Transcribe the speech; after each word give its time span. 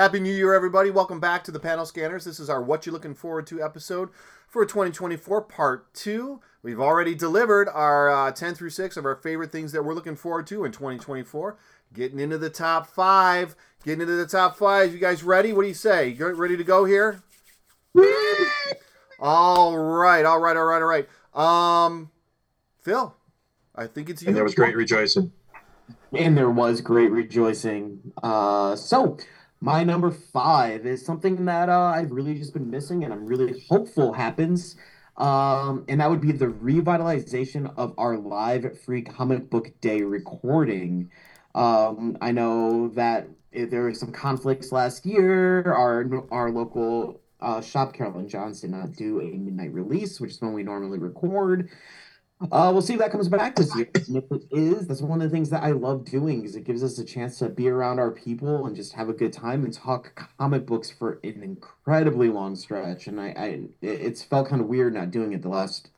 Happy 0.00 0.18
New 0.18 0.32
Year, 0.34 0.54
everybody. 0.54 0.90
Welcome 0.90 1.20
back 1.20 1.44
to 1.44 1.50
the 1.50 1.60
Panel 1.60 1.84
Scanners. 1.84 2.24
This 2.24 2.40
is 2.40 2.48
our 2.48 2.62
What 2.62 2.86
You 2.86 2.92
Looking 2.92 3.12
Forward 3.12 3.46
to 3.48 3.62
episode 3.62 4.08
for 4.48 4.64
2024, 4.64 5.42
part 5.42 5.92
two. 5.92 6.40
We've 6.62 6.80
already 6.80 7.14
delivered 7.14 7.68
our 7.68 8.10
uh, 8.10 8.32
10 8.32 8.54
through 8.54 8.70
6 8.70 8.96
of 8.96 9.04
our 9.04 9.16
favorite 9.16 9.52
things 9.52 9.72
that 9.72 9.84
we're 9.84 9.92
looking 9.92 10.16
forward 10.16 10.46
to 10.46 10.64
in 10.64 10.72
2024. 10.72 11.58
Getting 11.92 12.18
into 12.18 12.38
the 12.38 12.48
top 12.48 12.86
five. 12.86 13.54
Getting 13.84 14.00
into 14.00 14.14
the 14.14 14.26
top 14.26 14.56
five. 14.56 14.94
You 14.94 14.98
guys 14.98 15.22
ready? 15.22 15.52
What 15.52 15.64
do 15.64 15.68
you 15.68 15.74
say? 15.74 16.08
You 16.08 16.32
ready 16.32 16.56
to 16.56 16.64
go 16.64 16.86
here? 16.86 17.22
all 19.18 19.76
right, 19.76 20.24
all 20.24 20.40
right, 20.40 20.56
all 20.56 20.64
right, 20.64 20.80
all 20.80 20.88
right. 20.88 21.08
Um, 21.34 22.10
Phil, 22.80 23.14
I 23.76 23.86
think 23.86 24.08
it's 24.08 24.22
you. 24.22 24.28
And 24.28 24.36
there 24.38 24.44
was 24.44 24.54
great 24.54 24.76
rejoicing. 24.76 25.30
And 26.14 26.38
there 26.38 26.48
was 26.48 26.80
great 26.80 27.10
rejoicing. 27.10 28.14
Uh, 28.22 28.76
so 28.76 29.18
my 29.60 29.84
number 29.84 30.10
five 30.10 30.86
is 30.86 31.04
something 31.04 31.44
that 31.44 31.68
uh, 31.68 31.92
I've 31.94 32.10
really 32.10 32.34
just 32.34 32.54
been 32.54 32.70
missing, 32.70 33.04
and 33.04 33.12
I'm 33.12 33.26
really 33.26 33.64
hopeful 33.68 34.12
happens. 34.12 34.76
Um, 35.16 35.84
and 35.86 36.00
that 36.00 36.08
would 36.08 36.22
be 36.22 36.32
the 36.32 36.46
revitalization 36.46 37.74
of 37.76 37.94
our 37.98 38.16
live 38.16 38.80
free 38.80 39.02
comic 39.02 39.50
book 39.50 39.70
day 39.82 40.00
recording. 40.00 41.10
Um, 41.54 42.16
I 42.22 42.32
know 42.32 42.88
that 42.94 43.28
there 43.52 43.82
were 43.82 43.92
some 43.92 44.12
conflicts 44.12 44.72
last 44.72 45.04
year. 45.04 45.72
Our 45.72 46.24
our 46.30 46.50
local 46.50 47.20
uh, 47.40 47.60
shop, 47.60 47.92
Carolyn 47.92 48.28
Johns, 48.28 48.62
did 48.62 48.70
not 48.70 48.92
do 48.92 49.20
a 49.20 49.36
midnight 49.36 49.74
release, 49.74 50.20
which 50.20 50.32
is 50.32 50.40
when 50.40 50.54
we 50.54 50.62
normally 50.62 50.98
record. 50.98 51.68
Uh, 52.40 52.70
we'll 52.72 52.80
see 52.80 52.94
if 52.94 52.98
that 52.98 53.12
comes 53.12 53.28
back 53.28 53.54
this 53.54 53.74
year. 53.76 53.90
And 53.94 54.16
if 54.16 54.24
it 54.30 54.44
is, 54.50 54.86
that's 54.86 55.02
one 55.02 55.20
of 55.20 55.28
the 55.28 55.34
things 55.34 55.50
that 55.50 55.62
I 55.62 55.72
love 55.72 56.06
doing 56.06 56.44
is 56.44 56.56
it 56.56 56.64
gives 56.64 56.82
us 56.82 56.98
a 56.98 57.04
chance 57.04 57.38
to 57.38 57.50
be 57.50 57.68
around 57.68 57.98
our 57.98 58.10
people 58.10 58.64
and 58.64 58.74
just 58.74 58.94
have 58.94 59.10
a 59.10 59.12
good 59.12 59.32
time 59.32 59.62
and 59.62 59.74
talk 59.74 60.28
comic 60.38 60.64
books 60.64 60.90
for 60.90 61.20
an 61.22 61.42
incredibly 61.42 62.30
long 62.30 62.56
stretch. 62.56 63.06
And 63.06 63.20
I, 63.20 63.26
I 63.36 63.60
it's 63.82 64.22
felt 64.22 64.48
kind 64.48 64.62
of 64.62 64.68
weird 64.68 64.94
not 64.94 65.10
doing 65.10 65.34
it 65.34 65.42
the 65.42 65.50
last 65.50 65.90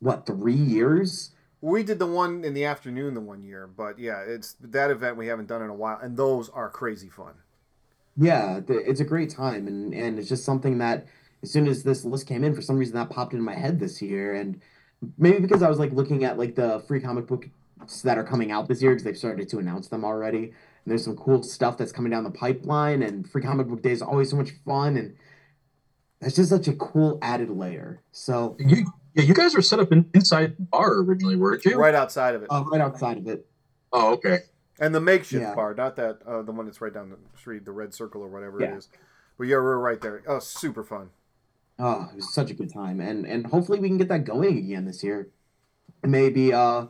what 0.00 0.24
three 0.24 0.54
years. 0.54 1.32
We 1.60 1.82
did 1.82 1.98
the 1.98 2.06
one 2.06 2.44
in 2.44 2.54
the 2.54 2.64
afternoon 2.64 3.14
the 3.14 3.20
one 3.20 3.42
year, 3.42 3.66
but 3.66 3.98
yeah, 3.98 4.20
it's 4.20 4.54
that 4.60 4.90
event 4.90 5.16
we 5.16 5.26
haven't 5.26 5.46
done 5.46 5.62
in 5.62 5.70
a 5.70 5.74
while, 5.74 5.98
and 6.02 6.16
those 6.16 6.48
are 6.50 6.68
crazy 6.68 7.08
fun. 7.08 7.34
Yeah, 8.16 8.60
it's 8.68 9.00
a 9.00 9.04
great 9.04 9.30
time, 9.30 9.66
and 9.66 9.94
and 9.94 10.18
it's 10.18 10.28
just 10.28 10.44
something 10.44 10.78
that 10.78 11.06
as 11.42 11.50
soon 11.50 11.66
as 11.66 11.82
this 11.82 12.04
list 12.04 12.26
came 12.26 12.44
in, 12.44 12.54
for 12.54 12.62
some 12.62 12.76
reason 12.76 12.94
that 12.96 13.10
popped 13.10 13.32
into 13.32 13.44
my 13.44 13.54
head 13.54 13.80
this 13.80 14.00
year, 14.00 14.34
and 14.34 14.60
maybe 15.18 15.40
because 15.40 15.62
I 15.62 15.68
was 15.68 15.78
like 15.78 15.92
looking 15.92 16.24
at 16.24 16.38
like 16.38 16.54
the 16.54 16.82
free 16.86 17.00
comic 17.00 17.26
books 17.26 17.48
that 18.02 18.18
are 18.18 18.24
coming 18.24 18.50
out 18.50 18.68
this 18.68 18.82
year 18.82 18.92
because 18.92 19.04
they've 19.04 19.16
started 19.16 19.48
to 19.50 19.58
announce 19.58 19.88
them 19.88 20.04
already. 20.04 20.44
And 20.44 20.90
there's 20.90 21.04
some 21.04 21.16
cool 21.16 21.42
stuff 21.42 21.76
that's 21.78 21.92
coming 21.92 22.10
down 22.10 22.24
the 22.24 22.30
pipeline, 22.30 23.02
and 23.02 23.28
free 23.28 23.42
comic 23.42 23.68
book 23.68 23.82
day 23.82 23.92
is 23.92 24.02
always 24.02 24.30
so 24.30 24.36
much 24.36 24.50
fun, 24.66 24.96
and 24.96 25.16
it's 26.20 26.36
just 26.36 26.50
such 26.50 26.68
a 26.68 26.74
cool 26.74 27.18
added 27.22 27.50
layer. 27.50 28.02
So 28.12 28.56
you, 28.58 28.86
yeah, 29.14 29.22
you 29.22 29.32
guys 29.32 29.54
were 29.54 29.62
set 29.62 29.80
up 29.80 29.92
in, 29.92 30.10
inside 30.12 30.56
the 30.58 30.62
bar 30.62 30.98
originally, 30.98 31.36
weren't 31.36 31.64
you? 31.64 31.78
Right 31.78 31.94
outside 31.94 32.34
of 32.34 32.42
it. 32.42 32.48
Uh, 32.50 32.64
right 32.70 32.80
outside 32.80 33.16
of 33.16 33.26
it. 33.26 33.46
Oh, 33.92 34.12
okay. 34.14 34.40
And 34.78 34.94
the 34.94 35.00
makeshift 35.00 35.42
yeah. 35.42 35.54
bar, 35.54 35.72
not 35.74 35.96
that 35.96 36.20
uh, 36.26 36.42
the 36.42 36.52
one 36.52 36.66
that's 36.66 36.80
right 36.80 36.92
down 36.92 37.10
the 37.10 37.18
street, 37.38 37.64
the 37.64 37.72
red 37.72 37.94
circle 37.94 38.22
or 38.22 38.28
whatever 38.28 38.60
yeah. 38.60 38.72
it 38.72 38.78
is. 38.78 38.88
But 39.38 39.46
yeah, 39.46 39.56
we're 39.56 39.78
right 39.78 40.00
there. 40.00 40.22
Oh, 40.26 40.40
super 40.40 40.82
fun. 40.82 41.10
Oh, 41.78 42.08
it 42.12 42.16
was 42.16 42.32
such 42.32 42.50
a 42.50 42.54
good 42.54 42.72
time, 42.72 43.00
and 43.00 43.26
and 43.26 43.46
hopefully 43.46 43.80
we 43.80 43.88
can 43.88 43.98
get 43.98 44.08
that 44.08 44.24
going 44.24 44.58
again 44.58 44.84
this 44.84 45.02
year. 45.02 45.28
Maybe 46.04 46.52
uh, 46.52 46.86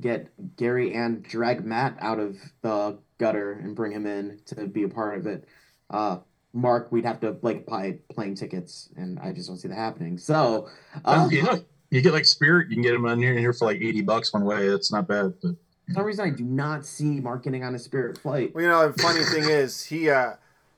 get 0.00 0.28
Gary 0.56 0.92
and 0.92 1.22
drag 1.22 1.64
Matt 1.64 1.96
out 2.00 2.18
of 2.18 2.36
the 2.60 2.98
gutter 3.18 3.52
and 3.52 3.74
bring 3.74 3.92
him 3.92 4.06
in 4.06 4.40
to 4.46 4.66
be 4.66 4.82
a 4.82 4.88
part 4.88 5.18
of 5.18 5.26
it. 5.26 5.48
Uh, 5.88 6.18
Mark, 6.52 6.90
we'd 6.90 7.04
have 7.04 7.20
to 7.20 7.36
like 7.42 7.64
buy 7.64 7.98
plane 8.10 8.34
tickets, 8.34 8.90
and 8.96 9.18
I 9.20 9.32
just 9.32 9.48
don't 9.48 9.56
see 9.56 9.68
that 9.68 9.74
happening. 9.74 10.18
So, 10.18 10.68
uh, 11.04 11.28
you 11.30 11.42
know, 11.42 11.64
you 11.90 12.02
get 12.02 12.12
like 12.12 12.24
Spirit, 12.26 12.68
you 12.68 12.76
can 12.76 12.82
get 12.82 12.92
them 12.92 13.06
on 13.06 13.18
here, 13.18 13.38
here 13.38 13.52
for 13.52 13.66
like 13.66 13.80
eighty 13.80 14.02
bucks 14.02 14.32
one 14.32 14.44
way. 14.44 14.68
That's 14.68 14.92
not 14.92 15.08
bad. 15.08 15.34
But 15.40 15.54
for 15.86 15.92
some 15.94 16.04
reason, 16.04 16.26
I 16.26 16.30
do 16.30 16.44
not 16.44 16.84
see 16.84 17.20
Mark 17.20 17.44
getting 17.44 17.64
on 17.64 17.74
a 17.74 17.78
Spirit 17.78 18.18
flight. 18.18 18.54
Well, 18.54 18.64
you 18.64 18.68
know, 18.68 18.90
the 18.90 19.02
funny 19.02 19.22
thing 19.22 19.44
is, 19.44 19.84
he 19.84 20.10
uh, 20.10 20.32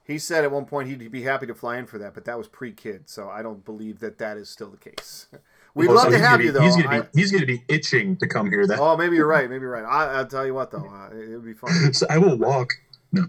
he 0.09 0.19
said 0.19 0.43
at 0.43 0.51
one 0.51 0.65
point 0.65 0.89
he'd 0.89 1.13
be 1.13 1.23
happy 1.23 1.47
to 1.47 1.55
fly 1.55 1.77
in 1.77 1.87
for 1.87 1.99
that, 1.99 2.15
but 2.15 2.25
that 2.25 2.39
was 2.39 2.49
pre-kid, 2.49 3.11
so 3.11 3.29
I 3.29 3.43
don't 3.43 3.63
believe 3.63 4.01
that 4.01 4.17
that 4.19 4.39
is 4.39 4.49
still 4.49 4.71
the 4.71 4.79
case. 4.79 5.27
We'd 5.75 5.91
love 5.91 6.05
so 6.05 6.11
to 6.13 6.19
have 6.19 6.39
be, 6.39 6.47
you 6.47 6.53
though. 6.53 6.63
He's 6.63 6.75
gonna, 6.75 6.89
be, 6.89 6.97
I, 6.97 7.09
he's 7.15 7.31
gonna 7.31 7.47
be 7.47 7.63
itching 7.69 8.17
to 8.17 8.27
come 8.27 8.51
here. 8.51 8.67
That. 8.67 8.81
Oh, 8.81 8.97
maybe 8.97 9.15
you're 9.15 9.29
right. 9.29 9.49
Maybe 9.49 9.61
you're 9.61 9.71
right. 9.71 9.85
I, 9.85 10.19
will 10.19 10.27
tell 10.27 10.45
you 10.45 10.55
what 10.55 10.73
though, 10.73 10.89
uh, 10.89 11.15
it 11.15 11.29
would 11.29 11.45
be 11.45 11.53
fun. 11.53 11.93
so 11.93 12.07
I 12.11 12.19
will 12.19 12.37
walk. 12.37 12.71
No. 13.13 13.27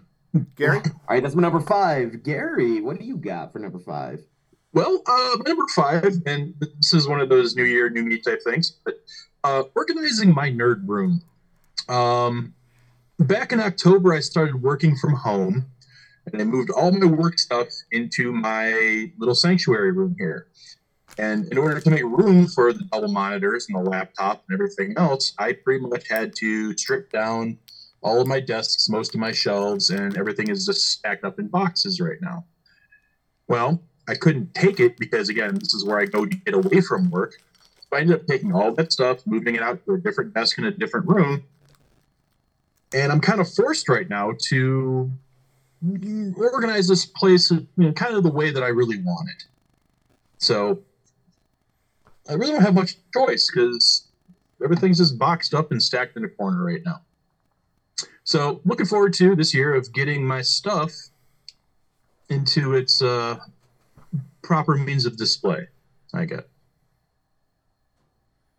Gary. 0.55 0.77
All 0.85 0.93
right, 1.09 1.21
that's 1.21 1.35
my 1.35 1.41
number 1.41 1.59
five. 1.59 2.23
Gary, 2.23 2.81
what 2.81 2.97
do 2.97 3.05
you 3.05 3.17
got 3.17 3.51
for 3.51 3.59
number 3.59 3.77
five? 3.77 4.23
Well, 4.73 5.03
uh, 5.05 5.37
number 5.45 5.65
five, 5.75 6.15
and 6.25 6.55
this 6.59 6.93
is 6.93 7.07
one 7.07 7.19
of 7.19 7.29
those 7.29 7.55
New 7.55 7.65
Year, 7.65 7.89
New 7.89 8.03
Me 8.03 8.19
type 8.19 8.41
things, 8.43 8.77
but 8.85 8.95
uh, 9.43 9.63
organizing 9.75 10.33
my 10.33 10.49
nerd 10.49 10.87
room. 10.87 11.21
Um, 11.87 12.53
back 13.19 13.51
in 13.51 13.59
October, 13.59 14.13
I 14.13 14.21
started 14.21 14.61
working 14.61 14.95
from 14.95 15.13
home 15.13 15.65
and 16.33 16.41
I 16.41 16.45
moved 16.45 16.69
all 16.71 16.91
my 16.91 17.05
work 17.05 17.39
stuff 17.39 17.67
into 17.91 18.31
my 18.31 19.11
little 19.17 19.35
sanctuary 19.35 19.91
room 19.91 20.15
here. 20.17 20.47
And 21.17 21.51
in 21.51 21.57
order 21.57 21.79
to 21.79 21.89
make 21.89 22.03
room 22.03 22.47
for 22.47 22.71
the 22.71 22.83
double 22.85 23.09
monitors 23.09 23.67
and 23.67 23.77
the 23.77 23.89
laptop 23.89 24.43
and 24.47 24.55
everything 24.55 24.93
else, 24.97 25.33
I 25.37 25.53
pretty 25.53 25.85
much 25.85 26.07
had 26.07 26.33
to 26.37 26.77
strip 26.77 27.11
down 27.11 27.57
all 28.01 28.21
of 28.21 28.27
my 28.27 28.39
desks, 28.39 28.87
most 28.87 29.13
of 29.13 29.19
my 29.19 29.31
shelves, 29.31 29.89
and 29.89 30.17
everything 30.17 30.49
is 30.49 30.65
just 30.65 30.89
stacked 30.89 31.25
up 31.25 31.39
in 31.39 31.47
boxes 31.47 31.99
right 31.99 32.21
now. 32.21 32.45
Well, 33.47 33.81
I 34.07 34.15
couldn't 34.15 34.53
take 34.53 34.79
it 34.79 34.97
because, 34.97 35.27
again, 35.27 35.55
this 35.55 35.73
is 35.73 35.83
where 35.83 35.99
I 35.99 36.05
go 36.05 36.25
to 36.25 36.35
get 36.37 36.53
away 36.53 36.81
from 36.81 37.09
work. 37.09 37.33
So 37.81 37.97
I 37.97 38.01
ended 38.01 38.21
up 38.21 38.27
taking 38.27 38.53
all 38.53 38.71
that 38.73 38.93
stuff, 38.93 39.19
moving 39.25 39.55
it 39.55 39.61
out 39.61 39.83
to 39.85 39.95
a 39.95 39.97
different 39.97 40.33
desk 40.33 40.57
in 40.57 40.65
a 40.65 40.71
different 40.71 41.07
room. 41.07 41.43
And 42.93 43.11
I'm 43.11 43.19
kind 43.19 43.41
of 43.41 43.51
forced 43.51 43.89
right 43.89 44.09
now 44.09 44.33
to 44.49 45.11
organize 46.37 46.87
this 46.87 47.05
place 47.05 47.51
you 47.51 47.67
know, 47.77 47.91
kind 47.93 48.15
of 48.15 48.23
the 48.23 48.31
way 48.31 48.51
that 48.51 48.63
I 48.63 48.67
really 48.67 49.01
want 49.01 49.29
it. 49.29 49.43
So 50.37 50.79
I 52.29 52.33
really 52.33 52.51
don't 52.51 52.61
have 52.61 52.73
much 52.73 52.97
choice 53.13 53.49
because 53.51 54.07
everything's 54.63 54.97
just 54.97 55.17
boxed 55.17 55.53
up 55.53 55.71
and 55.71 55.81
stacked 55.81 56.17
in 56.17 56.23
a 56.23 56.29
corner 56.29 56.63
right 56.63 56.81
now. 56.85 57.01
So 58.23 58.61
looking 58.65 58.85
forward 58.85 59.13
to 59.15 59.35
this 59.35 59.53
year 59.53 59.73
of 59.73 59.91
getting 59.93 60.25
my 60.25 60.41
stuff 60.41 60.91
into 62.29 62.75
its 62.75 63.01
uh, 63.01 63.37
proper 64.43 64.75
means 64.75 65.05
of 65.05 65.17
display. 65.17 65.67
I 66.13 66.25
get. 66.25 66.47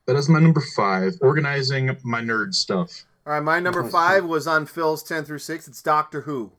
That 0.07 0.17
is 0.17 0.29
my 0.29 0.41
number 0.41 0.63
five, 0.75 1.15
organizing 1.21 1.97
my 2.03 2.21
nerd 2.21 2.55
stuff. 2.55 3.05
All 3.27 3.35
right, 3.35 3.43
my 3.43 3.61
number 3.61 3.89
five 3.89 4.25
was 4.25 4.47
on 4.49 4.67
Phil's 4.67 5.05
10 5.05 5.25
through 5.25 5.39
6. 5.39 5.69
It's 5.69 5.83
Doctor 5.83 6.23
Who. 6.23 6.51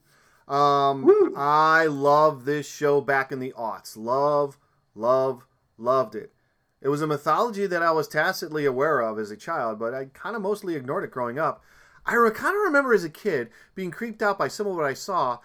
Um, 0.51 1.33
I 1.37 1.85
love 1.85 2.43
this 2.43 2.69
show 2.69 2.99
back 2.99 3.31
in 3.31 3.39
the 3.39 3.53
aughts. 3.53 3.95
Love, 3.95 4.57
love, 4.93 5.45
loved 5.77 6.13
it. 6.13 6.33
It 6.81 6.89
was 6.89 7.01
a 7.01 7.07
mythology 7.07 7.67
that 7.67 7.81
I 7.81 7.91
was 7.91 8.09
tacitly 8.09 8.65
aware 8.65 8.99
of 8.99 9.17
as 9.17 9.31
a 9.31 9.37
child, 9.37 9.79
but 9.79 9.93
I 9.93 10.05
kind 10.13 10.35
of 10.35 10.41
mostly 10.41 10.75
ignored 10.75 11.05
it 11.05 11.11
growing 11.11 11.39
up. 11.39 11.63
I 12.05 12.13
kind 12.33 12.55
of 12.55 12.63
remember 12.63 12.93
as 12.93 13.05
a 13.05 13.09
kid 13.09 13.49
being 13.75 13.91
creeped 13.91 14.21
out 14.21 14.37
by 14.37 14.49
some 14.49 14.67
of 14.67 14.75
what 14.75 14.85
I 14.85 14.93
saw 14.93 15.39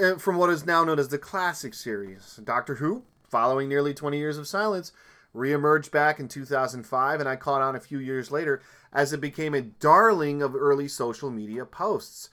uh, 0.00 0.16
from 0.16 0.36
what 0.36 0.50
is 0.50 0.66
now 0.66 0.84
known 0.84 1.00
as 1.00 1.08
the 1.08 1.18
classic 1.18 1.74
series. 1.74 2.38
Doctor 2.44 2.76
Who, 2.76 3.02
following 3.28 3.68
nearly 3.68 3.92
20 3.92 4.18
years 4.18 4.38
of 4.38 4.46
silence, 4.46 4.92
reemerged 5.34 5.90
back 5.90 6.20
in 6.20 6.28
2005, 6.28 7.18
and 7.18 7.28
I 7.28 7.34
caught 7.34 7.62
on 7.62 7.74
a 7.74 7.80
few 7.80 7.98
years 7.98 8.30
later 8.30 8.62
as 8.92 9.12
it 9.12 9.20
became 9.20 9.54
a 9.54 9.62
darling 9.62 10.42
of 10.42 10.54
early 10.54 10.86
social 10.86 11.30
media 11.30 11.64
posts. 11.64 12.30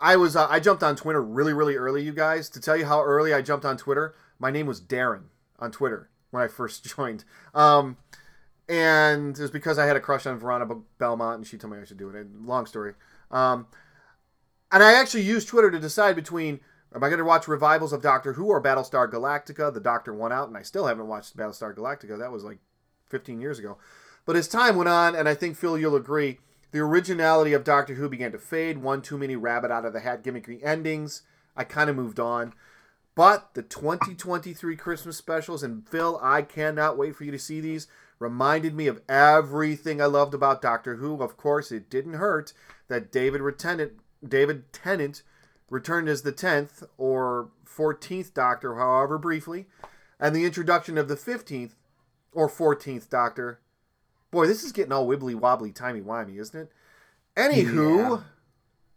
I 0.00 0.16
was 0.16 0.34
uh, 0.34 0.46
I 0.48 0.60
jumped 0.60 0.82
on 0.82 0.96
Twitter 0.96 1.22
really 1.22 1.52
really 1.52 1.76
early, 1.76 2.02
you 2.02 2.12
guys. 2.12 2.48
To 2.50 2.60
tell 2.60 2.76
you 2.76 2.86
how 2.86 3.02
early 3.02 3.34
I 3.34 3.42
jumped 3.42 3.64
on 3.64 3.76
Twitter, 3.76 4.14
my 4.38 4.50
name 4.50 4.66
was 4.66 4.80
Darren 4.80 5.24
on 5.58 5.70
Twitter 5.70 6.08
when 6.30 6.42
I 6.42 6.48
first 6.48 6.84
joined. 6.96 7.24
Um, 7.54 7.96
and 8.68 9.36
it 9.36 9.42
was 9.42 9.50
because 9.50 9.78
I 9.78 9.86
had 9.86 9.96
a 9.96 10.00
crush 10.00 10.26
on 10.26 10.38
Veronica 10.38 10.76
Belmont, 10.98 11.38
and 11.38 11.46
she 11.46 11.58
told 11.58 11.72
me 11.72 11.80
I 11.80 11.84
should 11.84 11.98
do 11.98 12.08
it. 12.08 12.26
Long 12.40 12.66
story. 12.66 12.94
Um, 13.30 13.66
and 14.72 14.82
I 14.82 14.92
actually 14.94 15.22
used 15.22 15.48
Twitter 15.48 15.70
to 15.70 15.80
decide 15.80 16.14
between 16.14 16.60
am 16.94 17.02
I 17.02 17.08
going 17.08 17.18
to 17.18 17.24
watch 17.24 17.48
revivals 17.48 17.92
of 17.92 18.02
Doctor 18.02 18.34
Who 18.34 18.46
or 18.46 18.62
Battlestar 18.62 19.10
Galactica? 19.10 19.72
The 19.72 19.80
Doctor 19.80 20.14
won 20.14 20.32
out, 20.32 20.48
and 20.48 20.56
I 20.56 20.62
still 20.62 20.86
haven't 20.86 21.08
watched 21.08 21.36
Battlestar 21.36 21.74
Galactica. 21.74 22.18
That 22.18 22.32
was 22.32 22.44
like 22.44 22.58
15 23.08 23.40
years 23.40 23.58
ago. 23.58 23.78
But 24.24 24.36
as 24.36 24.48
time 24.48 24.76
went 24.76 24.88
on, 24.88 25.16
and 25.16 25.28
I 25.28 25.34
think 25.34 25.56
Phil, 25.56 25.78
you'll 25.78 25.96
agree, 25.96 26.38
the 26.72 26.80
originality 26.80 27.52
of 27.52 27.64
Doctor 27.64 27.94
Who 27.94 28.08
began 28.08 28.32
to 28.32 28.38
fade. 28.38 28.78
One 28.78 29.02
too 29.02 29.18
many 29.18 29.36
rabbit 29.36 29.70
out 29.70 29.84
of 29.84 29.92
the 29.92 30.00
hat 30.00 30.22
gimmicky 30.22 30.64
endings. 30.64 31.22
I 31.56 31.64
kind 31.64 31.90
of 31.90 31.96
moved 31.96 32.20
on. 32.20 32.52
But 33.14 33.54
the 33.54 33.62
2023 33.62 34.76
Christmas 34.76 35.16
specials, 35.16 35.62
and 35.62 35.86
Phil, 35.86 36.18
I 36.22 36.42
cannot 36.42 36.96
wait 36.96 37.16
for 37.16 37.24
you 37.24 37.32
to 37.32 37.38
see 37.38 37.60
these, 37.60 37.88
reminded 38.18 38.74
me 38.74 38.86
of 38.86 39.02
everything 39.08 40.00
I 40.00 40.06
loved 40.06 40.32
about 40.32 40.62
Doctor 40.62 40.96
Who. 40.96 41.20
Of 41.22 41.36
course, 41.36 41.72
it 41.72 41.90
didn't 41.90 42.14
hurt 42.14 42.52
that 42.88 43.10
David 43.10 43.42
Tennant, 43.58 43.92
David 44.26 44.72
Tennant 44.72 45.22
returned 45.68 46.08
as 46.08 46.22
the 46.22 46.32
10th 46.32 46.86
or 46.98 47.50
14th 47.66 48.32
Doctor, 48.32 48.76
however 48.76 49.18
briefly, 49.18 49.66
and 50.18 50.34
the 50.34 50.44
introduction 50.44 50.98
of 50.98 51.08
the 51.08 51.16
15th 51.16 51.72
or 52.32 52.48
14th 52.48 53.08
Doctor. 53.08 53.60
Boy, 54.30 54.46
this 54.46 54.62
is 54.64 54.72
getting 54.72 54.92
all 54.92 55.06
wibbly 55.06 55.34
wobbly, 55.34 55.72
timey 55.72 56.00
wimey, 56.00 56.38
isn't 56.38 56.58
it? 56.60 56.72
Anywho, 57.36 57.96
Yeah. 58.10 58.18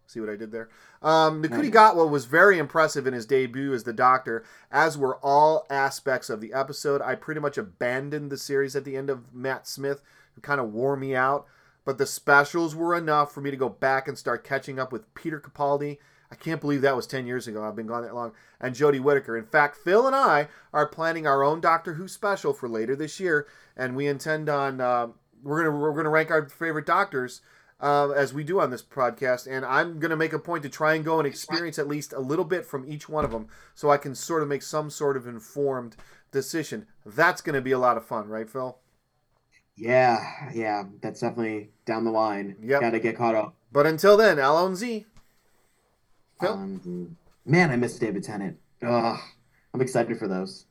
see 0.08 0.20
what 0.20 0.30
I 0.30 0.36
did 0.36 0.52
there? 0.52 0.70
Um, 1.02 1.42
Ncuti 1.44 1.72
Gatwa 1.72 2.10
was 2.10 2.26
very 2.26 2.58
impressive 2.58 3.08
in 3.08 3.14
his 3.14 3.26
debut 3.26 3.74
as 3.74 3.84
the 3.84 3.94
Doctor, 3.94 4.44
as 4.72 4.98
were 4.98 5.18
all 5.18 5.66
aspects 5.70 6.30
of 6.30 6.40
the 6.40 6.54
episode. 6.54 7.02
I 7.02 7.16
pretty 7.16 7.42
much 7.42 7.58
abandoned 7.58 8.32
the 8.32 8.38
series 8.38 8.76
at 8.76 8.86
the 8.86 8.96
end 8.96 9.10
of 9.10 9.34
Matt 9.34 9.68
Smith, 9.68 10.02
who 10.36 10.42
kind 10.42 10.62
of 10.62 10.72
wore 10.72 10.96
me 10.96 11.16
out. 11.16 11.46
But 11.86 11.98
the 11.98 12.06
specials 12.06 12.76
were 12.76 12.96
enough 12.96 13.34
for 13.34 13.42
me 13.42 13.52
to 13.52 13.58
go 13.58 13.68
back 13.68 14.08
and 14.08 14.18
start 14.18 14.44
catching 14.46 14.80
up 14.80 14.92
with 14.94 15.14
Peter 15.16 15.40
Capaldi. 15.40 15.98
I 16.32 16.36
can't 16.36 16.62
believe 16.62 16.82
that 16.82 16.96
was 16.96 17.06
10 17.06 17.28
years 17.28 17.48
ago. 17.48 17.64
I've 17.64 17.76
been 17.76 17.86
gone 17.88 18.04
that 18.04 18.16
long. 18.16 18.32
And 18.62 18.74
Jodie 18.74 19.02
Whittaker. 19.02 19.38
In 19.38 19.46
fact, 19.46 19.76
Phil 19.76 20.08
and 20.08 20.16
I 20.16 20.48
are 20.74 20.88
planning 20.88 21.28
our 21.28 21.44
own 21.44 21.60
Doctor 21.60 21.96
Who 21.96 22.08
special 22.08 22.54
for 22.54 22.70
later 22.70 22.96
this 22.96 23.20
year, 23.20 23.46
and 23.76 23.96
we 23.96 24.08
intend 24.08 24.48
on 24.48 24.80
uh, 24.80 25.08
we're 25.44 25.64
gonna 25.64 25.78
we're 25.78 25.94
gonna 25.94 26.10
rank 26.10 26.32
our 26.32 26.48
favorite 26.48 26.86
Doctors 26.86 27.42
uh, 27.80 28.10
as 28.12 28.34
we 28.34 28.44
do 28.44 28.60
on 28.60 28.72
this 28.72 28.82
podcast. 28.82 29.48
And 29.50 29.66
I'm 29.66 30.00
gonna 30.00 30.16
make 30.16 30.34
a 30.34 30.40
point 30.40 30.64
to 30.64 30.70
try 30.70 30.96
and 30.96 31.06
go 31.06 31.20
and 31.20 31.28
experience 31.28 31.78
at 31.78 31.88
least 31.88 32.14
a 32.14 32.20
little 32.20 32.46
bit 32.46 32.66
from 32.66 32.90
each 32.92 33.08
one 33.10 33.26
of 33.26 33.32
them, 33.32 33.48
so 33.76 33.90
I 33.90 33.98
can 33.98 34.16
sort 34.16 34.42
of 34.42 34.48
make 34.48 34.64
some 34.64 34.90
sort 34.90 35.18
of 35.18 35.28
informed 35.28 35.96
decision. 36.32 36.88
That's 37.06 37.42
gonna 37.42 37.62
be 37.62 37.72
a 37.72 37.80
lot 37.80 37.98
of 37.98 38.06
fun, 38.06 38.28
right, 38.28 38.50
Phil? 38.50 38.78
Yeah, 39.76 40.24
yeah, 40.54 40.84
that's 41.02 41.22
definitely 41.22 41.72
down 41.86 42.06
the 42.06 42.12
line. 42.12 42.56
Yep. 42.62 42.82
Got 42.82 42.90
to 42.92 43.00
get 43.00 43.18
caught 43.18 43.36
up. 43.36 43.56
But 43.72 43.88
until 43.88 44.18
then, 44.18 44.38
Z. 44.76 45.06
Phil? 46.40 46.54
Um, 46.54 47.18
man, 47.46 47.72
I 47.72 47.76
miss 47.76 47.98
David 47.98 48.24
Tennant. 48.24 48.58
Ugh, 48.84 49.20
I'm 49.74 49.82
excited 49.82 50.18
for 50.20 50.28
those. 50.28 50.66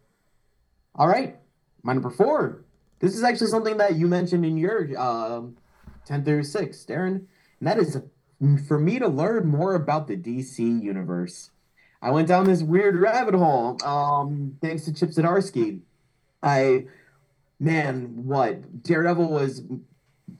All 0.94 1.08
right, 1.08 1.36
my 1.82 1.94
number 1.94 2.10
four. 2.10 2.64
This 3.02 3.16
is 3.16 3.24
actually 3.24 3.48
something 3.48 3.78
that 3.78 3.96
you 3.96 4.06
mentioned 4.06 4.46
in 4.46 4.56
your 4.56 4.96
um, 4.98 5.56
10 6.06 6.24
through 6.24 6.44
6, 6.44 6.84
Darren. 6.88 7.26
And 7.58 7.68
that 7.68 7.76
is 7.76 8.00
for 8.68 8.78
me 8.78 9.00
to 9.00 9.08
learn 9.08 9.48
more 9.48 9.74
about 9.74 10.06
the 10.06 10.16
DC 10.16 10.58
universe. 10.80 11.50
I 12.00 12.12
went 12.12 12.28
down 12.28 12.44
this 12.44 12.62
weird 12.62 12.94
rabbit 12.94 13.34
hole 13.34 13.76
um, 13.84 14.56
thanks 14.62 14.84
to 14.84 14.94
Chip 14.94 15.10
Zdarsky. 15.10 15.80
I, 16.44 16.86
man, 17.58 18.24
what? 18.24 18.84
Daredevil 18.84 19.28
was 19.28 19.62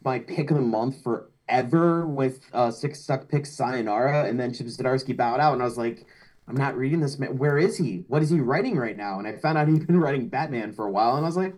my 0.05 0.20
pick 0.20 0.53
of 0.53 0.56
the 0.56 0.62
month 0.62 1.03
forever 1.03 2.06
with 2.06 2.41
uh, 2.53 2.70
Six 2.70 3.00
Stuck 3.00 3.29
Pick 3.29 3.44
Sayonara, 3.44 4.26
and 4.26 4.38
then 4.38 4.55
Chip 4.55 4.69
Zdarsky 4.69 5.17
bowed 5.17 5.41
out, 5.41 5.53
and 5.53 5.62
I 5.62 5.65
was 5.65 5.79
like, 5.79 6.06
I'm 6.47 6.56
not 6.56 6.76
reading 6.76 7.00
this 7.00 7.19
man. 7.19 7.38
Where 7.38 7.58
is 7.58 7.76
he? 7.76 8.05
What 8.06 8.23
is 8.23 8.31
he 8.31 8.38
writing 8.38 8.76
right 8.76 8.97
now? 8.97 9.19
And 9.19 9.26
I 9.26 9.37
found 9.37 9.58
out 9.58 9.67
he'd 9.67 9.87
been 9.87 10.00
writing 10.00 10.29
Batman 10.29 10.73
for 10.73 10.87
a 10.87 10.91
while, 10.91 11.17
and 11.17 11.25
I 11.25 11.29
was 11.29 11.37
like, 11.37 11.55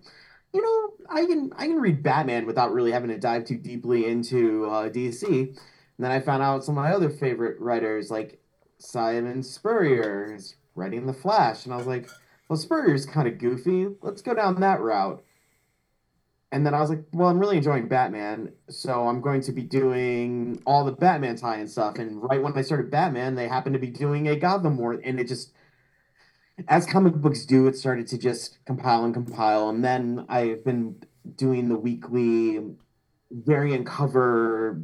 you 0.54 0.62
know, 0.62 1.06
I 1.10 1.26
can 1.26 1.52
I 1.56 1.66
can 1.66 1.80
read 1.80 2.02
Batman 2.02 2.46
without 2.46 2.72
really 2.72 2.92
having 2.92 3.10
to 3.10 3.18
dive 3.18 3.44
too 3.44 3.58
deeply 3.58 4.06
into 4.06 4.66
uh, 4.66 4.88
DC. 4.88 5.24
And 5.26 5.58
then 5.98 6.12
I 6.12 6.20
found 6.20 6.42
out 6.42 6.64
some 6.64 6.78
of 6.78 6.84
my 6.84 6.92
other 6.92 7.10
favorite 7.10 7.60
writers, 7.60 8.10
like 8.10 8.40
Simon 8.78 9.42
Spurrier, 9.42 10.34
is 10.34 10.54
writing 10.74 11.06
The 11.06 11.12
Flash, 11.12 11.64
and 11.64 11.74
I 11.74 11.76
was 11.76 11.86
like, 11.86 12.08
well, 12.48 12.56
Spurrier's 12.56 13.04
kind 13.04 13.28
of 13.28 13.38
goofy. 13.38 13.88
Let's 14.00 14.22
go 14.22 14.34
down 14.34 14.60
that 14.60 14.80
route. 14.80 15.22
And 16.52 16.64
then 16.64 16.72
I 16.72 16.80
was 16.80 16.90
like, 16.90 17.04
well, 17.12 17.28
I'm 17.28 17.40
really 17.40 17.56
enjoying 17.56 17.88
Batman, 17.88 18.52
so 18.68 19.08
I'm 19.08 19.20
going 19.20 19.40
to 19.42 19.52
be 19.52 19.62
doing 19.62 20.62
all 20.64 20.84
the 20.84 20.92
Batman 20.92 21.34
tie-in 21.34 21.66
stuff. 21.66 21.96
And 21.98 22.22
right 22.22 22.40
when 22.40 22.56
I 22.56 22.62
started 22.62 22.92
Batman, 22.92 23.34
they 23.34 23.48
happened 23.48 23.74
to 23.74 23.80
be 23.80 23.88
doing 23.88 24.28
a 24.28 24.36
Gotham 24.36 24.76
War, 24.78 24.92
and 24.92 25.18
it 25.18 25.26
just, 25.26 25.52
as 26.68 26.86
comic 26.86 27.14
books 27.14 27.44
do, 27.44 27.66
it 27.66 27.76
started 27.76 28.06
to 28.08 28.18
just 28.18 28.58
compile 28.64 29.04
and 29.04 29.12
compile. 29.12 29.68
And 29.68 29.84
then 29.84 30.24
I've 30.28 30.64
been 30.64 31.02
doing 31.36 31.68
the 31.68 31.78
weekly 31.78 32.60
variant 33.30 33.86
cover 33.86 34.80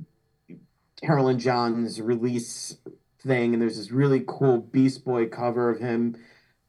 Carolyn 1.02 1.38
John's 1.38 2.00
release 2.00 2.76
thing, 3.22 3.52
and 3.52 3.62
there's 3.62 3.76
this 3.76 3.90
really 3.90 4.24
cool 4.26 4.58
Beast 4.58 5.04
Boy 5.04 5.26
cover 5.28 5.70
of 5.70 5.80
him, 5.80 6.16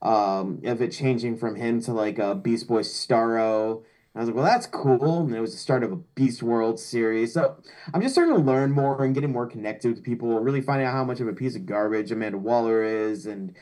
um, 0.02 0.62
of 0.64 0.82
it 0.82 0.92
changing 0.92 1.38
from 1.38 1.56
him 1.56 1.82
to 1.82 1.94
like 1.94 2.20
a 2.20 2.36
Beast 2.36 2.68
Boy 2.68 2.82
Starro. 2.82 3.84
I 4.14 4.20
was 4.20 4.28
like, 4.28 4.36
well, 4.36 4.46
that's 4.46 4.68
cool. 4.68 5.22
And 5.22 5.34
it 5.34 5.40
was 5.40 5.54
the 5.54 5.58
start 5.58 5.84
of 5.84 5.92
a 5.94 5.96
Beast 5.96 6.44
World 6.44 6.80
series. 6.80 7.34
So 7.34 7.56
I'm 7.94 8.02
just 8.02 8.14
starting 8.14 8.36
to 8.36 8.42
learn 8.42 8.72
more 8.72 9.04
and 9.04 9.14
getting 9.14 9.32
more 9.32 9.48
connected 9.48 9.94
with 9.94 10.04
people, 10.04 10.38
really 10.40 10.60
finding 10.60 10.86
out 10.86 10.94
how 10.94 11.06
much 11.06 11.22
of 11.22 11.30
a 11.30 11.34
piece 11.34 11.56
of 11.56 11.66
garbage 11.66 12.12
Amanda 12.12 12.38
Waller 12.38 12.84
is. 12.84 13.26
And 13.26 13.56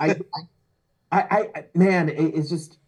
I, 0.00 0.10
I, 0.10 0.40
I, 1.12 1.48
I 1.54 1.64
man, 1.74 2.08
it, 2.08 2.34
it's 2.34 2.48
just, 2.48 2.78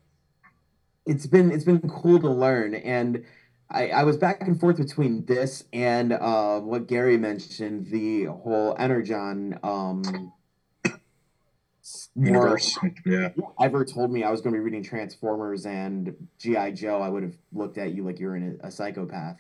it's 1.07 1.27
been, 1.27 1.51
it's 1.51 1.65
been 1.65 1.81
cool 1.89 2.21
to 2.21 2.31
learn. 2.31 2.75
And 2.75 3.25
I, 3.71 3.89
I 3.89 4.03
was 4.05 4.17
back 4.17 4.43
and 4.43 4.59
forth 4.61 4.77
between 4.77 5.25
this 5.25 5.65
and 5.73 6.13
uh, 6.13 6.61
what 6.61 6.87
Gary 6.87 7.17
mentioned, 7.17 7.87
the 7.87 8.27
whole 8.27 8.77
Energon 8.79 9.59
um, 9.63 10.33
Universe. 12.15 12.79
Yeah. 13.07 13.31
ever 13.61 13.85
told 13.85 14.13
me 14.13 14.25
I 14.25 14.31
was 14.31 14.43
going 14.43 14.53
to 14.53 14.59
be 14.59 14.63
reading 14.63 14.83
Transformers 14.83 15.65
and 15.65 16.29
GI 16.39 16.73
Joe, 16.73 17.01
I 17.01 17.09
would 17.09 17.23
have 17.23 17.37
looked 17.53 17.79
at 17.79 17.95
you 17.95 18.05
like 18.05 18.21
you're 18.21 18.37
in 18.37 18.61
a, 18.63 18.69
a 18.69 18.71
psychopath. 18.71 19.39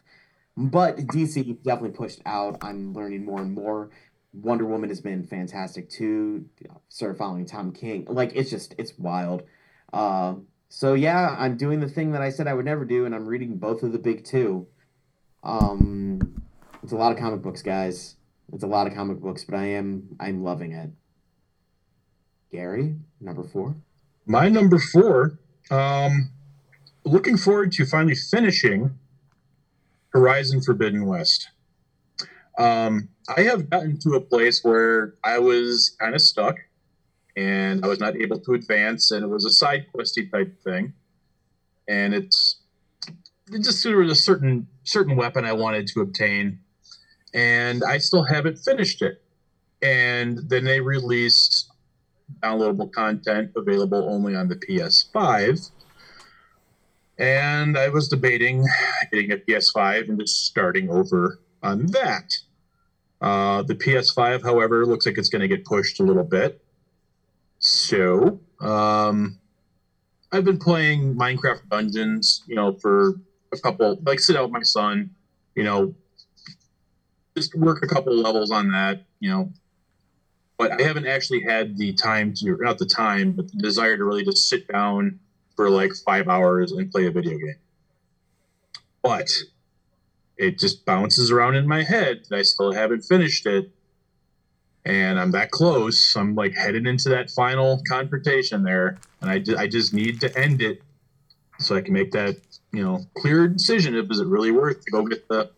But 0.56 0.96
DC 0.96 1.62
definitely 1.62 1.96
pushed 1.96 2.20
out. 2.26 2.58
I'm 2.62 2.92
learning 2.92 3.24
more 3.24 3.40
and 3.40 3.52
more. 3.52 3.90
Wonder 4.32 4.64
Woman 4.64 4.88
has 4.88 5.00
been 5.00 5.24
fantastic 5.26 5.90
too. 5.90 6.46
Started 6.88 7.18
following 7.18 7.46
Tom 7.46 7.72
King. 7.72 8.06
Like 8.08 8.32
it's 8.34 8.50
just 8.50 8.74
it's 8.78 8.98
wild. 8.98 9.42
Uh, 9.92 10.34
so 10.68 10.94
yeah, 10.94 11.36
I'm 11.38 11.56
doing 11.56 11.80
the 11.80 11.88
thing 11.88 12.12
that 12.12 12.22
I 12.22 12.30
said 12.30 12.46
I 12.46 12.54
would 12.54 12.64
never 12.64 12.84
do, 12.84 13.04
and 13.04 13.14
I'm 13.14 13.26
reading 13.26 13.58
both 13.58 13.82
of 13.82 13.92
the 13.92 13.98
big 13.98 14.24
two. 14.24 14.66
Um, 15.42 16.42
it's 16.82 16.92
a 16.92 16.96
lot 16.96 17.12
of 17.12 17.18
comic 17.18 17.42
books, 17.42 17.62
guys. 17.62 18.16
It's 18.52 18.62
a 18.62 18.66
lot 18.66 18.86
of 18.86 18.94
comic 18.94 19.20
books, 19.20 19.44
but 19.44 19.56
I 19.56 19.64
am 19.64 20.16
I'm 20.18 20.42
loving 20.42 20.72
it. 20.72 20.90
Gary, 22.50 22.96
number 23.20 23.42
four. 23.42 23.76
My 24.26 24.48
number 24.48 24.78
four, 24.78 25.38
um, 25.70 26.30
looking 27.04 27.36
forward 27.36 27.72
to 27.72 27.84
finally 27.84 28.14
finishing 28.14 28.98
Horizon 30.10 30.62
Forbidden 30.62 31.06
West. 31.06 31.48
Um, 32.58 33.08
I 33.34 33.42
have 33.42 33.70
gotten 33.70 33.98
to 34.00 34.14
a 34.14 34.20
place 34.20 34.62
where 34.62 35.14
I 35.24 35.38
was 35.38 35.96
kind 36.00 36.14
of 36.14 36.20
stuck 36.20 36.56
and 37.36 37.84
I 37.84 37.88
was 37.88 38.00
not 38.00 38.16
able 38.16 38.38
to 38.40 38.54
advance, 38.54 39.10
and 39.10 39.24
it 39.24 39.28
was 39.28 39.44
a 39.44 39.50
side 39.50 39.86
questy 39.94 40.30
type 40.30 40.62
thing. 40.62 40.92
And 41.88 42.14
it's 42.14 42.60
it 43.50 43.62
just 43.64 43.82
there 43.82 43.96
was 43.96 44.12
a 44.12 44.14
certain 44.16 44.66
certain 44.84 45.16
weapon 45.16 45.44
I 45.44 45.52
wanted 45.52 45.86
to 45.88 46.00
obtain, 46.00 46.60
and 47.32 47.82
I 47.84 47.98
still 47.98 48.24
haven't 48.24 48.58
finished 48.58 49.02
it. 49.02 49.22
And 49.82 50.38
then 50.48 50.64
they 50.64 50.80
released 50.80 51.70
downloadable 52.40 52.92
content 52.92 53.50
available 53.56 54.08
only 54.08 54.34
on 54.36 54.48
the 54.48 54.56
PS5. 54.56 55.70
And 57.18 57.76
I 57.76 57.88
was 57.88 58.08
debating 58.08 58.64
getting 59.10 59.32
a 59.32 59.36
PS5 59.36 60.08
and 60.08 60.20
just 60.20 60.46
starting 60.46 60.88
over 60.90 61.40
on 61.62 61.86
that. 61.88 62.32
Uh, 63.20 63.62
the 63.62 63.74
PS5, 63.74 64.42
however, 64.42 64.84
looks 64.84 65.06
like 65.06 65.16
it's 65.16 65.28
going 65.28 65.42
to 65.42 65.48
get 65.48 65.64
pushed 65.64 66.00
a 66.00 66.02
little 66.02 66.24
bit. 66.24 66.60
So, 67.58 68.40
um, 68.60 69.38
I've 70.32 70.44
been 70.44 70.58
playing 70.58 71.14
Minecraft 71.14 71.68
Dungeons, 71.70 72.42
you 72.46 72.56
know, 72.56 72.72
for 72.72 73.20
a 73.52 73.58
couple, 73.58 73.98
like 74.04 74.18
sit 74.18 74.34
out 74.34 74.44
with 74.44 74.52
my 74.52 74.62
son, 74.62 75.10
you 75.54 75.62
know, 75.62 75.94
just 77.36 77.54
work 77.54 77.82
a 77.84 77.86
couple 77.86 78.14
levels 78.14 78.50
on 78.50 78.72
that, 78.72 79.04
you 79.20 79.30
know, 79.30 79.52
but 80.58 80.80
I 80.80 80.84
haven't 80.84 81.06
actually 81.06 81.42
had 81.42 81.76
the 81.76 81.92
time 81.92 82.34
to, 82.34 82.56
not 82.60 82.78
the 82.78 82.86
time, 82.86 83.32
but 83.32 83.50
the 83.50 83.58
desire 83.58 83.96
to 83.96 84.04
really 84.04 84.24
just 84.24 84.48
sit 84.48 84.66
down 84.68 85.18
for 85.56 85.68
like 85.68 85.92
five 86.04 86.28
hours 86.28 86.72
and 86.72 86.90
play 86.90 87.06
a 87.06 87.10
video 87.10 87.36
game. 87.36 87.56
But 89.02 89.28
it 90.36 90.58
just 90.58 90.84
bounces 90.84 91.30
around 91.30 91.56
in 91.56 91.66
my 91.68 91.82
head 91.82 92.22
I 92.32 92.42
still 92.42 92.72
haven't 92.72 93.02
finished 93.02 93.46
it. 93.46 93.70
And 94.84 95.20
I'm 95.20 95.30
that 95.30 95.52
close. 95.52 96.16
I'm 96.16 96.34
like 96.34 96.54
headed 96.54 96.86
into 96.88 97.08
that 97.10 97.30
final 97.30 97.80
confrontation 97.88 98.64
there. 98.64 98.98
And 99.20 99.30
I, 99.30 99.62
I 99.62 99.66
just 99.68 99.94
need 99.94 100.20
to 100.22 100.38
end 100.38 100.60
it 100.60 100.82
so 101.60 101.76
I 101.76 101.82
can 101.82 101.94
make 101.94 102.10
that, 102.12 102.36
you 102.72 102.82
know, 102.82 103.06
clear 103.16 103.46
decision 103.46 103.94
if 103.94 104.10
is 104.10 104.18
it 104.18 104.26
really 104.26 104.50
worth 104.50 104.84
to 104.84 104.90
go 104.90 105.04
get 105.06 105.28
the 105.28 105.50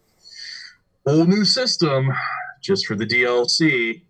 whole 1.07 1.25
new 1.25 1.47
system 1.47 2.13
just 2.61 2.87
for 2.87 2.97
the 2.97 3.07
DLC 3.07 4.03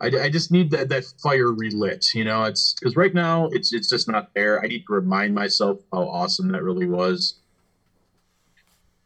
I, 0.00 0.06
I 0.06 0.30
just 0.30 0.52
need 0.52 0.70
that, 0.70 0.88
that 0.90 1.04
fire 1.22 1.52
relit, 1.52 2.14
you 2.14 2.24
know. 2.24 2.44
It's 2.44 2.74
because 2.74 2.96
right 2.96 3.12
now 3.12 3.48
it's 3.48 3.72
it's 3.72 3.88
just 3.88 4.08
not 4.08 4.32
there. 4.34 4.62
I 4.62 4.68
need 4.68 4.84
to 4.86 4.92
remind 4.92 5.34
myself 5.34 5.80
how 5.92 6.02
awesome 6.08 6.52
that 6.52 6.62
really 6.62 6.86
was. 6.86 7.34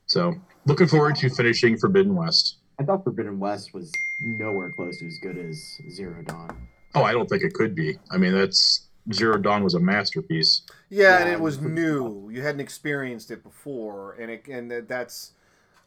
So 0.07 0.35
looking 0.67 0.87
forward 0.87 1.17
to 1.17 1.29
finishing 1.31 1.77
Forbidden 1.77 2.15
West. 2.15 2.57
I 2.79 2.85
thought 2.85 3.05
Forbidden 3.05 3.39
West 3.39 3.75
was 3.75 3.93
nowhere 4.21 4.71
close 4.71 4.99
to 4.99 5.07
as 5.07 5.19
good 5.19 5.39
as 5.39 5.81
Zero 5.91 6.23
Dawn. 6.23 6.69
Oh, 6.95 7.03
I 7.03 7.13
don't 7.13 7.29
think 7.29 7.43
it 7.43 7.55
could 7.55 7.75
be. 7.75 7.99
I 8.11 8.17
mean, 8.19 8.33
that's 8.33 8.89
Zero 9.13 9.39
Dawn 9.39 9.65
was 9.65 9.75
a 9.75 9.81
masterpiece. 9.81 10.63
Yeah, 10.89 11.19
and 11.19 11.29
it 11.29 11.41
was 11.41 11.61
new. 11.61 12.31
You 12.31 12.43
hadn't 12.43 12.61
experienced 12.61 13.31
it 13.31 13.43
before, 13.43 14.13
and 14.15 14.31
it 14.31 14.47
and 14.49 14.71
that's 14.89 15.33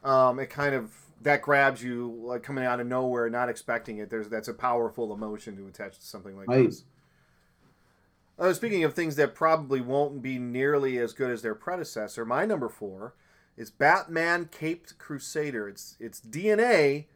um, 0.04 0.38
it. 0.38 0.50
Kind 0.50 0.74
of 0.74 0.92
that 1.22 1.42
grabs 1.42 1.82
you 1.82 2.20
like 2.24 2.42
coming 2.42 2.64
out 2.64 2.80
of 2.80 2.86
nowhere, 2.86 3.30
not 3.30 3.48
expecting 3.48 3.98
it. 3.98 4.10
There's 4.10 4.28
that's 4.28 4.48
a 4.48 4.54
powerful 4.54 5.12
emotion 5.12 5.56
to 5.56 5.66
attach 5.66 5.98
to 5.98 6.06
something 6.06 6.36
like 6.36 6.48
Right. 6.48 6.66
this. 6.66 6.84
Uh, 8.38 8.52
speaking 8.52 8.84
of 8.84 8.92
things 8.92 9.16
that 9.16 9.34
probably 9.34 9.80
won't 9.80 10.20
be 10.20 10.38
nearly 10.38 10.98
as 10.98 11.14
good 11.14 11.30
as 11.30 11.40
their 11.40 11.54
predecessor, 11.54 12.24
my 12.26 12.44
number 12.44 12.68
four 12.68 13.14
is 13.56 13.70
Batman 13.70 14.48
Caped 14.50 14.98
Crusader. 14.98 15.68
Its 15.68 15.96
its 15.98 16.20
DNA 16.20 17.06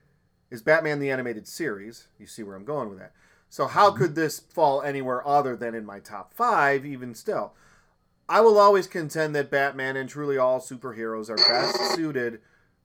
is 0.51 0.63
Batman 0.63 0.99
the 0.99 1.11
Animated 1.11 1.47
Series. 1.47 2.09
You 2.19 2.27
see 2.27 2.43
where 2.43 2.57
I'm 2.57 2.65
going 2.65 2.89
with 2.89 2.99
that. 2.99 3.13
So 3.49 3.67
how 3.67 3.91
mm-hmm. 3.91 3.99
could 3.99 4.15
this 4.15 4.41
fall 4.41 4.83
anywhere 4.83 5.27
other 5.27 5.57
than 5.57 5.75
in 5.75 5.85
my 5.85 6.01
top 6.01 6.35
five? 6.35 6.87
Even 6.87 7.15
still, 7.15 7.53
I 8.29 8.41
will 8.41 8.59
always 8.59 8.87
contend 8.87 9.35
that 9.35 9.51
Batman 9.51 9.97
and 9.97 10.09
truly 10.09 10.39
all 10.39 10.61
superheroes 10.61 11.29
are 11.29 11.37
best 11.37 11.77
suited 11.95 12.41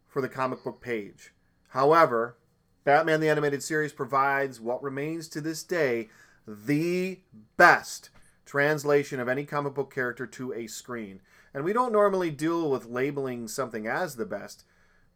for 0.07 0.21
the 0.21 0.29
comic 0.29 0.63
book 0.63 0.81
page. 0.81 1.33
However, 1.69 2.37
Batman 2.83 3.19
the 3.19 3.29
Animated 3.29 3.61
Series 3.63 3.93
provides 3.93 4.59
what 4.59 4.81
remains 4.81 5.27
to 5.29 5.41
this 5.41 5.63
day 5.63 6.09
the 6.47 7.19
best 7.57 8.09
translation 8.45 9.19
of 9.19 9.27
any 9.27 9.43
comic 9.43 9.73
book 9.73 9.93
character 9.93 10.27
to 10.27 10.53
a 10.53 10.67
screen. 10.67 11.19
And 11.55 11.63
we 11.63 11.71
don't 11.71 11.93
normally 11.93 12.31
deal 12.31 12.69
with 12.69 12.89
labeling 12.89 13.47
something 13.47 13.87
as 13.87 14.17
the 14.17 14.25
best, 14.25 14.65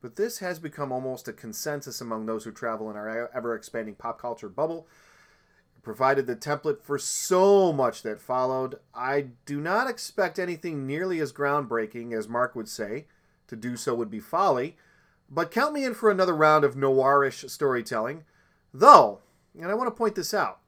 but 0.01 0.15
this 0.15 0.39
has 0.39 0.57
become 0.57 0.89
almost 0.89 1.27
a 1.27 1.33
consensus 1.33 1.99
among 1.99 2.25
those 2.25 2.45
who 2.45 2.53
travel 2.53 2.89
in 2.89 2.95
our 2.95 3.29
ever 3.35 3.53
expanding 3.53 3.93
pop 3.93 4.21
culture 4.21 4.47
bubble. 4.47 4.87
It 5.75 5.83
provided 5.83 6.27
the 6.27 6.37
template 6.37 6.81
for 6.81 6.97
so 6.97 7.73
much 7.73 8.03
that 8.03 8.21
followed. 8.21 8.79
I 8.95 9.31
do 9.45 9.59
not 9.59 9.89
expect 9.89 10.39
anything 10.39 10.87
nearly 10.87 11.19
as 11.19 11.33
groundbreaking 11.33 12.13
as 12.13 12.29
Mark 12.29 12.55
would 12.55 12.69
say. 12.69 13.07
To 13.47 13.57
do 13.57 13.75
so 13.75 13.93
would 13.93 14.09
be 14.09 14.21
folly. 14.21 14.77
But 15.29 15.51
count 15.51 15.73
me 15.73 15.83
in 15.83 15.93
for 15.93 16.09
another 16.09 16.33
round 16.33 16.63
of 16.63 16.75
noirish 16.75 17.49
storytelling. 17.49 18.23
Though, 18.73 19.19
and 19.59 19.69
I 19.69 19.73
want 19.73 19.87
to 19.89 19.97
point 19.97 20.15
this 20.15 20.33
out, 20.33 20.61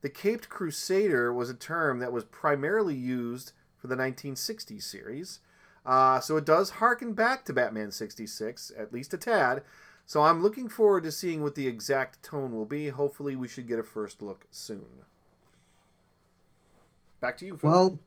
the 0.00 0.08
Caped 0.08 0.48
Crusader 0.48 1.34
was 1.34 1.50
a 1.50 1.54
term 1.54 1.98
that 1.98 2.14
was 2.14 2.24
primarily 2.24 2.94
used 2.94 3.52
for 3.78 3.86
the 3.86 3.96
1960s 3.96 4.82
series. 4.82 5.40
Uh, 5.86 6.20
so 6.20 6.36
it 6.36 6.44
does 6.44 6.70
harken 6.70 7.14
back 7.14 7.44
to 7.46 7.52
Batman 7.52 7.90
66, 7.90 8.72
at 8.76 8.92
least 8.92 9.14
a 9.14 9.16
tad. 9.16 9.62
So 10.04 10.22
I'm 10.22 10.42
looking 10.42 10.68
forward 10.68 11.04
to 11.04 11.12
seeing 11.12 11.42
what 11.42 11.54
the 11.54 11.66
exact 11.66 12.22
tone 12.22 12.52
will 12.54 12.64
be. 12.64 12.88
Hopefully, 12.88 13.36
we 13.36 13.48
should 13.48 13.68
get 13.68 13.78
a 13.78 13.82
first 13.82 14.22
look 14.22 14.46
soon. 14.50 15.04
Back 17.20 17.36
to 17.38 17.46
you, 17.46 17.56
Phil. 17.56 17.70
Well, 17.70 17.98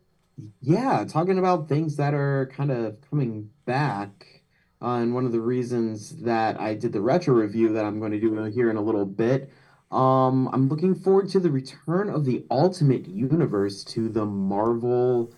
yeah, 0.61 1.05
talking 1.07 1.37
about 1.37 1.67
things 1.67 1.97
that 1.97 2.13
are 2.13 2.51
kind 2.55 2.71
of 2.71 2.97
coming 3.09 3.49
back. 3.65 4.41
Uh, 4.81 4.95
and 4.95 5.13
one 5.13 5.25
of 5.25 5.31
the 5.31 5.41
reasons 5.41 6.23
that 6.23 6.59
I 6.59 6.73
did 6.73 6.91
the 6.91 7.01
retro 7.01 7.35
review 7.35 7.73
that 7.73 7.85
I'm 7.85 7.99
going 7.99 8.13
to 8.13 8.19
do 8.19 8.43
here 8.45 8.71
in 8.71 8.77
a 8.77 8.81
little 8.81 9.05
bit, 9.05 9.51
um, 9.91 10.49
I'm 10.53 10.69
looking 10.69 10.95
forward 10.95 11.29
to 11.29 11.39
the 11.39 11.51
return 11.51 12.09
of 12.09 12.25
the 12.25 12.45
Ultimate 12.49 13.07
Universe 13.07 13.83
to 13.85 14.09
the 14.09 14.25
Marvel 14.25 15.33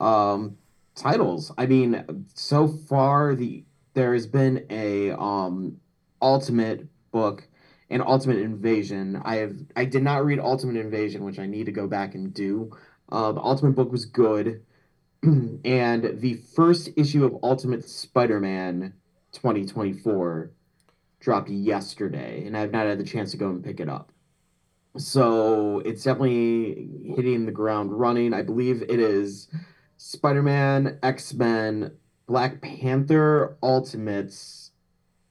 um, 0.00 0.56
titles. 0.94 1.52
I 1.56 1.66
mean, 1.66 2.26
so 2.34 2.68
far 2.68 3.34
the 3.34 3.64
there 3.94 4.14
has 4.14 4.26
been 4.26 4.66
a 4.70 5.10
um, 5.10 5.78
Ultimate 6.20 6.86
book 7.10 7.46
and 7.90 8.02
Ultimate 8.02 8.38
Invasion. 8.38 9.20
I 9.24 9.36
have 9.36 9.56
I 9.76 9.84
did 9.84 10.02
not 10.02 10.24
read 10.24 10.38
Ultimate 10.38 10.76
Invasion, 10.76 11.24
which 11.24 11.38
I 11.38 11.46
need 11.46 11.66
to 11.66 11.72
go 11.72 11.86
back 11.86 12.14
and 12.14 12.32
do. 12.32 12.76
Uh, 13.10 13.32
the 13.32 13.40
Ultimate 13.40 13.72
book 13.72 13.92
was 13.92 14.06
good, 14.06 14.62
and 15.22 16.20
the 16.20 16.40
first 16.54 16.90
issue 16.96 17.24
of 17.24 17.36
Ultimate 17.42 17.86
Spider-Man 17.86 18.94
2024 19.32 20.50
dropped 21.20 21.50
yesterday, 21.50 22.46
and 22.46 22.56
I've 22.56 22.72
not 22.72 22.86
had 22.86 22.98
the 22.98 23.04
chance 23.04 23.30
to 23.32 23.36
go 23.36 23.48
and 23.48 23.62
pick 23.62 23.80
it 23.80 23.88
up. 23.88 24.10
So 24.96 25.80
it's 25.80 26.04
definitely 26.04 26.88
hitting 27.16 27.46
the 27.46 27.52
ground 27.52 27.92
running. 27.92 28.34
I 28.34 28.42
believe 28.42 28.82
it 28.82 29.00
is 29.00 29.48
Spider-Man, 30.04 30.98
X-Men, 31.00 31.92
Black 32.26 32.60
Panther, 32.60 33.56
Ultimates, 33.62 34.72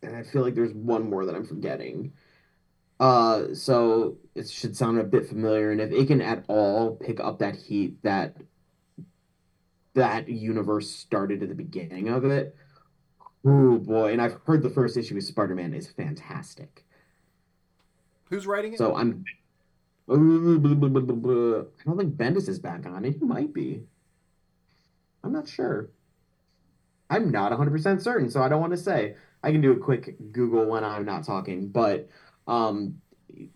and 0.02 0.16
I 0.16 0.24
feel 0.24 0.44
like 0.44 0.56
there's 0.56 0.74
one 0.74 1.10
more 1.10 1.26
that 1.26 1.36
I'm 1.36 1.46
forgetting. 1.46 2.14
Uh, 2.98 3.54
so 3.54 4.16
it 4.34 4.50
should 4.50 4.78
sound 4.78 4.98
a 4.98 5.04
bit 5.04 5.28
familiar, 5.28 5.72
and 5.72 5.82
if 5.82 5.92
it 5.92 6.08
can 6.08 6.22
at 6.22 6.46
all 6.48 6.96
pick 6.96 7.20
up 7.20 7.40
that 7.40 7.56
heat 7.56 8.02
that 8.04 8.38
that 9.94 10.30
universe 10.30 10.90
started 10.90 11.44
at 11.44 11.50
the 11.50 11.56
beginning 11.56 12.08
of 12.08 12.24
it, 12.24 12.56
oh 13.44 13.78
boy! 13.78 14.14
And 14.14 14.22
I've 14.22 14.38
heard 14.46 14.64
the 14.64 14.70
first 14.70 14.96
issue 14.96 15.18
of 15.18 15.24
Spider-Man 15.24 15.74
is 15.74 15.88
fantastic. 15.88 16.86
Who's 18.30 18.48
writing 18.48 18.74
it? 18.74 18.78
So 18.78 18.96
I'm. 18.96 19.26
I 20.10 20.14
don't 20.14 21.98
think 21.98 22.16
Bendis 22.16 22.48
is 22.48 22.60
back 22.60 22.86
on 22.86 23.04
it. 23.04 23.18
He 23.20 23.26
might 23.26 23.54
be. 23.54 23.84
I'm 25.24 25.34
not 25.34 25.48
sure. 25.48 25.90
I'm 27.10 27.30
not 27.30 27.52
100% 27.52 28.02
certain, 28.02 28.30
so 28.30 28.42
I 28.42 28.50
don't 28.50 28.62
want 28.62 28.72
to 28.72 28.78
say. 28.78 29.16
I 29.44 29.52
can 29.52 29.62
do 29.62 29.72
a 29.72 29.78
quick 29.78 30.16
Google 30.32 30.66
when 30.66 30.84
I'm 30.84 31.06
not 31.06 31.26
talking, 31.26 31.68
but 31.70 32.08
um, 32.48 33.02
it, 33.30 33.56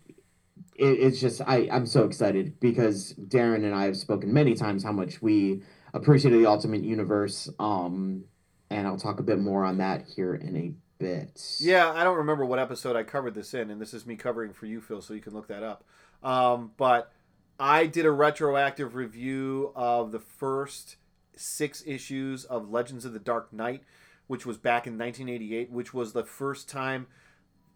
it's 0.76 1.20
just 1.20 1.40
I 1.46 1.68
I'm 1.70 1.86
so 1.86 2.04
excited 2.04 2.58
because 2.60 3.14
Darren 3.14 3.64
and 3.64 3.74
I 3.74 3.84
have 3.84 3.96
spoken 3.96 4.32
many 4.32 4.54
times 4.54 4.84
how 4.84 4.92
much 4.92 5.22
we 5.22 5.62
appreciated 5.94 6.40
the 6.40 6.46
Ultimate 6.46 6.82
Universe. 6.82 7.48
Um, 7.58 8.24
and 8.68 8.86
I'll 8.86 8.98
talk 8.98 9.20
a 9.20 9.22
bit 9.22 9.38
more 9.38 9.64
on 9.64 9.78
that 9.78 10.06
here 10.14 10.34
in 10.34 10.56
a 10.56 10.72
bit. 10.98 11.40
Yeah, 11.60 11.92
I 11.92 12.04
don't 12.04 12.16
remember 12.16 12.44
what 12.44 12.58
episode 12.58 12.96
I 12.96 13.04
covered 13.04 13.34
this 13.34 13.54
in, 13.54 13.70
and 13.70 13.80
this 13.80 13.94
is 13.94 14.06
me 14.06 14.16
covering 14.16 14.52
for 14.52 14.66
you, 14.66 14.80
Phil, 14.80 15.00
so 15.00 15.14
you 15.14 15.20
can 15.20 15.34
look 15.34 15.48
that 15.48 15.62
up. 15.62 15.84
Um, 16.22 16.72
but 16.76 17.12
I 17.60 17.86
did 17.86 18.06
a 18.06 18.10
retroactive 18.10 18.94
review 18.94 19.72
of 19.76 20.12
the 20.12 20.18
first 20.18 20.96
six 21.36 21.82
issues 21.86 22.44
of 22.44 22.70
Legends 22.70 23.04
of 23.04 23.12
the 23.12 23.18
Dark 23.18 23.52
Knight, 23.52 23.82
which 24.26 24.44
was 24.44 24.56
back 24.56 24.86
in 24.86 24.98
1988, 24.98 25.70
which 25.70 25.94
was 25.94 26.12
the 26.12 26.24
first 26.24 26.68
time 26.68 27.06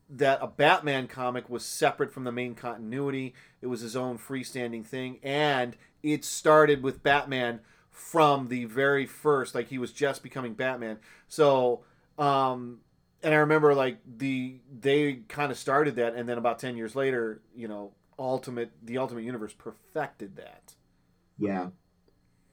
that 0.09 0.41
a 0.43 0.47
Batman 0.47 1.07
comic 1.07 1.49
was 1.49 1.65
separate 1.65 2.13
from 2.13 2.25
the 2.25 2.33
main 2.33 2.55
continuity. 2.55 3.35
It 3.63 3.69
was 3.69 3.81
his 3.81 3.95
own 3.95 4.19
freestanding 4.19 4.85
thing, 4.85 5.21
and 5.23 5.77
it 6.03 6.25
started 6.25 6.83
with 6.83 7.03
Batman 7.03 7.61
from 7.91 8.49
the 8.49 8.65
very 8.65 9.07
first, 9.07 9.55
like 9.55 9.69
he 9.69 9.79
was 9.79 9.93
just 9.93 10.23
becoming 10.23 10.55
Batman. 10.55 10.99
So, 11.29 11.85
um, 12.19 12.81
and 13.23 13.35
I 13.35 13.39
remember 13.39 13.75
like 13.75 13.99
the 14.05 14.59
they 14.81 15.21
kind 15.29 15.53
of 15.53 15.59
started 15.59 15.97
that, 15.97 16.15
and 16.15 16.29
then 16.29 16.39
about 16.39 16.59
ten 16.59 16.77
years 16.77 16.97
later, 16.97 17.43
you 17.55 17.69
know, 17.69 17.93
Ultimate 18.19 18.73
the 18.83 18.99
Ultimate 18.99 19.25
Universe 19.25 19.53
perfected 19.53 20.37
that. 20.37 20.75
Yeah. 21.39 21.69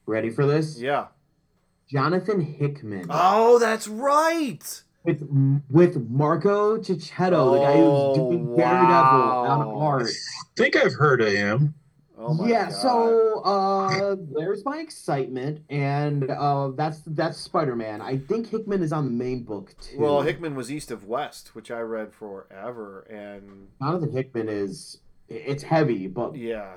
Ready 0.08 0.30
for 0.30 0.46
this? 0.48 0.80
Yeah. 0.80 1.08
Jonathan 1.92 2.42
Hickman 2.42 3.06
Oh, 3.10 3.60
that's 3.60 3.88
right. 3.88 4.82
with 5.04 5.22
with 5.70 6.10
Marco 6.10 6.78
Checchetto, 6.78 7.52
the 7.54 7.60
guy 7.60 7.74
Oh, 7.76 8.08
who's 8.08 8.18
doing 8.18 8.56
Daredevil 8.58 9.22
on 9.22 9.68
art. 9.82 10.08
I 10.08 10.12
think 10.58 10.76
I've 10.76 10.94
heard 10.96 11.22
of 11.22 11.30
him. 11.32 11.76
Oh 12.20 12.34
my 12.34 12.48
yeah, 12.50 12.64
God. 12.70 12.74
so 12.74 13.40
uh 13.42 14.16
there's 14.36 14.66
my 14.66 14.80
excitement, 14.80 15.62
and 15.70 16.30
uh 16.30 16.72
that's 16.76 17.02
that's 17.06 17.38
Spider-Man. 17.38 18.02
I 18.02 18.18
think 18.18 18.50
Hickman 18.50 18.82
is 18.82 18.92
on 18.92 19.06
the 19.06 19.12
main 19.12 19.44
book 19.44 19.76
too. 19.80 20.00
well, 20.00 20.22
Hickman 20.24 20.56
was 20.56 20.72
East 20.72 20.90
of 20.92 21.06
West, 21.06 21.54
which 21.56 21.70
I 21.72 21.80
read 21.82 22.14
forever, 22.14 23.02
and 23.10 23.68
Jonathan 23.82 24.12
Hickman 24.12 24.50
is 24.50 25.00
it's 25.30 25.64
heavy, 25.64 26.08
but 26.08 26.36
yeah, 26.36 26.74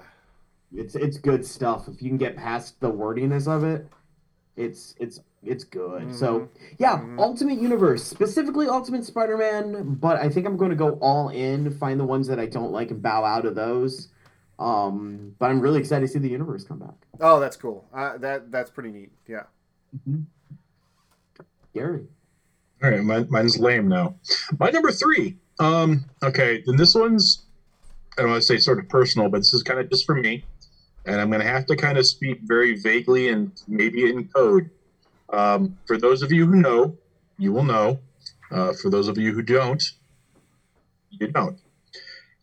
it's 0.75 0.95
it's 0.95 1.19
good 1.19 1.45
stuff. 1.45 1.89
If 1.89 2.03
you 2.03 2.09
can 2.09 2.19
get 2.19 2.37
past 2.37 2.79
the 2.81 2.91
wordiness 2.91 3.47
of 3.47 3.65
it, 3.65 3.87
it's 4.57 4.95
it's 4.99 5.21
it's 5.43 5.65
good. 5.65 6.15
So 6.15 6.41
Mhm. 6.41 6.49
yeah, 6.79 6.99
Mhm. 6.99 7.19
Ultimate 7.19 7.61
Universe, 7.61 8.05
specifically 8.05 8.67
Ultimate 8.69 9.05
Spider-Man, 9.05 9.95
but 9.95 10.19
I 10.19 10.29
think 10.29 10.47
I'm 10.47 10.57
going 10.59 10.71
to 10.71 10.77
go 10.77 10.93
all 11.00 11.31
in, 11.31 11.71
find 11.71 11.99
the 11.99 12.05
ones 12.05 12.27
that 12.27 12.39
I 12.39 12.47
don't 12.47 12.71
like 12.73 12.91
and 12.91 13.00
bow 13.03 13.25
out 13.25 13.47
of 13.47 13.55
those. 13.55 14.09
Um, 14.59 15.35
but 15.39 15.50
I'm 15.50 15.61
really 15.61 15.81
excited 15.81 16.07
to 16.07 16.12
see 16.12 16.19
the 16.19 16.29
universe 16.29 16.65
come 16.65 16.79
back. 16.81 17.07
oh, 17.23 17.41
that's 17.41 17.57
cool. 17.57 17.87
Uh, 17.95 18.19
that 18.19 18.50
that's 18.53 18.71
pretty 18.71 18.91
neat. 18.91 19.11
Yeah. 19.27 19.45
Gary. 21.75 22.07
All 22.83 22.91
right, 22.91 23.03
mine, 23.03 23.27
mine's 23.31 23.59
lame 23.59 23.89
now. 23.89 24.17
My 24.59 24.71
number 24.71 24.91
three. 24.91 25.37
Um, 25.59 26.05
okay, 26.23 26.62
then 26.67 26.77
this 26.77 26.95
one's 26.95 27.45
I 28.21 28.25
don't 28.25 28.33
want 28.33 28.43
to 28.43 28.47
say 28.47 28.59
sort 28.59 28.79
of 28.79 28.87
personal, 28.91 29.31
but 29.31 29.39
this 29.39 29.55
is 29.55 29.62
kind 29.62 29.81
of 29.81 29.89
just 29.89 30.05
for 30.05 30.15
me, 30.15 30.45
and 31.07 31.19
I'm 31.19 31.31
going 31.31 31.41
to 31.41 31.49
have 31.49 31.65
to 31.67 31.77
kind 31.77 31.97
of 31.97 32.07
speak 32.07 32.41
very 32.43 32.79
vaguely 32.79 33.31
and 33.31 33.50
maybe 33.67 34.11
in 34.11 34.29
code. 34.29 34.69
Um, 35.33 35.79
for 35.87 35.97
those 35.97 36.21
of 36.21 36.31
you 36.31 36.45
who 36.45 36.57
know, 36.57 36.99
you 37.39 37.50
will 37.50 37.65
know. 37.65 37.99
Uh, 38.50 38.75
for 38.75 38.91
those 38.91 39.09
of 39.09 39.17
you 39.17 39.33
who 39.33 39.41
don't, 39.41 39.83
you 41.09 41.29
don't. 41.29 41.59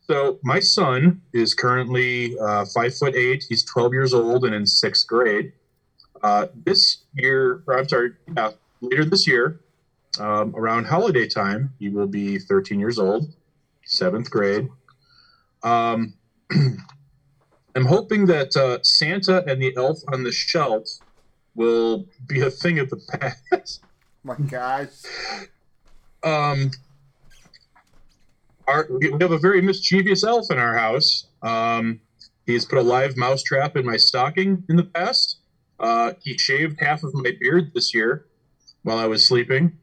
So 0.00 0.40
my 0.42 0.58
son 0.58 1.20
is 1.32 1.54
currently 1.54 2.36
uh, 2.40 2.64
five 2.74 2.96
foot 2.96 3.14
eight. 3.14 3.44
He's 3.48 3.62
12 3.62 3.92
years 3.92 4.12
old 4.12 4.44
and 4.44 4.54
in 4.56 4.66
sixth 4.66 5.06
grade. 5.06 5.52
Uh, 6.24 6.46
this 6.66 7.04
year, 7.14 7.62
or 7.68 7.78
I'm 7.78 7.88
sorry, 7.88 8.14
yeah, 8.36 8.50
later 8.80 9.04
this 9.04 9.28
year, 9.28 9.60
um, 10.18 10.56
around 10.56 10.86
holiday 10.86 11.28
time, 11.28 11.72
he 11.78 11.88
will 11.88 12.08
be 12.08 12.40
13 12.40 12.80
years 12.80 12.98
old, 12.98 13.32
seventh 13.84 14.28
grade. 14.28 14.68
Um, 15.62 16.14
I'm 16.50 17.84
hoping 17.84 18.26
that 18.26 18.56
uh, 18.56 18.78
Santa 18.82 19.44
and 19.46 19.62
the 19.62 19.72
elf 19.76 19.98
on 20.12 20.24
the 20.24 20.32
shelf 20.32 20.88
will 21.54 22.06
be 22.26 22.40
a 22.40 22.50
thing 22.50 22.78
of 22.78 22.90
the 22.90 22.96
past. 23.50 23.82
My 24.24 24.36
gosh. 24.36 24.88
Um, 26.22 26.70
our, 28.66 28.86
we 28.90 29.10
have 29.20 29.32
a 29.32 29.38
very 29.38 29.60
mischievous 29.60 30.24
elf 30.24 30.50
in 30.50 30.58
our 30.58 30.76
house. 30.76 31.26
Um, 31.42 32.00
he's 32.46 32.64
put 32.64 32.78
a 32.78 32.82
live 32.82 33.16
mouse 33.16 33.42
trap 33.42 33.76
in 33.76 33.86
my 33.86 33.96
stocking 33.96 34.64
in 34.68 34.76
the 34.76 34.84
past. 34.84 35.38
Uh, 35.80 36.12
he 36.22 36.36
shaved 36.36 36.80
half 36.80 37.02
of 37.02 37.14
my 37.14 37.32
beard 37.40 37.72
this 37.74 37.94
year 37.94 38.26
while 38.82 38.98
I 38.98 39.06
was 39.06 39.26
sleeping. 39.26 39.78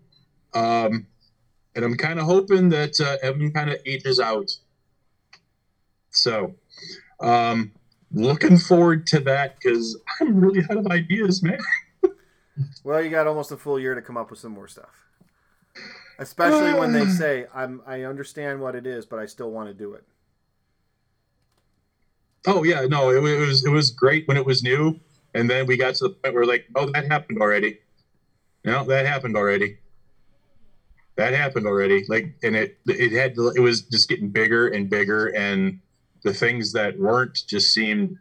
Um, 0.53 1.07
and 1.75 1.83
I'm 1.83 1.95
kind 1.95 2.19
of 2.19 2.25
hoping 2.25 2.69
that 2.69 2.99
uh, 2.99 3.17
Evan 3.25 3.51
kind 3.51 3.69
of 3.69 3.79
ages 3.85 4.19
out. 4.19 4.49
So, 6.15 6.55
um, 7.19 7.71
looking 8.11 8.57
forward 8.57 9.05
to 9.07 9.19
that 9.21 9.57
because 9.57 9.99
I'm 10.19 10.39
really 10.39 10.63
out 10.69 10.77
of 10.77 10.87
ideas, 10.87 11.43
man. 11.43 11.59
well, 12.83 13.03
you 13.03 13.09
got 13.09 13.27
almost 13.27 13.51
a 13.51 13.57
full 13.57 13.79
year 13.79 13.95
to 13.95 14.01
come 14.01 14.17
up 14.17 14.29
with 14.29 14.39
some 14.39 14.53
more 14.53 14.67
stuff. 14.67 15.05
Especially 16.17 16.73
when 16.73 16.93
they 16.93 17.05
say, 17.21 17.45
"I'm 17.53 17.81
I 17.85 18.03
understand 18.03 18.61
what 18.61 18.75
it 18.75 18.87
is, 18.87 19.05
but 19.05 19.19
I 19.19 19.25
still 19.25 19.51
want 19.51 19.69
to 19.69 19.73
do 19.73 19.93
it." 19.93 20.03
Oh 22.47 22.63
yeah, 22.63 22.85
no, 22.85 23.09
it, 23.09 23.17
it 23.17 23.39
was 23.39 23.65
it 23.65 23.69
was 23.69 23.91
great 23.91 24.27
when 24.27 24.37
it 24.37 24.45
was 24.45 24.63
new, 24.63 24.99
and 25.33 25.49
then 25.49 25.65
we 25.65 25.77
got 25.77 25.95
to 25.95 26.05
the 26.05 26.09
point 26.11 26.35
where 26.35 26.45
like, 26.45 26.65
oh, 26.75 26.89
that 26.91 27.07
happened 27.07 27.39
already. 27.39 27.79
No, 28.63 28.83
that 28.85 29.05
happened 29.05 29.35
already. 29.35 29.77
That 31.17 31.33
happened 31.33 31.65
already. 31.65 32.05
Like, 32.07 32.35
and 32.43 32.55
it 32.55 32.77
it 32.85 33.11
had 33.11 33.35
it 33.55 33.61
was 33.61 33.81
just 33.81 34.07
getting 34.09 34.29
bigger 34.29 34.67
and 34.67 34.89
bigger, 34.89 35.27
and 35.27 35.79
the 36.25 36.33
things 36.33 36.73
that 36.73 36.99
weren't 36.99 37.43
just 37.47 37.71
seemed 37.71 38.17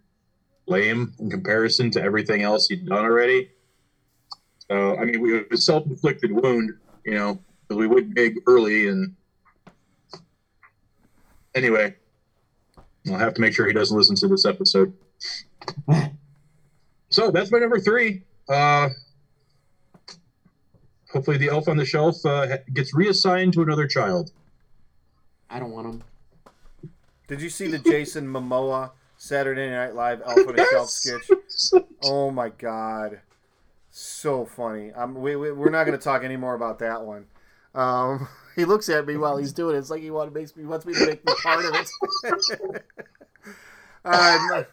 lame 0.66 1.14
in 1.18 1.30
comparison 1.30 1.90
to 1.90 2.02
everything 2.02 2.42
else 2.42 2.68
he'd 2.68 2.86
done 2.86 3.04
already. 3.04 3.50
So 4.70 4.96
I 4.96 5.04
mean, 5.04 5.20
we 5.20 5.36
it 5.38 5.50
was 5.50 5.66
self 5.66 5.86
inflicted 5.86 6.30
wound, 6.30 6.74
you 7.04 7.14
know, 7.14 7.40
because 7.62 7.78
we 7.78 7.86
went 7.86 8.14
big 8.14 8.40
early, 8.46 8.88
and 8.88 9.16
anyway, 11.54 11.94
I'll 13.08 13.18
have 13.18 13.34
to 13.34 13.40
make 13.40 13.54
sure 13.54 13.66
he 13.66 13.72
doesn't 13.72 13.96
listen 13.96 14.16
to 14.16 14.28
this 14.28 14.44
episode. 14.44 14.92
so 17.08 17.30
that's 17.30 17.50
my 17.50 17.58
number 17.58 17.80
three. 17.80 18.22
Uh, 18.48 18.90
hopefully, 21.10 21.38
the 21.38 21.48
elf 21.48 21.68
on 21.68 21.78
the 21.78 21.86
shelf 21.86 22.24
uh, 22.26 22.58
gets 22.74 22.94
reassigned 22.94 23.54
to 23.54 23.62
another 23.62 23.86
child. 23.86 24.30
I 25.48 25.58
don't 25.58 25.72
want 25.72 25.86
him. 25.86 26.02
Did 27.26 27.40
you 27.40 27.48
see 27.48 27.68
the 27.68 27.78
Jason 27.78 28.26
Momoa 28.26 28.90
Saturday 29.16 29.70
Night 29.70 29.94
Live 29.94 30.20
Elf 30.24 30.46
on 30.46 30.58
a 30.58 30.64
Shelf 30.66 30.90
sketch? 30.90 31.30
Oh 32.02 32.30
my 32.30 32.50
god, 32.50 33.20
so 33.90 34.44
funny. 34.44 34.92
Um, 34.92 35.14
we, 35.14 35.34
we 35.34 35.50
we're 35.50 35.70
not 35.70 35.84
going 35.84 35.98
to 35.98 36.04
talk 36.04 36.22
any 36.22 36.36
more 36.36 36.54
about 36.54 36.80
that 36.80 37.02
one. 37.02 37.26
Um, 37.74 38.28
he 38.56 38.66
looks 38.66 38.90
at 38.90 39.06
me 39.06 39.16
while 39.16 39.38
he's 39.38 39.52
doing 39.52 39.74
it. 39.74 39.78
It's 39.78 39.90
like 39.90 40.02
he 40.02 40.10
want 40.10 40.34
makes 40.34 40.54
me 40.54 40.64
wants 40.64 40.84
me 40.84 40.92
to 40.92 41.06
make 41.06 41.24
me 41.24 41.32
part 41.42 41.64
of 41.64 41.74
it. 41.74 42.84
Right, 44.06 44.66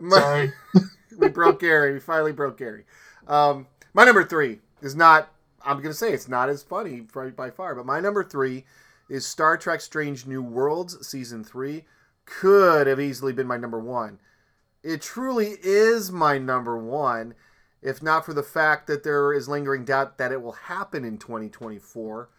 my, 0.00 0.18
Sorry. 0.18 0.52
we 1.16 1.28
broke 1.28 1.60
Gary. 1.60 1.92
We 1.92 2.00
finally 2.00 2.32
broke 2.32 2.58
Gary. 2.58 2.84
Um, 3.28 3.68
my 3.94 4.04
number 4.04 4.24
three 4.24 4.58
is 4.80 4.96
not. 4.96 5.30
I'm 5.64 5.80
gonna 5.80 5.94
say 5.94 6.12
it's 6.12 6.26
not 6.26 6.48
as 6.48 6.60
funny 6.60 7.02
by, 7.14 7.28
by 7.30 7.50
far, 7.50 7.76
but 7.76 7.86
my 7.86 8.00
number 8.00 8.24
three 8.24 8.64
is 9.12 9.26
Star 9.26 9.58
Trek: 9.58 9.82
Strange 9.82 10.26
New 10.26 10.42
Worlds 10.42 11.06
season 11.06 11.44
three. 11.44 11.84
Could 12.24 12.86
have 12.86 12.98
easily 12.98 13.34
been 13.34 13.46
my 13.46 13.58
number 13.58 13.78
one. 13.78 14.18
It 14.82 15.02
truly 15.02 15.56
is 15.62 16.10
my 16.10 16.38
number 16.38 16.78
one, 16.78 17.34
if 17.82 18.02
not 18.02 18.24
for 18.24 18.32
the 18.32 18.42
fact 18.42 18.86
that 18.86 19.02
there 19.02 19.34
is 19.34 19.48
lingering 19.48 19.84
doubt 19.84 20.16
that 20.16 20.32
it 20.32 20.40
will 20.40 20.52
happen 20.52 21.04
in 21.04 21.18
2024 21.18 22.30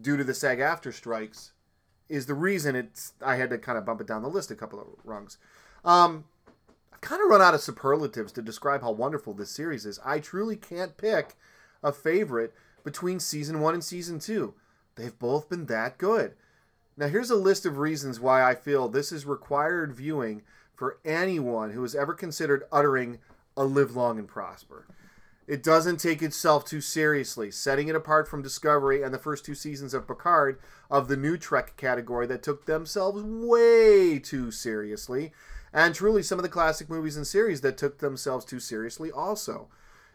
due 0.00 0.16
to 0.16 0.24
the 0.24 0.34
SAG-AFTRA 0.34 0.92
strikes. 0.92 1.52
Is 2.08 2.26
the 2.26 2.34
reason 2.34 2.74
it's 2.74 3.12
I 3.24 3.36
had 3.36 3.50
to 3.50 3.58
kind 3.58 3.78
of 3.78 3.86
bump 3.86 4.00
it 4.00 4.08
down 4.08 4.22
the 4.22 4.28
list 4.28 4.50
a 4.50 4.56
couple 4.56 4.80
of 4.80 4.88
rungs. 5.04 5.38
Um, 5.84 6.24
I've 6.92 7.00
kind 7.00 7.22
of 7.22 7.30
run 7.30 7.40
out 7.40 7.54
of 7.54 7.60
superlatives 7.60 8.32
to 8.32 8.42
describe 8.42 8.82
how 8.82 8.90
wonderful 8.90 9.32
this 9.32 9.50
series 9.50 9.86
is. 9.86 10.00
I 10.04 10.18
truly 10.18 10.56
can't 10.56 10.96
pick 10.96 11.36
a 11.84 11.92
favorite 11.92 12.52
between 12.82 13.20
season 13.20 13.60
one 13.60 13.74
and 13.74 13.84
season 13.84 14.18
two. 14.18 14.54
They've 15.00 15.18
both 15.18 15.48
been 15.48 15.66
that 15.66 15.96
good. 15.96 16.34
Now, 16.96 17.08
here's 17.08 17.30
a 17.30 17.36
list 17.36 17.64
of 17.64 17.78
reasons 17.78 18.20
why 18.20 18.42
I 18.42 18.54
feel 18.54 18.88
this 18.88 19.12
is 19.12 19.24
required 19.24 19.94
viewing 19.94 20.42
for 20.74 20.98
anyone 21.06 21.70
who 21.70 21.80
has 21.82 21.94
ever 21.94 22.12
considered 22.12 22.64
uttering 22.70 23.18
a 23.56 23.64
live 23.64 23.96
long 23.96 24.18
and 24.18 24.28
prosper. 24.28 24.86
It 25.46 25.62
doesn't 25.62 25.96
take 25.96 26.22
itself 26.22 26.66
too 26.66 26.82
seriously, 26.82 27.50
setting 27.50 27.88
it 27.88 27.96
apart 27.96 28.28
from 28.28 28.42
Discovery 28.42 29.02
and 29.02 29.12
the 29.12 29.18
first 29.18 29.44
two 29.44 29.54
seasons 29.54 29.94
of 29.94 30.06
Picard 30.06 30.60
of 30.90 31.08
the 31.08 31.16
new 31.16 31.38
Trek 31.38 31.76
category 31.78 32.26
that 32.26 32.42
took 32.42 32.66
themselves 32.66 33.22
way 33.22 34.18
too 34.18 34.50
seriously, 34.50 35.32
and 35.72 35.94
truly 35.94 36.22
some 36.22 36.38
of 36.38 36.42
the 36.42 36.48
classic 36.48 36.90
movies 36.90 37.16
and 37.16 37.26
series 37.26 37.62
that 37.62 37.78
took 37.78 37.98
themselves 37.98 38.44
too 38.44 38.60
seriously 38.60 39.10
also. 39.10 39.68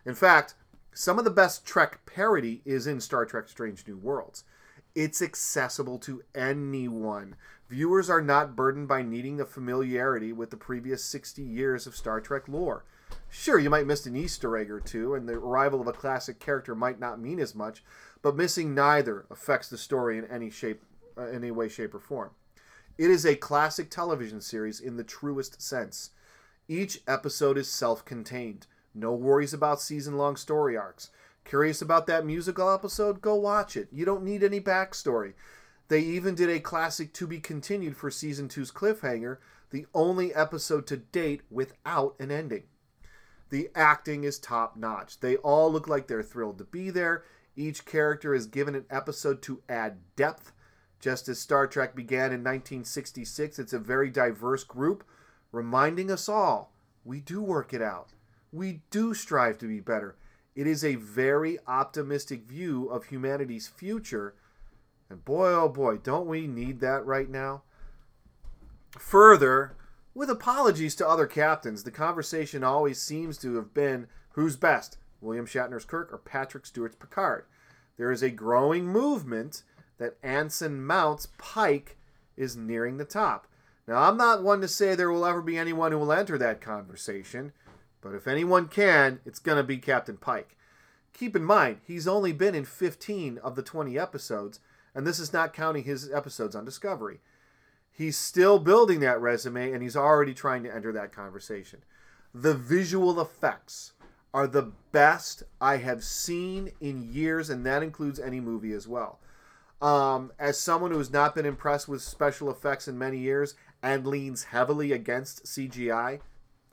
In 0.06 0.14
fact, 0.14 0.54
some 0.94 1.18
of 1.18 1.26
the 1.26 1.32
best 1.32 1.66
Trek 1.66 2.06
parody 2.06 2.62
is 2.64 2.86
in 2.86 3.02
Star 3.02 3.26
Trek 3.26 3.50
Strange 3.50 3.86
New 3.88 3.98
Worlds. 3.98 4.44
It's 4.96 5.22
accessible 5.22 6.00
to 6.00 6.24
anyone. 6.34 7.36
Viewers 7.70 8.10
are 8.10 8.22
not 8.22 8.56
burdened 8.56 8.88
by 8.88 9.02
needing 9.02 9.36
the 9.36 9.46
familiarity 9.46 10.32
with 10.32 10.52
the 10.52 10.58
previous 10.58 11.04
60 11.04 11.42
years 11.42 11.86
of 11.86 11.98
Star 11.98 12.22
Trek 12.22 12.48
lore. 12.48 12.86
Sure, 13.30 13.60
you 13.60 13.70
might 13.70 13.88
miss 13.88 14.06
an 14.06 14.16
Easter 14.16 14.56
egg 14.56 14.72
or 14.72 14.80
two, 14.80 15.14
and 15.14 15.28
the 15.28 15.34
arrival 15.34 15.82
of 15.82 15.88
a 15.88 15.92
classic 15.92 16.40
character 16.40 16.74
might 16.74 16.98
not 16.98 17.20
mean 17.20 17.42
as 17.42 17.54
much, 17.54 17.84
but 18.22 18.38
missing 18.38 18.74
neither 18.74 19.26
affects 19.30 19.68
the 19.68 19.78
story 19.78 20.18
in 20.18 20.24
any 20.28 20.50
shape, 20.50 20.82
uh, 21.18 21.24
any 21.24 21.52
way, 21.52 21.68
shape, 21.68 21.94
or 21.94 22.00
form. 22.00 22.30
It 22.98 23.12
is 23.12 23.26
a 23.26 23.36
classic 23.36 23.90
television 23.90 24.40
series 24.40 24.80
in 24.80 24.96
the 24.96 25.04
truest 25.04 25.62
sense. 25.62 26.12
Each 26.70 27.02
episode 27.06 27.58
is 27.58 27.70
self-contained. 27.70 28.68
No 28.94 29.14
worries 29.14 29.54
about 29.54 29.82
season-long 29.82 30.38
story 30.38 30.78
arcs. 30.78 31.10
Curious 31.46 31.82
about 31.82 32.08
that 32.08 32.26
musical 32.26 32.70
episode? 32.70 33.22
Go 33.22 33.36
watch 33.36 33.78
it. 33.78 33.88
You 33.92 34.04
don't 34.04 34.24
need 34.24 34.44
any 34.44 34.60
backstory. 34.60 35.34
They 35.88 36.00
even 36.00 36.34
did 36.34 36.50
a 36.50 36.60
classic 36.60 37.14
to 37.14 37.28
be 37.28 37.40
continued 37.40 37.96
for 37.96 38.10
season 38.10 38.48
two's 38.48 38.72
cliffhanger, 38.72 39.38
the 39.70 39.86
only 39.94 40.34
episode 40.34 40.88
to 40.88 40.98
date 40.98 41.42
without 41.52 42.16
an 42.20 42.32
ending. 42.32 42.64
The 43.52 43.70
acting 43.76 44.24
is 44.24 44.40
top 44.40 44.76
notch. 44.76 45.20
They 45.20 45.36
all 45.38 45.72
look 45.72 45.88
like 45.88 46.08
they're 46.08 46.24
thrilled 46.24 46.58
to 46.58 46.64
be 46.64 46.90
there. 46.90 47.24
Each 47.56 47.86
character 47.86 48.34
is 48.34 48.48
given 48.48 48.74
an 48.74 48.86
episode 48.90 49.44
to 49.44 49.62
add 49.70 50.00
depth. 50.16 50.52
Just 51.00 51.30
as 51.30 51.40
Star 51.40 51.68
Trek 51.68 51.96
began 51.96 52.32
in 52.32 52.44
1966, 52.44 53.60
it's 53.60 53.74
a 53.74 53.80
very 53.80 54.10
diverse 54.10 54.64
group, 54.64 55.04
reminding 55.52 56.10
us 56.10 56.28
all 56.28 56.74
we 57.04 57.20
do 57.20 57.40
work 57.42 57.72
it 57.72 57.82
out. 57.84 58.10
We 58.52 58.82
do 58.90 59.14
strive 59.14 59.60
to 59.60 59.68
be 59.68 59.80
better. 59.80 60.18
It 60.56 60.68
is 60.68 60.84
a 60.84 60.96
very 60.96 61.60
optimistic 61.68 62.44
view 62.44 62.88
of 62.88 63.06
humanity's 63.06 63.68
future. 63.68 64.36
And 65.10 65.24
boy, 65.26 65.52
oh 65.52 65.70
boy, 65.70 65.98
don't 65.98 66.28
we 66.28 66.48
need 66.48 66.80
that 66.80 67.06
right 67.06 67.30
now? 67.30 67.64
Further, 68.98 69.76
with 70.14 70.30
apologies 70.30 70.96
to 70.96 71.08
other 71.08 71.28
captains, 71.28 71.84
the 71.84 71.92
conversation 71.92 72.64
always 72.64 73.02
seems 73.02 73.38
to 73.40 73.56
have 73.56 73.74
been 73.74 74.08
who's 74.32 74.56
best, 74.56 74.98
William 75.20 75.46
Shatner's 75.46 75.86
Kirk 75.86 76.12
or 76.14 76.18
Patrick 76.18 76.66
Stewart's 76.66 76.96
Picard. 76.96 77.46
There 77.98 78.12
is 78.12 78.24
a 78.24 78.30
growing 78.30 78.88
movement 78.88 79.64
that 79.98 80.18
Anson 80.24 80.86
Mount's 80.86 81.28
Pike 81.38 81.98
is 82.38 82.56
nearing 82.56 82.98
the 82.98 83.06
top. 83.06 83.48
Now, 83.88 84.04
I'm 84.04 84.18
not 84.18 84.44
one 84.44 84.62
to 84.62 84.68
say 84.68 84.96
there 84.96 85.12
will 85.12 85.26
ever 85.26 85.42
be 85.42 85.58
anyone 85.58 85.92
who 85.92 85.98
will 85.98 86.12
enter 86.12 86.38
that 86.38 86.62
conversation, 86.62 87.54
but 88.06 88.14
if 88.14 88.28
anyone 88.28 88.68
can, 88.68 89.20
it's 89.26 89.40
going 89.40 89.58
to 89.58 89.64
be 89.64 89.80
Captain 89.80 90.16
Pike. 90.16 90.56
Keep 91.12 91.36
in 91.36 91.44
mind, 91.44 91.80
he's 91.88 92.08
only 92.08 92.32
been 92.32 92.54
in 92.54 92.64
15 92.64 93.40
of 93.40 93.56
the 93.56 93.64
20 93.64 93.98
episodes, 93.98 94.60
and 94.94 95.08
this 95.08 95.18
is 95.18 95.34
not 95.34 95.54
counting 95.54 95.86
his 95.86 96.12
episodes 96.12 96.56
on 96.56 96.64
Discovery. 96.64 97.20
He's 97.92 98.16
still 98.16 98.60
building 98.60 99.00
that 99.00 99.20
resume, 99.20 99.72
and 99.72 99.82
he's 99.82 99.96
already 99.96 100.36
trying 100.36 100.62
to 100.66 100.74
enter 100.74 100.92
that 100.92 101.14
conversation. 101.14 101.82
The 102.32 102.54
visual 102.54 103.20
effects 103.20 103.94
are 104.36 104.46
the 104.46 104.72
best 104.92 105.42
I 105.60 105.78
have 105.78 106.04
seen 106.04 106.74
in 106.80 107.12
years, 107.12 107.50
and 107.50 107.66
that 107.66 107.82
includes 107.82 108.20
any 108.20 108.40
movie 108.40 108.74
as 108.74 108.88
well. 108.88 109.20
Um, 109.82 110.32
as 110.38 110.60
someone 110.60 110.92
who 110.92 111.00
has 111.00 111.12
not 111.12 111.34
been 111.34 111.48
impressed 111.48 111.88
with 111.88 112.04
special 112.04 112.52
effects 112.52 112.88
in 112.88 113.00
many 113.00 113.18
years 113.18 113.56
and 113.82 114.06
leans 114.06 114.44
heavily 114.44 114.92
against 114.92 115.46
CGI, 115.46 116.20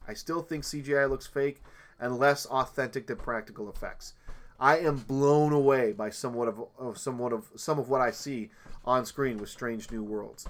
I 0.07 0.15
still 0.15 0.43
think 0.43 0.65
CGI 0.65 1.09
looks 1.09 1.27
fake 1.27 1.63
and 2.01 2.19
less 2.19 2.47
authentic 2.47 3.07
than 3.07 3.17
practical 3.17 3.69
effects. 3.69 4.15
I 4.59 4.79
am 4.79 4.97
blown 4.97 5.53
away 5.53 5.93
by 5.93 6.11
somewhat 6.11 6.49
of, 6.49 6.63
of 6.79 6.99
somewhat 6.99 7.33
of 7.33 7.49
some 7.57 7.79
of 7.79 7.89
what 7.89 8.01
I 8.01 8.11
see 8.11 8.51
on 8.85 9.05
screen 9.07 9.39
with 9.39 9.49
Strange 9.49 9.91
New 9.91 10.03
Worlds. 10.03 10.49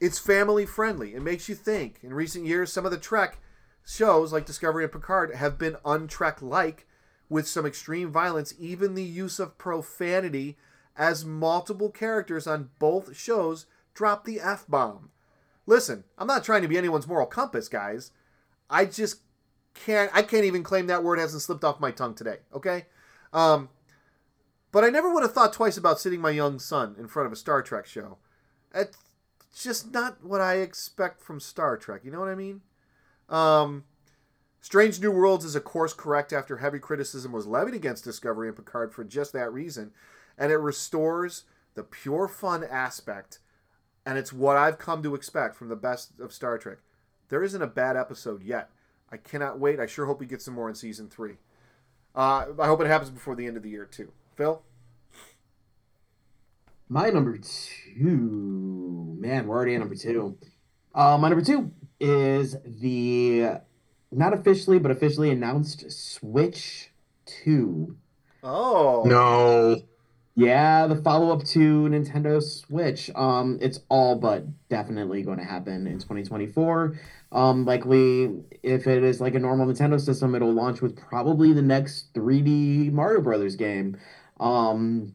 It's 0.00 0.18
family 0.18 0.66
friendly. 0.66 1.14
It 1.14 1.22
makes 1.22 1.48
you 1.48 1.54
think. 1.54 2.00
In 2.02 2.12
recent 2.12 2.44
years, 2.44 2.72
some 2.72 2.84
of 2.84 2.90
the 2.90 2.98
Trek 2.98 3.38
shows 3.86 4.32
like 4.32 4.46
Discovery 4.46 4.84
and 4.84 4.92
Picard 4.92 5.34
have 5.34 5.58
been 5.58 5.76
untrek 5.84 6.42
like 6.42 6.86
with 7.28 7.46
some 7.46 7.66
extreme 7.66 8.10
violence, 8.10 8.54
even 8.58 8.94
the 8.94 9.04
use 9.04 9.38
of 9.38 9.58
profanity 9.58 10.56
as 10.96 11.24
multiple 11.24 11.90
characters 11.90 12.46
on 12.46 12.70
both 12.78 13.16
shows 13.16 13.66
drop 13.94 14.24
the 14.24 14.40
F 14.40 14.66
bomb. 14.68 15.10
Listen, 15.66 16.04
I'm 16.18 16.26
not 16.26 16.44
trying 16.44 16.62
to 16.62 16.68
be 16.68 16.76
anyone's 16.78 17.08
moral 17.08 17.26
compass, 17.26 17.68
guys. 17.68 18.10
I 18.74 18.86
just 18.86 19.20
can't 19.74 20.10
I 20.12 20.22
can't 20.22 20.44
even 20.44 20.64
claim 20.64 20.88
that 20.88 21.04
word 21.04 21.18
hasn't 21.18 21.42
slipped 21.42 21.62
off 21.62 21.80
my 21.80 21.92
tongue 21.92 22.14
today, 22.14 22.38
okay? 22.52 22.86
Um 23.32 23.68
but 24.72 24.82
I 24.82 24.90
never 24.90 25.14
would 25.14 25.22
have 25.22 25.32
thought 25.32 25.52
twice 25.52 25.76
about 25.76 26.00
sitting 26.00 26.20
my 26.20 26.30
young 26.30 26.58
son 26.58 26.96
in 26.98 27.06
front 27.06 27.28
of 27.28 27.32
a 27.32 27.36
Star 27.36 27.62
Trek 27.62 27.86
show. 27.86 28.18
It's 28.74 28.98
just 29.56 29.92
not 29.92 30.24
what 30.24 30.40
I 30.40 30.54
expect 30.54 31.20
from 31.20 31.38
Star 31.38 31.76
Trek, 31.76 32.00
you 32.04 32.10
know 32.10 32.18
what 32.18 32.28
I 32.28 32.34
mean? 32.34 32.62
Um 33.28 33.84
Strange 34.60 35.00
New 35.00 35.12
Worlds 35.12 35.44
is 35.44 35.54
a 35.54 35.60
course 35.60 35.92
correct 35.92 36.32
after 36.32 36.56
heavy 36.56 36.80
criticism 36.80 37.30
was 37.32 37.46
levied 37.46 37.74
against 37.74 38.02
Discovery 38.02 38.48
and 38.48 38.56
Picard 38.56 38.92
for 38.92 39.04
just 39.04 39.32
that 39.34 39.52
reason, 39.52 39.92
and 40.36 40.50
it 40.50 40.56
restores 40.56 41.44
the 41.74 41.84
pure 41.84 42.26
fun 42.26 42.64
aspect, 42.64 43.38
and 44.06 44.16
it's 44.16 44.32
what 44.32 44.56
I've 44.56 44.78
come 44.78 45.02
to 45.02 45.14
expect 45.14 45.54
from 45.54 45.68
the 45.68 45.76
best 45.76 46.18
of 46.18 46.32
Star 46.32 46.56
Trek. 46.56 46.78
There 47.28 47.42
isn't 47.42 47.60
a 47.60 47.66
bad 47.66 47.96
episode 47.96 48.42
yet. 48.42 48.70
I 49.10 49.16
cannot 49.16 49.58
wait. 49.58 49.80
I 49.80 49.86
sure 49.86 50.06
hope 50.06 50.20
we 50.20 50.26
get 50.26 50.42
some 50.42 50.54
more 50.54 50.68
in 50.68 50.74
season 50.74 51.08
three. 51.08 51.36
Uh, 52.14 52.46
I 52.58 52.66
hope 52.66 52.80
it 52.80 52.86
happens 52.86 53.10
before 53.10 53.34
the 53.34 53.46
end 53.46 53.56
of 53.56 53.62
the 53.62 53.70
year 53.70 53.84
too. 53.84 54.12
Phil. 54.36 54.62
My 56.88 57.10
number 57.10 57.38
two, 57.38 59.16
man, 59.18 59.46
we're 59.46 59.56
already 59.56 59.74
at 59.74 59.80
number 59.80 59.94
two. 59.94 60.36
Uh, 60.94 61.18
my 61.18 61.28
number 61.28 61.44
two 61.44 61.72
is 61.98 62.56
the 62.64 63.60
not 64.12 64.32
officially 64.32 64.78
but 64.78 64.90
officially 64.90 65.30
announced 65.30 65.90
Switch 65.90 66.90
Two. 67.26 67.96
Oh 68.42 69.02
No. 69.06 69.82
Yeah, 70.36 70.88
the 70.88 70.96
follow-up 70.96 71.44
to 71.48 71.88
Nintendo 71.88 72.42
Switch. 72.42 73.08
Um, 73.14 73.56
it's 73.60 73.80
all 73.88 74.16
but 74.16 74.44
definitely 74.68 75.22
going 75.22 75.38
to 75.38 75.44
happen 75.44 75.86
in 75.86 76.00
2024. 76.00 76.98
Um, 77.30 77.64
likely, 77.64 78.42
if 78.62 78.88
it 78.88 79.04
is 79.04 79.20
like 79.20 79.36
a 79.36 79.38
normal 79.38 79.66
Nintendo 79.66 80.00
system, 80.00 80.34
it'll 80.34 80.52
launch 80.52 80.82
with 80.82 80.96
probably 80.96 81.52
the 81.52 81.62
next 81.62 82.12
3D 82.14 82.90
Mario 82.90 83.20
Brothers 83.20 83.54
game. 83.54 83.96
Um, 84.40 85.14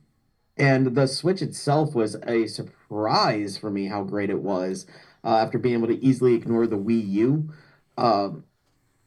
and 0.57 0.95
the 0.95 1.05
Switch 1.05 1.41
itself 1.41 1.93
was 1.93 2.15
a 2.25 2.47
surprise 2.47 3.57
for 3.57 3.69
me 3.69 3.87
how 3.87 4.03
great 4.03 4.29
it 4.29 4.41
was 4.41 4.85
uh, 5.25 5.35
after 5.35 5.57
being 5.57 5.75
able 5.75 5.87
to 5.87 6.03
easily 6.03 6.33
ignore 6.33 6.65
the 6.65 6.77
Wii 6.77 7.09
U. 7.11 7.53
Uh, 7.97 8.29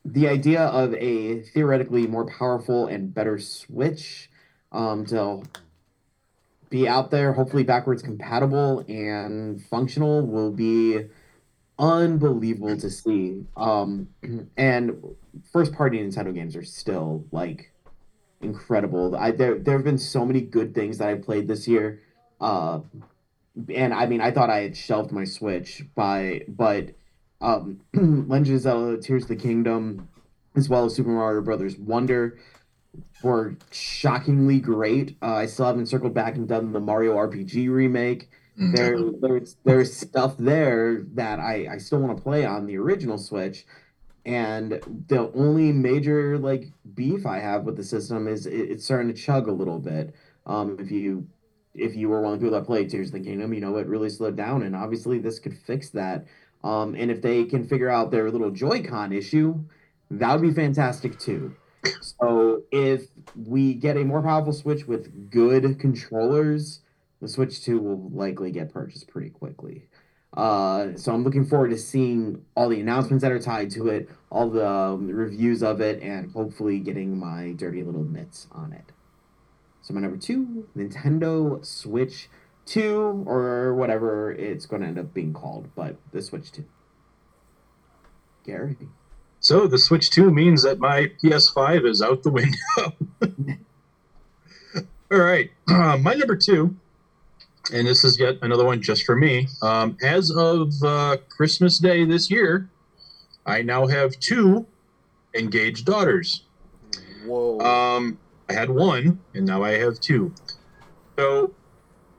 the 0.05 0.29
idea 0.29 0.61
of 0.61 0.93
a 0.95 1.41
theoretically 1.41 2.07
more 2.07 2.27
powerful 2.27 2.87
and 2.87 3.15
better 3.15 3.39
Switch 3.39 4.31
um, 4.73 5.07
to 5.07 5.43
be 6.73 6.89
out 6.89 7.11
there, 7.11 7.35
hopefully 7.35 7.63
backwards 7.63 8.03
compatible 8.03 8.81
and 8.89 9.63
functional, 9.67 10.27
will 10.27 10.51
be 10.51 11.05
unbelievable 11.79 12.77
to 12.79 12.91
see. 12.91 13.45
Um, 13.57 14.09
and 14.57 15.05
first 15.53 15.73
party 15.73 15.99
Nintendo 15.99 16.35
games 16.35 16.57
are 16.57 16.65
still 16.65 17.25
like 17.31 17.73
incredible. 18.41 19.15
I 19.15 19.31
there 19.31 19.59
there 19.59 19.77
have 19.77 19.85
been 19.85 19.99
so 19.99 20.25
many 20.25 20.41
good 20.41 20.75
things 20.75 20.99
that 20.99 21.09
I 21.09 21.15
played 21.15 21.47
this 21.47 21.69
year. 21.69 22.01
Uh, 22.41 22.81
and 23.73 23.93
I 23.93 24.07
mean, 24.07 24.21
I 24.21 24.31
thought 24.33 24.51
I 24.51 24.63
had 24.63 24.77
shelved 24.77 25.13
my 25.13 25.25
Switch 25.25 25.83
by, 25.95 26.45
but 26.49 26.95
um, 27.41 27.81
Legend 27.95 28.57
of 28.57 28.63
Zelda: 28.63 29.01
Tears 29.01 29.25
of 29.25 29.29
the 29.29 29.37
Kingdom, 29.37 30.09
as 30.57 30.69
well 30.69 30.87
as 30.87 30.95
Super 30.95 31.11
Mario 31.11 31.43
Brothers 31.43 31.77
Wonder, 31.77 32.39
were 33.23 33.57
shockingly 33.71 34.59
great. 34.59 35.17
Uh, 35.23 35.35
I 35.35 35.47
still 35.47 35.67
haven't 35.67 35.87
circled 35.87 36.15
back 36.15 36.37
and 36.37 36.49
done 36.49 36.73
the 36.73 36.81
Mario 36.81 37.15
RPG 37.15 37.71
remake. 37.71 38.29
Mm. 38.59 38.77
There, 38.77 38.99
there's 39.21 39.57
there's 39.65 39.97
stuff 39.97 40.37
there 40.37 41.05
that 41.15 41.39
I 41.41 41.69
I 41.73 41.79
still 41.79 42.01
want 42.01 42.17
to 42.17 42.23
play 42.23 42.45
on 42.45 42.67
the 42.67 42.77
original 42.77 43.17
Switch, 43.17 43.65
and 44.27 44.81
the 45.09 45.33
only 45.35 45.73
major 45.73 46.39
like 46.39 46.71
beef 46.95 47.25
I 47.25 47.39
have 47.39 47.65
with 47.65 47.77
the 47.77 47.85
system 47.85 48.29
is 48.29 48.47
it, 48.47 48.53
it's 48.53 48.85
starting 48.85 49.09
to 49.09 49.15
chug 49.15 49.49
a 49.49 49.53
little 49.53 49.79
bit. 49.79 50.15
Um, 50.45 50.77
if 50.79 50.91
you 50.91 51.27
if 51.75 51.97
you 51.97 52.11
were 52.11 52.21
one 52.21 52.35
of 52.35 52.41
the 52.41 52.45
people 52.45 52.59
that 52.59 52.67
played 52.67 52.91
Tears 52.91 53.09
of 53.09 53.15
the 53.15 53.21
Kingdom, 53.21 53.55
you 53.55 53.61
know 53.61 53.77
it 53.77 53.87
really 53.87 54.11
slowed 54.11 54.37
down, 54.37 54.63
and 54.63 54.77
obviously 54.77 55.19
this 55.19 55.39
could 55.39 55.57
fix 55.57 55.89
that. 55.91 56.27
Um, 56.63 56.95
and 56.95 57.11
if 57.11 57.23
they 57.23 57.45
can 57.45 57.67
figure 57.67 57.89
out 57.89 58.11
their 58.11 58.31
little 58.31 58.51
Joy-Con 58.51 59.13
issue, 59.13 59.65
that 60.11 60.33
would 60.33 60.43
be 60.43 60.55
fantastic 60.55 61.19
too. 61.19 61.57
So 62.01 62.63
if 62.71 63.07
we 63.35 63.75
get 63.75 63.97
a 63.97 64.05
more 64.05 64.23
powerful 64.23 64.53
Switch 64.53 64.87
with 64.87 65.31
good 65.31 65.79
controllers, 65.79 66.81
the 67.21 67.29
Switch 67.29 67.63
2 67.65 67.81
will 67.81 68.11
likely 68.11 68.51
get 68.51 68.73
purchased 68.73 69.09
pretty 69.09 69.31
quickly. 69.31 69.85
Uh, 70.35 70.97
so 70.97 71.13
I'm 71.13 71.25
looking 71.25 71.45
forward 71.45 71.71
to 71.71 71.79
seeing 71.79 72.45
all 72.57 72.69
the 72.69 72.81
announcements 72.81 73.23
that 73.23 73.33
are 73.33 73.39
tied 73.39 73.71
to 73.73 73.89
it, 73.89 74.09
all 74.31 74.49
the 74.49 74.67
um, 74.67 75.09
reviews 75.09 75.63
of 75.63 75.81
it, 75.81 76.03
and 76.03 76.33
hopefully 76.33 76.79
getting 76.79 77.19
my 77.19 77.53
dirty 77.53 77.83
little 77.83 78.05
mitts 78.05 78.47
on 78.51 78.73
it. 78.73 78.93
So 79.83 79.93
my 79.93 80.01
number 80.01 80.17
two, 80.17 80.69
Nintendo 80.77 81.65
Switch 81.65 82.29
2, 82.67 83.25
or 83.27 83.75
whatever 83.75 84.33
it's 84.33 84.65
going 84.65 84.83
to 84.83 84.89
end 84.89 84.99
up 84.99 85.13
being 85.13 85.33
called, 85.33 85.69
but 85.75 85.97
the 86.13 86.23
Switch 86.23 86.51
2. 86.53 86.65
Gary. 88.45 88.77
So 89.43 89.67
the 89.67 89.77
Switch 89.77 90.09
2 90.11 90.31
means 90.31 90.63
that 90.63 90.79
my 90.79 91.11
PS5 91.23 91.85
is 91.85 92.01
out 92.01 92.23
the 92.23 92.31
window. 92.31 92.57
All 95.13 95.19
right. 95.19 95.51
Uh, 95.69 95.99
my 95.99 96.15
number 96.15 96.37
two, 96.37 96.75
and 97.71 97.87
this 97.87 98.03
is 98.05 98.19
yet 98.19 98.39
another 98.41 98.65
one 98.65 98.81
just 98.81 99.05
for 99.05 99.15
me. 99.15 99.49
Um, 99.61 99.99
as 100.03 100.31
of 100.31 100.73
uh, 100.83 101.19
Christmas 101.29 101.79
Day 101.79 102.05
this 102.05 102.31
year, 102.31 102.71
I 103.45 103.63
now 103.63 103.87
have 103.89 104.19
two 104.21 104.65
engaged 105.35 105.85
daughters. 105.85 106.45
Whoa. 107.27 107.59
Um, 107.61 108.19
I 108.49 108.55
had 108.55 108.71
one, 108.71 109.21
and 109.35 109.45
now 109.45 109.63
I 109.63 109.73
have 109.73 110.01
two. 110.01 110.33
So 111.19 111.53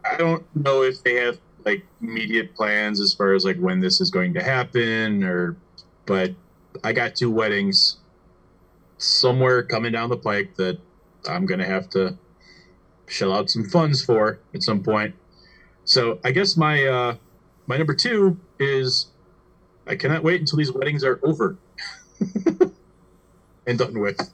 I 0.05 0.17
don't 0.17 0.45
know 0.55 0.83
if 0.83 1.01
they 1.03 1.15
have 1.15 1.39
like 1.65 1.85
immediate 2.01 2.53
plans 2.53 2.99
as 2.99 3.13
far 3.13 3.33
as 3.33 3.45
like 3.45 3.57
when 3.57 3.79
this 3.79 4.01
is 4.01 4.11
going 4.11 4.33
to 4.35 4.43
happen, 4.43 5.23
or 5.23 5.55
but 6.05 6.35
I 6.83 6.93
got 6.93 7.15
two 7.15 7.31
weddings 7.31 7.97
somewhere 8.97 9.63
coming 9.63 9.91
down 9.91 10.09
the 10.09 10.17
pike 10.17 10.55
that 10.55 10.79
I'm 11.27 11.45
gonna 11.45 11.65
have 11.65 11.89
to 11.91 12.17
shell 13.07 13.33
out 13.33 13.49
some 13.49 13.65
funds 13.65 14.03
for 14.03 14.39
at 14.53 14.63
some 14.63 14.83
point. 14.83 15.15
So 15.85 16.19
I 16.23 16.31
guess 16.31 16.55
my 16.55 16.85
uh, 16.85 17.15
my 17.67 17.77
number 17.77 17.93
two 17.93 18.39
is 18.59 19.07
I 19.87 19.95
cannot 19.95 20.23
wait 20.23 20.39
until 20.39 20.57
these 20.57 20.71
weddings 20.71 21.03
are 21.03 21.19
over 21.23 21.57
and 23.67 23.77
done 23.77 23.99
with, 23.99 24.31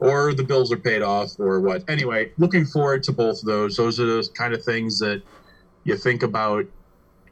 or 0.00 0.34
the 0.34 0.42
bills 0.42 0.72
are 0.72 0.76
paid 0.76 1.02
off, 1.02 1.38
or 1.38 1.60
what. 1.60 1.88
Anyway, 1.88 2.32
looking 2.38 2.64
forward 2.64 3.02
to 3.04 3.12
both 3.12 3.40
of 3.40 3.46
those. 3.46 3.76
Those 3.76 4.00
are 4.00 4.06
those 4.06 4.28
kind 4.28 4.52
of 4.52 4.64
things 4.64 4.98
that 4.98 5.22
you 5.84 5.96
think 5.96 6.22
about, 6.22 6.66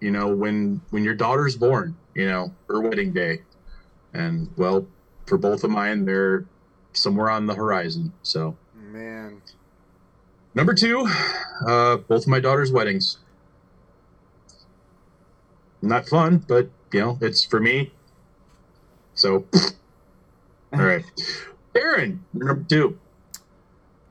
you 0.00 0.12
know, 0.12 0.28
when 0.28 0.80
when 0.90 1.02
your 1.02 1.14
daughter's 1.14 1.56
born, 1.56 1.96
you 2.14 2.26
know, 2.26 2.54
her 2.68 2.80
wedding 2.80 3.12
day, 3.12 3.42
and 4.14 4.48
well, 4.56 4.86
for 5.26 5.36
both 5.36 5.64
of 5.64 5.70
mine, 5.70 6.04
they're 6.04 6.46
somewhere 6.92 7.28
on 7.28 7.46
the 7.46 7.54
horizon. 7.54 8.12
So 8.22 8.56
Man. 8.74 9.42
number 10.54 10.72
two, 10.72 11.06
uh, 11.66 11.96
both 11.96 12.22
of 12.22 12.28
my 12.28 12.40
daughter's 12.40 12.72
weddings. 12.72 13.18
Not 15.82 16.08
fun, 16.08 16.38
but 16.48 16.70
you 16.92 17.00
know, 17.00 17.18
it's 17.20 17.44
for 17.44 17.60
me. 17.60 17.92
So, 19.14 19.44
all 20.72 20.80
right, 20.80 21.04
Aaron, 21.74 22.24
number 22.32 22.64
two. 22.68 22.98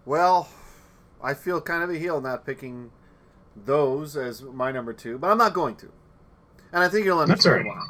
Well, 0.06 0.50
I 1.22 1.34
feel 1.34 1.62
kind 1.62 1.84
of 1.84 1.90
a 1.90 1.98
heel 1.98 2.22
not 2.22 2.46
picking 2.46 2.92
those 3.66 4.16
as 4.16 4.42
my 4.42 4.72
number 4.72 4.94
two, 4.94 5.18
but 5.18 5.32
I'm 5.32 5.38
not 5.38 5.54
going 5.54 5.76
to. 5.78 5.92
And 6.72 6.84
I 6.84 6.90
think 6.90 7.06
you'll 7.06 7.20
understand 7.20 7.66
right. 7.66 7.68
why. 7.68 7.86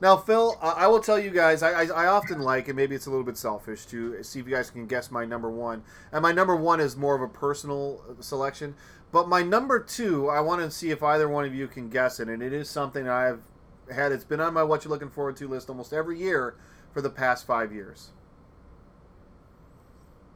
Now, 0.00 0.16
Phil, 0.16 0.58
I 0.60 0.86
will 0.86 1.00
tell 1.00 1.18
you 1.18 1.30
guys, 1.30 1.62
I, 1.62 1.84
I, 1.84 1.86
I 1.86 2.06
often 2.06 2.40
like, 2.40 2.68
and 2.68 2.76
maybe 2.76 2.94
it's 2.94 3.06
a 3.06 3.10
little 3.10 3.24
bit 3.24 3.36
selfish, 3.36 3.86
to 3.86 4.22
see 4.22 4.40
if 4.40 4.46
you 4.46 4.54
guys 4.54 4.70
can 4.70 4.86
guess 4.86 5.10
my 5.10 5.24
number 5.24 5.50
one. 5.50 5.82
And 6.12 6.22
my 6.22 6.32
number 6.32 6.56
one 6.56 6.80
is 6.80 6.96
more 6.96 7.14
of 7.14 7.22
a 7.22 7.28
personal 7.28 8.02
uh, 8.08 8.20
selection, 8.20 8.74
But 9.14 9.28
my 9.28 9.44
number 9.44 9.78
two, 9.78 10.28
I 10.28 10.40
want 10.40 10.60
to 10.62 10.72
see 10.72 10.90
if 10.90 11.00
either 11.00 11.28
one 11.28 11.44
of 11.44 11.54
you 11.54 11.68
can 11.68 11.88
guess 11.88 12.18
it, 12.18 12.28
and 12.28 12.42
it 12.42 12.52
is 12.52 12.68
something 12.68 13.08
I've 13.08 13.42
had. 13.88 14.10
It's 14.10 14.24
been 14.24 14.40
on 14.40 14.52
my 14.52 14.64
what 14.64 14.84
you're 14.84 14.90
looking 14.90 15.08
forward 15.08 15.36
to 15.36 15.46
list 15.46 15.68
almost 15.70 15.92
every 15.92 16.18
year 16.18 16.56
for 16.92 17.00
the 17.00 17.10
past 17.10 17.46
five 17.46 17.72
years. 17.72 18.10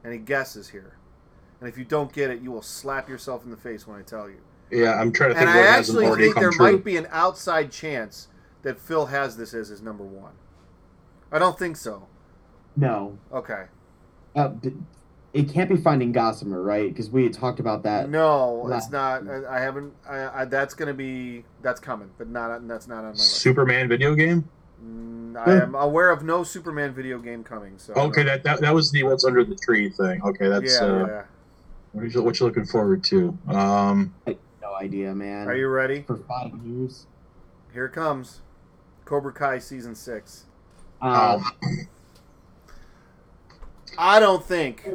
Any 0.05 0.19
guesses 0.19 0.69
here? 0.69 0.97
And 1.59 1.69
if 1.69 1.77
you 1.77 1.85
don't 1.85 2.13
get 2.13 2.31
it, 2.31 2.41
you 2.41 2.53
will 2.53 2.63
slap 2.63 3.09
yourself 3.09 3.45
in 3.45 3.51
the 3.51 3.57
face 3.57 3.85
when 3.85 3.99
I 3.99 4.03
tell 4.03 4.29
you. 4.29 4.39
Yeah, 4.71 4.93
I'm 4.93 5.11
trying 5.11 5.31
to 5.31 5.35
think 5.35 5.49
And 5.49 5.59
what 5.59 5.67
I 5.67 5.77
actually 5.77 6.07
think 6.17 6.37
there 6.37 6.53
true. 6.53 6.73
might 6.73 6.85
be 6.85 6.97
an 6.97 7.09
outside 7.11 7.73
chance 7.73 8.29
that 8.63 8.79
Phil 8.79 9.07
has 9.07 9.37
this 9.37 9.55
as 9.55 9.69
his 9.69 9.83
number 9.83 10.05
one. 10.05 10.33
I 11.31 11.39
don't 11.39 11.59
think 11.59 11.77
so. 11.77 12.07
No, 12.77 13.19
Okay. 13.33 13.65
uh, 14.37 14.51
it 15.35 15.53
can't 15.53 15.69
be 15.69 15.77
Finding 15.77 16.13
Gossamer, 16.13 16.63
right? 16.63 16.89
Because 16.89 17.11
we 17.11 17.25
had 17.25 17.33
talked 17.33 17.61
about 17.61 17.83
that. 17.83 18.09
No, 18.09 18.65
Nah. 18.67 18.77
it's 18.77 18.91
not. 18.91 19.29
I, 19.29 19.57
I 19.57 19.61
haven't. 19.61 19.93
I, 20.09 20.43
I, 20.43 20.45
that's 20.47 20.75
gonna 20.75 20.95
be. 20.95 21.45
That's 21.63 21.81
coming, 21.81 22.11
but 22.19 22.29
not. 22.29 22.67
That's 22.67 22.89
not 22.89 22.99
on 22.99 23.05
my 23.05 23.11
list. 23.11 23.31
Superman 23.37 23.89
video 23.89 24.15
game. 24.15 24.49
Mm, 24.85 25.37
I 25.37 25.61
am 25.63 25.75
aware 25.75 26.11
of 26.11 26.23
no 26.25 26.45
Superman 26.45 26.95
video 26.95 27.19
game 27.19 27.43
coming. 27.45 27.75
So 27.79 27.93
Okay, 27.95 28.23
that, 28.23 28.43
that 28.45 28.61
that 28.61 28.73
was 28.75 28.91
the 28.93 29.03
what's 29.03 29.25
under 29.25 29.45
the 29.45 29.57
tree 29.57 29.91
thing. 29.91 30.23
Okay, 30.23 30.49
that's 30.49 30.81
yeah, 30.81 30.87
uh, 30.87 31.07
yeah. 31.07 31.23
what 31.93 32.15
you 32.15 32.23
what 32.23 32.41
you 32.41 32.47
looking 32.47 32.65
forward 32.65 33.03
to. 33.05 33.37
Um, 33.49 34.15
No 34.63 34.75
idea, 34.77 35.15
man. 35.15 35.49
Are 35.49 35.57
you 35.57 35.69
ready? 35.69 36.03
for 36.07 36.17
five 36.17 36.53
years? 36.65 37.07
Here 37.73 37.87
it 37.87 37.93
comes. 37.93 38.41
Cobra 39.09 39.33
Kai 39.33 39.59
season 39.59 39.95
six. 39.95 40.45
Uh, 41.01 41.41
oh, 41.41 41.77
I 43.97 44.21
don't 44.21 44.45
think 44.45 44.87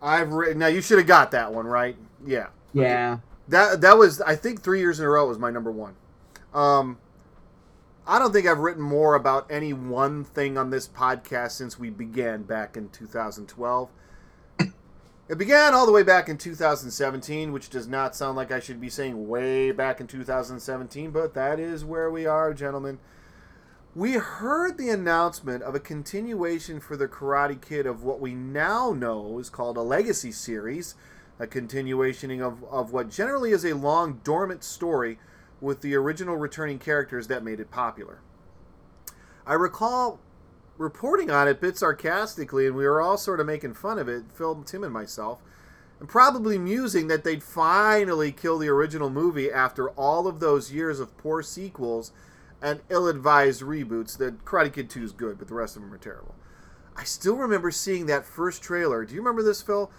I've 0.00 0.32
written. 0.32 0.58
Now 0.58 0.68
you 0.68 0.80
should 0.80 0.96
have 0.96 1.06
got 1.06 1.32
that 1.32 1.52
one 1.52 1.66
right. 1.66 1.96
Yeah. 2.24 2.46
yeah. 2.72 3.18
That 3.48 3.82
that 3.82 3.98
was 3.98 4.22
I 4.22 4.36
think 4.36 4.62
three 4.62 4.80
years 4.80 5.00
in 5.00 5.04
a 5.04 5.10
row 5.10 5.28
was 5.28 5.38
my 5.38 5.50
number 5.50 5.70
one. 5.70 5.96
Um, 6.54 6.98
I 8.06 8.18
don't 8.18 8.32
think 8.32 8.46
I've 8.46 8.60
written 8.60 8.82
more 8.82 9.14
about 9.14 9.46
any 9.50 9.74
one 9.74 10.24
thing 10.24 10.56
on 10.56 10.70
this 10.70 10.88
podcast 10.88 11.50
since 11.50 11.78
we 11.78 11.90
began 11.90 12.42
back 12.42 12.74
in 12.74 12.88
2012. 12.88 13.90
It 15.28 15.38
began 15.38 15.74
all 15.74 15.86
the 15.86 15.92
way 15.92 16.04
back 16.04 16.28
in 16.28 16.38
2017, 16.38 17.52
which 17.52 17.68
does 17.68 17.88
not 17.88 18.14
sound 18.14 18.36
like 18.36 18.52
I 18.52 18.60
should 18.60 18.80
be 18.80 18.88
saying 18.88 19.28
way 19.28 19.72
back 19.72 20.00
in 20.00 20.06
2017, 20.06 21.10
but 21.10 21.34
that 21.34 21.58
is 21.58 21.84
where 21.84 22.10
we 22.10 22.26
are, 22.26 22.54
gentlemen. 22.54 23.00
We 23.96 24.12
heard 24.12 24.76
the 24.76 24.90
announcement 24.90 25.62
of 25.62 25.74
a 25.74 25.80
continuation 25.80 26.80
for 26.80 26.98
the 26.98 27.08
Karate 27.08 27.58
Kid 27.58 27.86
of 27.86 28.02
what 28.02 28.20
we 28.20 28.34
now 28.34 28.92
know 28.92 29.38
is 29.38 29.48
called 29.48 29.78
a 29.78 29.80
Legacy 29.80 30.32
series, 30.32 30.96
a 31.38 31.46
continuation 31.46 32.42
of, 32.42 32.62
of 32.64 32.92
what 32.92 33.08
generally 33.08 33.52
is 33.52 33.64
a 33.64 33.72
long, 33.72 34.20
dormant 34.22 34.64
story 34.64 35.18
with 35.62 35.80
the 35.80 35.94
original 35.94 36.36
returning 36.36 36.78
characters 36.78 37.28
that 37.28 37.42
made 37.42 37.58
it 37.58 37.70
popular. 37.70 38.18
I 39.46 39.54
recall 39.54 40.20
reporting 40.76 41.30
on 41.30 41.48
it 41.48 41.52
a 41.52 41.54
bit 41.54 41.78
sarcastically, 41.78 42.66
and 42.66 42.76
we 42.76 42.84
were 42.84 43.00
all 43.00 43.16
sort 43.16 43.40
of 43.40 43.46
making 43.46 43.72
fun 43.72 43.98
of 43.98 44.10
it, 44.10 44.24
Phil, 44.34 44.62
Tim, 44.62 44.84
and 44.84 44.92
myself, 44.92 45.40
and 46.00 46.06
probably 46.06 46.58
musing 46.58 47.06
that 47.06 47.24
they'd 47.24 47.42
finally 47.42 48.30
kill 48.30 48.58
the 48.58 48.68
original 48.68 49.08
movie 49.08 49.50
after 49.50 49.88
all 49.92 50.26
of 50.26 50.38
those 50.38 50.70
years 50.70 51.00
of 51.00 51.16
poor 51.16 51.42
sequels 51.42 52.12
and 52.62 52.80
ill-advised 52.88 53.62
reboots. 53.62 54.16
That 54.18 54.44
Karate 54.44 54.72
Kid 54.72 54.90
2 54.90 55.04
is 55.04 55.12
good, 55.12 55.38
but 55.38 55.48
the 55.48 55.54
rest 55.54 55.76
of 55.76 55.82
them 55.82 55.92
are 55.92 55.98
terrible. 55.98 56.34
I 56.96 57.04
still 57.04 57.36
remember 57.36 57.70
seeing 57.70 58.06
that 58.06 58.24
first 58.24 58.62
trailer. 58.62 59.04
Do 59.04 59.14
you 59.14 59.20
remember 59.20 59.42
this, 59.42 59.60
Phil? 59.60 59.90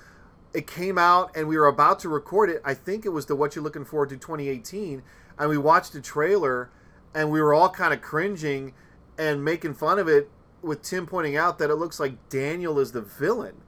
It 0.54 0.66
came 0.66 0.98
out, 0.98 1.36
and 1.36 1.48
we 1.48 1.58
were 1.58 1.68
about 1.68 2.00
to 2.00 2.10
record 2.10 2.50
it. 2.50 2.62
I 2.66 2.74
think 2.74 3.06
it 3.06 3.10
was 3.10 3.28
the 3.28 3.36
What 3.36 3.56
You're 3.56 3.64
Looking 3.64 3.86
Forward 3.86 4.10
to 4.10 4.18
2018, 4.18 5.04
and 5.38 5.50
we 5.50 5.58
watched 5.58 5.94
the 5.94 6.02
trailer, 6.02 6.72
and 7.14 7.30
we 7.32 7.42
were 7.42 7.54
all 7.54 7.70
kind 7.70 7.94
of 7.94 8.02
cringing 8.02 8.74
and 9.18 9.44
making 9.44 9.76
fun 9.76 10.00
of 10.00 10.08
it, 10.08 10.32
with 10.62 10.82
Tim 10.82 11.06
pointing 11.06 11.38
out 11.38 11.60
that 11.60 11.70
it 11.70 11.76
looks 11.76 12.00
like 12.00 12.30
Daniel 12.30 12.80
is 12.80 12.92
the 12.92 13.02
villain, 13.02 13.62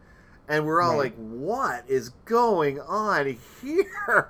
and 0.47 0.65
we're 0.65 0.81
all 0.81 0.93
Right. 0.93 1.15
like, 1.15 1.15
"What 1.15 1.83
is 1.87 2.09
going 2.25 2.79
on 2.79 3.37
here?" 3.61 4.29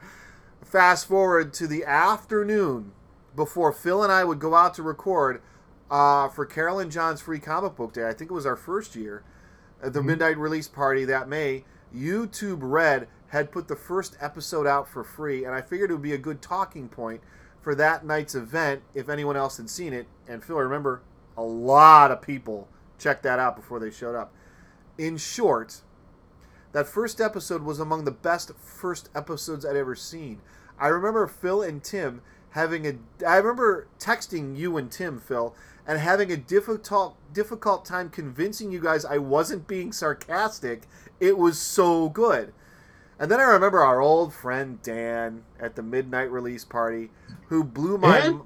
Fast 0.62 1.08
forward 1.08 1.54
to 1.54 1.68
the 1.68 1.86
afternoon 1.86 2.92
before 3.40 3.72
Phil 3.72 4.04
and 4.04 4.12
I 4.12 4.26
would 4.26 4.40
go 4.40 4.54
out 4.54 4.74
to 4.74 4.84
record 4.84 5.42
uh, 5.90 6.28
for 6.28 6.46
Carolyn 6.46 6.90
John's 6.92 7.22
free 7.22 7.40
comic 7.40 7.76
book 7.78 7.94
day. 7.94 8.06
I 8.08 8.14
think 8.14 8.30
it 8.30 8.34
was 8.34 8.46
our 8.46 8.58
first 8.58 8.96
year 8.98 9.24
at 9.82 9.94
the 9.94 10.02
Mhm. 10.02 10.06
midnight 10.08 10.38
release 10.38 10.68
party 10.68 11.06
that 11.06 11.30
May. 11.30 11.64
YouTube 11.96 12.60
Red 12.62 13.08
had 13.30 13.50
put 13.52 13.68
the 13.70 13.76
first 13.78 14.18
episode 14.20 14.68
out 14.68 14.88
for 14.90 15.04
free, 15.06 15.46
and 15.46 15.56
I 15.56 15.62
figured 15.62 15.90
it 15.90 15.94
would 15.94 16.02
be 16.04 16.14
a 16.14 16.18
good 16.18 16.42
talking 16.42 16.90
point 16.90 17.22
for 17.62 17.74
that 17.76 18.06
night's 18.06 18.36
event 18.36 18.84
if 18.94 19.08
anyone 19.08 19.38
else 19.38 19.56
had 19.58 19.70
seen 19.70 19.94
it. 19.94 20.06
And 20.28 20.44
Phil, 20.44 20.58
I 20.58 20.62
remember, 20.62 21.02
a 21.38 21.42
lot 21.44 22.12
of 22.12 22.22
people 22.22 22.68
checked 22.98 23.24
that 23.24 23.40
out 23.40 23.56
before 23.56 23.80
they 23.80 23.90
showed 23.90 24.16
up. 24.16 24.34
In 24.98 25.16
short, 25.16 25.82
that 26.74 26.88
first 26.88 27.22
episode 27.22 27.64
was 27.64 27.80
among 27.80 28.04
the 28.04 28.12
best 28.12 28.52
first 28.58 29.10
episodes 29.16 29.66
I'd 29.66 29.78
ever 29.78 29.96
seen. 29.96 30.42
I 30.78 30.90
remember 30.90 31.26
Phil 31.26 31.62
and 31.64 31.82
Tim 31.84 32.22
having 32.52 32.88
a 32.88 32.94
I 33.28 33.38
remember 33.38 33.88
texting 34.00 34.58
you 34.58 34.78
and 34.78 34.92
Tim, 34.92 35.20
Phil, 35.20 35.56
and 35.88 36.00
having 36.00 36.32
a 36.32 36.38
difficult 36.38 37.18
difficult 37.34 37.86
time 37.86 38.10
convincing 38.10 38.72
you 38.72 38.80
guys 38.80 39.06
I 39.06 39.18
wasn't 39.18 39.68
being 39.68 39.92
sarcastic. 39.92 40.84
It 41.20 41.38
was 41.38 41.60
so 41.60 42.10
good. 42.10 42.54
And 43.20 43.30
then 43.30 43.40
I 43.40 43.44
remember 43.44 43.82
our 43.82 44.02
old 44.02 44.34
friend 44.34 44.82
Dan 44.82 45.44
at 45.60 45.76
the 45.76 45.84
midnight 45.84 46.32
release 46.32 46.64
party 46.64 47.12
who 47.48 47.64
blew 47.64 47.98
my 47.98 48.20
Dan? 48.20 48.42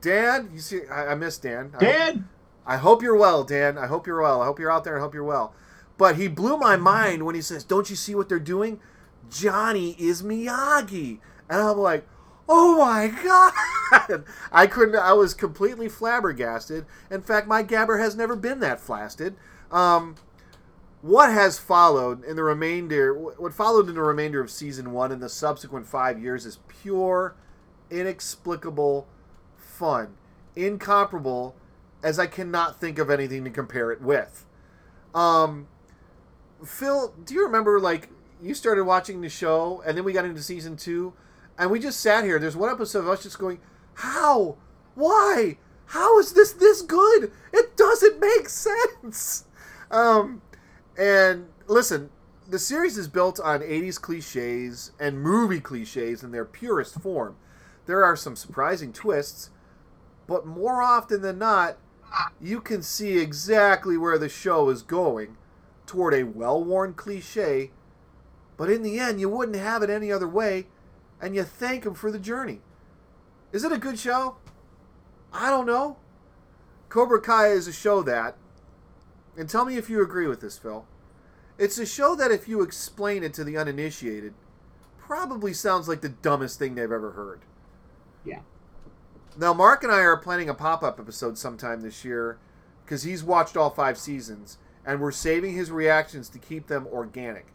Dan, 0.00 0.50
you 0.52 0.58
see 0.58 0.80
I, 0.90 1.12
I 1.12 1.14
miss 1.14 1.38
Dan. 1.38 1.72
I 1.76 1.78
Dan, 1.78 2.28
I 2.66 2.76
hope 2.76 3.02
you're 3.02 3.16
well, 3.16 3.44
Dan. 3.44 3.78
I 3.78 3.86
hope 3.86 4.06
you're 4.06 4.20
well. 4.20 4.42
I 4.42 4.46
hope 4.46 4.58
you're 4.58 4.72
out 4.72 4.84
there. 4.84 4.98
I 4.98 5.00
hope 5.00 5.14
you're 5.14 5.24
well. 5.24 5.54
But 5.96 6.16
he 6.16 6.28
blew 6.28 6.56
my 6.58 6.76
mind 6.76 7.24
when 7.24 7.34
he 7.34 7.40
says, 7.40 7.64
"Don't 7.64 7.90
you 7.90 7.96
see 7.96 8.14
what 8.14 8.28
they're 8.28 8.38
doing? 8.38 8.80
Johnny 9.30 9.96
is 9.98 10.22
Miyagi," 10.22 11.18
and 11.48 11.60
I'm 11.60 11.78
like, 11.78 12.06
"Oh 12.48 12.78
my 12.78 13.08
god!" 13.08 14.24
I 14.52 14.66
couldn't. 14.66 14.96
I 14.96 15.12
was 15.12 15.34
completely 15.34 15.88
flabbergasted. 15.88 16.86
In 17.10 17.22
fact, 17.22 17.46
my 17.46 17.62
gabber 17.62 18.00
has 18.00 18.16
never 18.16 18.36
been 18.36 18.60
that 18.60 18.80
flasted. 18.80 19.36
Um, 19.70 20.16
what 21.00 21.32
has 21.32 21.58
followed 21.58 22.24
in 22.24 22.36
the 22.36 22.42
remainder? 22.42 23.14
What 23.14 23.54
followed 23.54 23.88
in 23.88 23.94
the 23.94 24.02
remainder 24.02 24.40
of 24.40 24.50
season 24.50 24.92
one 24.92 25.12
and 25.12 25.22
the 25.22 25.28
subsequent 25.28 25.86
five 25.86 26.20
years 26.20 26.44
is 26.44 26.58
pure, 26.68 27.36
inexplicable 27.90 29.06
fun, 29.56 30.16
incomparable, 30.56 31.54
as 32.02 32.18
I 32.18 32.26
cannot 32.26 32.80
think 32.80 32.98
of 32.98 33.10
anything 33.10 33.44
to 33.44 33.50
compare 33.50 33.92
it 33.92 34.00
with. 34.00 34.44
Um, 35.14 35.68
Phil, 36.64 37.14
do 37.24 37.34
you 37.34 37.44
remember 37.44 37.78
like 37.78 38.08
you 38.42 38.54
started 38.54 38.84
watching 38.84 39.20
the 39.20 39.28
show 39.28 39.82
and 39.86 39.96
then 39.96 40.04
we 40.04 40.12
got 40.12 40.24
into 40.24 40.42
season 40.42 40.76
two, 40.76 41.12
and 41.58 41.70
we 41.70 41.80
just 41.80 42.00
sat 42.00 42.24
here. 42.24 42.38
There's 42.38 42.56
one 42.56 42.70
episode 42.70 43.00
of 43.00 43.08
us 43.08 43.22
just 43.22 43.38
going, 43.38 43.60
"How? 43.94 44.56
Why? 44.94 45.58
How 45.86 46.18
is 46.18 46.32
this 46.32 46.52
this 46.52 46.82
good? 46.82 47.32
It 47.52 47.76
doesn't 47.76 48.20
make 48.20 48.48
sense." 48.48 49.44
Um, 49.90 50.42
and 50.96 51.48
listen, 51.66 52.10
the 52.48 52.58
series 52.58 52.96
is 52.96 53.08
built 53.08 53.40
on 53.40 53.62
80s 53.62 54.00
cliches 54.00 54.92
and 54.98 55.20
movie 55.20 55.60
cliches 55.60 56.22
in 56.22 56.30
their 56.30 56.44
purest 56.44 57.00
form. 57.00 57.36
There 57.86 58.04
are 58.04 58.16
some 58.16 58.36
surprising 58.36 58.92
twists, 58.92 59.50
but 60.26 60.46
more 60.46 60.82
often 60.82 61.22
than 61.22 61.38
not, 61.38 61.78
you 62.40 62.60
can 62.60 62.82
see 62.82 63.18
exactly 63.18 63.96
where 63.96 64.18
the 64.18 64.28
show 64.28 64.68
is 64.68 64.82
going 64.82 65.36
toward 65.86 66.14
a 66.14 66.24
well 66.24 66.62
worn 66.62 66.94
cliche, 66.94 67.70
but 68.56 68.70
in 68.70 68.82
the 68.82 68.98
end, 68.98 69.20
you 69.20 69.28
wouldn't 69.28 69.56
have 69.56 69.82
it 69.82 69.90
any 69.90 70.12
other 70.12 70.28
way, 70.28 70.66
and 71.20 71.34
you 71.34 71.44
thank 71.44 71.84
him 71.84 71.94
for 71.94 72.10
the 72.10 72.18
journey. 72.18 72.60
Is 73.52 73.64
it 73.64 73.72
a 73.72 73.78
good 73.78 73.98
show? 73.98 74.36
I 75.32 75.50
don't 75.50 75.66
know. 75.66 75.96
Cobra 76.88 77.20
Kai 77.20 77.48
is 77.48 77.68
a 77.68 77.72
show 77.72 78.02
that, 78.02 78.36
and 79.36 79.48
tell 79.48 79.64
me 79.64 79.76
if 79.76 79.90
you 79.90 80.02
agree 80.02 80.26
with 80.26 80.40
this, 80.40 80.58
Phil. 80.58 80.86
It's 81.58 81.78
a 81.78 81.86
show 81.86 82.14
that, 82.14 82.30
if 82.30 82.48
you 82.48 82.62
explain 82.62 83.22
it 83.22 83.34
to 83.34 83.44
the 83.44 83.56
uninitiated, 83.56 84.34
probably 84.96 85.52
sounds 85.52 85.88
like 85.88 86.00
the 86.00 86.08
dumbest 86.08 86.58
thing 86.58 86.74
they've 86.74 86.84
ever 86.90 87.12
heard. 87.12 87.40
Yeah. 88.24 88.40
Now, 89.36 89.54
Mark 89.54 89.82
and 89.82 89.92
I 89.92 90.00
are 90.00 90.16
planning 90.16 90.48
a 90.48 90.54
pop 90.54 90.82
up 90.82 90.98
episode 90.98 91.36
sometime 91.36 91.80
this 91.80 92.04
year 92.04 92.38
because 92.84 93.02
he's 93.02 93.24
watched 93.24 93.56
all 93.56 93.70
five 93.70 93.98
seasons, 93.98 94.58
and 94.86 95.00
we're 95.00 95.12
saving 95.12 95.54
his 95.54 95.70
reactions 95.70 96.28
to 96.30 96.38
keep 96.38 96.68
them 96.68 96.86
organic. 96.86 97.46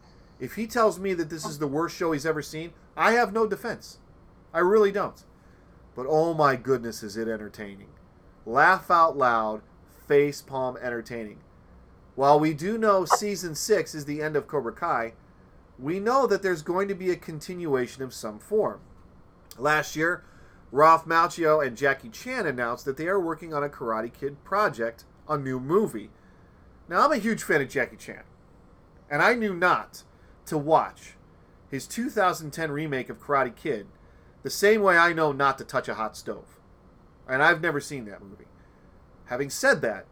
If 0.43 0.55
he 0.55 0.67
tells 0.67 0.99
me 0.99 1.13
that 1.13 1.29
this 1.29 1.45
is 1.45 1.59
the 1.59 1.67
worst 1.67 1.95
show 1.95 2.11
he's 2.11 2.25
ever 2.25 2.41
seen, 2.41 2.73
I 2.97 3.13
have 3.13 3.31
no 3.31 3.47
defense. 3.47 3.99
I 4.53 4.59
really 4.59 4.91
don't. 4.91 5.23
But 5.95 6.05
oh 6.05 6.33
my 6.33 6.57
goodness, 6.57 7.01
is 7.01 7.15
it 7.15 7.29
entertaining! 7.29 7.87
Laugh 8.45 8.91
out 8.91 9.17
loud, 9.17 9.61
face 10.05 10.41
palm 10.41 10.75
entertaining. 10.81 11.37
While 12.15 12.41
we 12.41 12.53
do 12.53 12.77
know 12.77 13.05
season 13.05 13.55
six 13.55 13.95
is 13.95 14.03
the 14.03 14.21
end 14.21 14.35
of 14.35 14.49
Cobra 14.49 14.73
Kai, 14.73 15.13
we 15.79 16.01
know 16.01 16.27
that 16.27 16.41
there's 16.41 16.61
going 16.61 16.89
to 16.89 16.93
be 16.93 17.09
a 17.09 17.15
continuation 17.15 18.03
of 18.03 18.13
some 18.13 18.37
form. 18.37 18.81
Last 19.57 19.95
year, 19.95 20.25
Ralph 20.73 21.05
Macchio 21.05 21.65
and 21.65 21.77
Jackie 21.77 22.09
Chan 22.09 22.45
announced 22.45 22.83
that 22.83 22.97
they 22.97 23.07
are 23.07 23.17
working 23.17 23.53
on 23.53 23.63
a 23.63 23.69
Karate 23.69 24.11
Kid 24.11 24.43
project, 24.43 25.05
a 25.25 25.37
new 25.37 25.61
movie. 25.61 26.09
Now, 26.89 27.05
I'm 27.05 27.13
a 27.13 27.17
huge 27.17 27.43
fan 27.43 27.61
of 27.61 27.69
Jackie 27.69 27.95
Chan, 27.95 28.23
and 29.09 29.21
I 29.21 29.35
knew 29.35 29.53
not 29.53 30.03
to 30.45 30.57
watch 30.57 31.13
his 31.69 31.87
2010 31.87 32.71
remake 32.71 33.09
of 33.09 33.19
Karate 33.19 33.55
Kid 33.55 33.87
the 34.43 34.49
same 34.49 34.81
way 34.81 34.97
I 34.97 35.13
know 35.13 35.31
not 35.31 35.57
to 35.57 35.63
touch 35.63 35.87
a 35.87 35.95
hot 35.95 36.15
stove. 36.17 36.59
And 37.27 37.41
I've 37.41 37.61
never 37.61 37.79
seen 37.79 38.05
that 38.05 38.21
movie. 38.21 38.45
Having 39.25 39.49
said 39.51 39.81
that, 39.81 40.05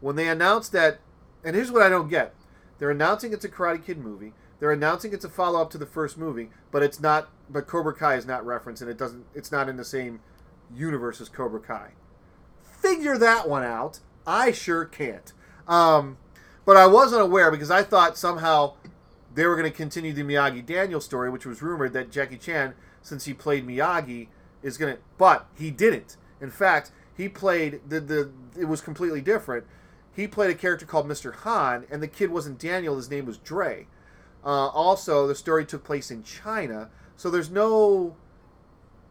when 0.00 0.16
they 0.16 0.28
announced 0.28 0.72
that, 0.72 1.00
and 1.42 1.56
here's 1.56 1.72
what 1.72 1.82
I 1.82 1.88
don't 1.88 2.08
get 2.08 2.34
they're 2.80 2.90
announcing 2.90 3.32
it's 3.32 3.44
a 3.44 3.48
Karate 3.48 3.84
Kid 3.84 3.98
movie. 3.98 4.32
They're 4.58 4.72
announcing 4.72 5.12
it's 5.12 5.24
a 5.24 5.28
follow 5.28 5.60
up 5.60 5.70
to 5.70 5.78
the 5.78 5.86
first 5.86 6.18
movie, 6.18 6.50
but 6.70 6.82
it's 6.82 6.98
not. 6.98 7.28
But 7.48 7.66
Cobra 7.66 7.94
Kai 7.94 8.14
is 8.16 8.26
not 8.26 8.44
referenced, 8.44 8.82
and 8.82 8.90
it 8.90 8.98
doesn't. 8.98 9.26
It's 9.34 9.52
not 9.52 9.68
in 9.68 9.76
the 9.76 9.84
same 9.84 10.20
universe 10.74 11.20
as 11.20 11.28
Cobra 11.28 11.60
Kai. 11.60 11.90
Figure 12.62 13.18
that 13.18 13.48
one 13.48 13.62
out. 13.62 14.00
I 14.26 14.52
sure 14.52 14.86
can't. 14.86 15.32
Um, 15.68 16.16
but 16.64 16.76
I 16.76 16.86
wasn't 16.86 17.22
aware 17.22 17.50
because 17.50 17.70
I 17.70 17.82
thought 17.82 18.16
somehow 18.16 18.74
they 19.40 19.46
were 19.46 19.56
going 19.56 19.70
to 19.70 19.74
continue 19.74 20.12
the 20.12 20.22
Miyagi 20.22 20.66
Daniel 20.66 21.00
story, 21.00 21.30
which 21.30 21.46
was 21.46 21.62
rumored 21.62 21.94
that 21.94 22.10
Jackie 22.10 22.36
Chan, 22.36 22.74
since 23.00 23.24
he 23.24 23.32
played 23.32 23.66
Miyagi, 23.66 24.28
is 24.62 24.76
going 24.76 24.96
to. 24.96 25.00
But 25.16 25.46
he 25.56 25.70
didn't. 25.70 26.18
In 26.42 26.50
fact, 26.50 26.90
he 27.16 27.26
played 27.26 27.80
the 27.88 28.00
the. 28.00 28.30
It 28.58 28.66
was 28.66 28.82
completely 28.82 29.22
different. 29.22 29.64
He 30.14 30.28
played 30.28 30.50
a 30.50 30.54
character 30.54 30.84
called 30.84 31.08
Mr. 31.08 31.34
Han, 31.36 31.86
and 31.90 32.02
the 32.02 32.06
kid 32.06 32.30
wasn't 32.30 32.58
Daniel. 32.58 32.96
His 32.96 33.10
name 33.10 33.24
was 33.24 33.38
Dre. 33.38 33.86
Uh, 34.44 34.68
also, 34.68 35.26
the 35.26 35.34
story 35.34 35.64
took 35.64 35.84
place 35.84 36.10
in 36.10 36.22
China, 36.22 36.90
so 37.16 37.30
there's 37.30 37.48
no. 37.48 38.16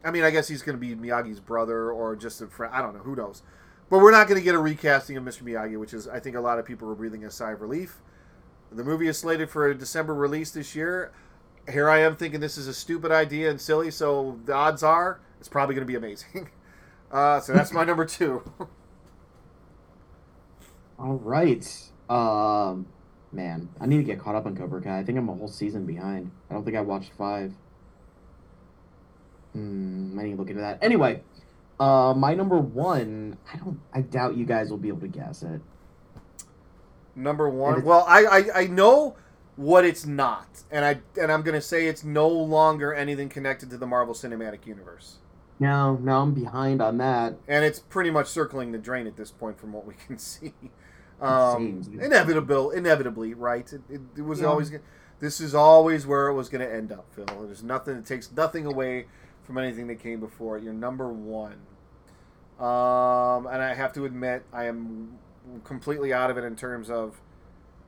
I 0.05 0.11
mean, 0.11 0.23
I 0.23 0.29
guess 0.29 0.47
he's 0.47 0.61
going 0.61 0.79
to 0.79 0.79
be 0.79 0.95
Miyagi's 0.95 1.39
brother 1.39 1.91
or 1.91 2.15
just 2.15 2.39
a 2.39 2.45
friend. 2.45 2.71
I 2.71 2.83
don't 2.83 2.93
know. 2.93 3.01
Who 3.01 3.15
knows? 3.15 3.41
But 3.89 3.97
we're 3.97 4.11
not 4.11 4.27
going 4.27 4.39
to 4.39 4.45
get 4.45 4.53
a 4.53 4.59
recasting 4.59 5.17
of 5.17 5.23
Mr. 5.23 5.41
Miyagi, 5.41 5.79
which 5.79 5.95
is, 5.95 6.07
I 6.07 6.19
think, 6.19 6.35
a 6.35 6.39
lot 6.39 6.59
of 6.59 6.67
people 6.67 6.87
are 6.91 6.93
breathing 6.93 7.25
a 7.25 7.31
sigh 7.31 7.53
of 7.53 7.61
relief. 7.61 7.99
The 8.71 8.83
movie 8.83 9.07
is 9.07 9.17
slated 9.17 9.49
for 9.49 9.67
a 9.67 9.75
December 9.75 10.13
release 10.13 10.51
this 10.51 10.75
year. 10.75 11.11
Here 11.71 11.89
I 11.89 11.99
am 11.99 12.15
thinking 12.15 12.39
this 12.39 12.57
is 12.57 12.67
a 12.67 12.73
stupid 12.73 13.11
idea 13.11 13.49
and 13.49 13.59
silly, 13.59 13.91
so 13.91 14.39
the 14.45 14.53
odds 14.53 14.83
are 14.83 15.19
it's 15.39 15.47
probably 15.47 15.75
going 15.75 15.87
to 15.87 15.91
be 15.91 15.95
amazing. 15.95 16.49
Uh, 17.11 17.39
so 17.39 17.53
that's 17.53 17.73
my 17.73 17.83
number 17.83 18.05
two. 18.05 18.43
All 20.99 21.15
right. 21.15 21.65
Um, 22.07 22.85
man, 23.31 23.67
I 23.81 23.87
need 23.87 23.97
to 23.97 24.03
get 24.03 24.19
caught 24.19 24.35
up 24.35 24.45
on 24.45 24.55
Cobra 24.55 24.79
Kai. 24.79 24.99
I 24.99 25.03
think 25.03 25.17
I'm 25.17 25.27
a 25.27 25.33
whole 25.33 25.47
season 25.47 25.87
behind. 25.87 26.29
I 26.51 26.53
don't 26.53 26.63
think 26.63 26.77
I 26.77 26.81
watched 26.81 27.11
five. 27.17 27.51
Hmm, 29.53 30.19
I 30.19 30.23
need 30.23 30.33
to 30.33 30.37
look 30.37 30.49
into 30.49 30.61
that. 30.61 30.83
Anyway, 30.83 31.23
uh, 31.79 32.13
my 32.15 32.35
number 32.35 32.59
one. 32.59 33.39
I 33.51 33.57
don't. 33.57 33.79
I 33.91 34.01
doubt 34.01 34.37
you 34.37 34.45
guys 34.45 34.69
will 34.69 34.77
be 34.77 34.89
able 34.89 35.01
to 35.01 35.07
guess 35.07 35.41
it. 35.41 35.61
Number 37.19 37.49
one. 37.49 37.83
Well, 37.83 38.05
I, 38.07 38.23
I 38.25 38.43
I 38.61 38.67
know 38.67 39.15
what 39.55 39.83
it's 39.83 40.05
not, 40.05 40.63
and 40.71 40.85
I 40.85 41.01
and 41.19 41.31
I'm 41.31 41.41
gonna 41.41 41.61
say 41.61 41.87
it's 41.87 42.03
no 42.03 42.27
longer 42.27 42.93
anything 42.93 43.29
connected 43.29 43.69
to 43.71 43.77
the 43.77 43.87
Marvel 43.87 44.13
Cinematic 44.13 44.65
Universe. 44.65 45.17
No, 45.59 45.97
no, 45.97 46.21
I'm 46.21 46.33
behind 46.33 46.81
on 46.81 46.97
that. 46.99 47.35
And 47.47 47.65
it's 47.65 47.79
pretty 47.79 48.09
much 48.09 48.27
circling 48.27 48.71
the 48.71 48.77
drain 48.77 49.07
at 49.07 49.17
this 49.17 49.29
point, 49.29 49.59
from 49.59 49.73
what 49.73 49.85
we 49.85 49.93
can 50.07 50.17
see. 50.17 50.53
Um, 51.19 51.83
inevitable, 51.99 52.71
inevitably, 52.71 53.33
right? 53.33 53.71
It, 53.73 53.81
it, 53.89 54.01
it 54.17 54.21
was 54.21 54.39
yeah. 54.39 54.47
always. 54.47 54.71
This 55.19 55.41
is 55.41 55.53
always 55.53 56.07
where 56.07 56.27
it 56.27 56.33
was 56.33 56.47
going 56.47 56.65
to 56.65 56.73
end 56.73 56.93
up, 56.93 57.05
Phil. 57.13 57.25
There's 57.25 57.61
nothing. 57.61 57.97
It 57.97 58.05
takes 58.05 58.31
nothing 58.31 58.65
away 58.65 59.07
from 59.43 59.57
anything 59.57 59.87
that 59.87 59.99
came 59.99 60.21
before 60.21 60.57
it. 60.57 60.63
You're 60.63 60.71
number 60.71 61.11
one. 61.11 61.57
Um, 62.57 63.47
and 63.47 63.61
I 63.61 63.73
have 63.73 63.91
to 63.93 64.05
admit, 64.05 64.45
I 64.53 64.65
am 64.65 65.17
completely 65.63 66.13
out 66.13 66.29
of 66.29 66.37
it 66.37 66.43
in 66.43 66.55
terms 66.55 66.89
of 66.89 67.19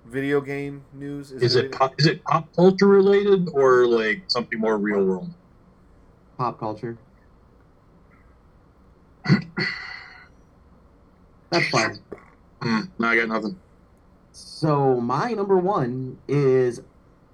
video 0.06 0.42
game 0.42 0.84
news. 0.94 1.32
Is, 1.32 1.42
is 1.44 1.56
it, 1.56 1.66
it 1.66 1.72
pop, 1.72 1.94
is 2.00 2.06
it 2.06 2.24
pop 2.24 2.54
culture 2.56 2.88
related 2.88 3.50
or 3.54 3.86
like 3.88 4.24
something 4.28 4.60
more 4.60 4.78
real 4.78 5.04
world? 5.04 5.30
Pop 6.38 6.60
culture. 6.60 6.98
That's 11.50 11.70
fine. 11.70 12.00
Mm, 12.62 12.90
no, 12.98 13.08
I 13.08 13.16
got 13.16 13.28
nothing. 13.28 13.60
So 14.32 15.00
my 15.00 15.34
number 15.34 15.58
one 15.58 16.18
is 16.28 16.82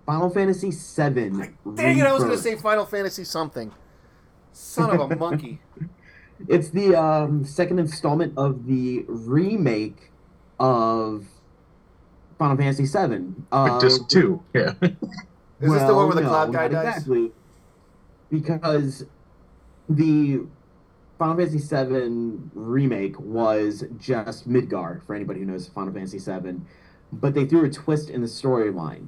Final 0.06 0.30
Fantasy 0.30 0.72
VII. 0.72 1.54
Dang 1.76 2.00
it! 2.00 2.06
I 2.06 2.12
was 2.14 2.24
going 2.24 2.36
to 2.36 2.42
say 2.42 2.56
Final 2.56 2.86
Fantasy 2.86 3.24
something. 3.24 3.72
Son 4.54 4.90
of 4.90 5.12
a 5.12 5.16
monkey. 5.16 5.60
It's 6.48 6.70
the 6.70 6.96
um, 6.96 7.46
second 7.46 7.80
installment 7.80 8.38
of 8.38 8.68
the 8.68 9.06
remake 9.08 10.12
of 10.60 11.26
Final 12.38 12.58
Fantasy 12.58 12.86
VII. 12.86 13.34
Uh, 13.52 13.80
Disc 13.80 14.08
two, 14.08 14.44
yeah. 14.54 14.74
Is 15.60 15.70
well, 15.70 15.74
this 15.74 15.88
the 15.88 15.96
one 15.96 16.08
where 16.08 16.16
the 16.16 16.22
no, 16.22 16.30
cloud 16.30 16.54
guy 16.54 16.68
dies? 16.68 16.98
Exactly, 16.98 17.32
because 18.30 19.06
the 19.90 20.42
Final 21.18 21.36
Fantasy 21.36 21.58
VII 21.58 22.50
remake 22.54 23.20
was 23.20 23.84
just 24.00 24.48
Midgar 24.48 25.04
for 25.06 25.16
anybody 25.16 25.40
who 25.40 25.48
knows 25.48 25.68
Final 25.68 25.94
Fantasy 25.94 26.20
VII, 26.20 26.62
but 27.12 27.34
they 27.34 27.46
threw 27.46 27.66
a 27.66 27.70
twist 27.70 28.10
in 28.10 28.22
the 28.22 28.28
storyline. 28.28 29.08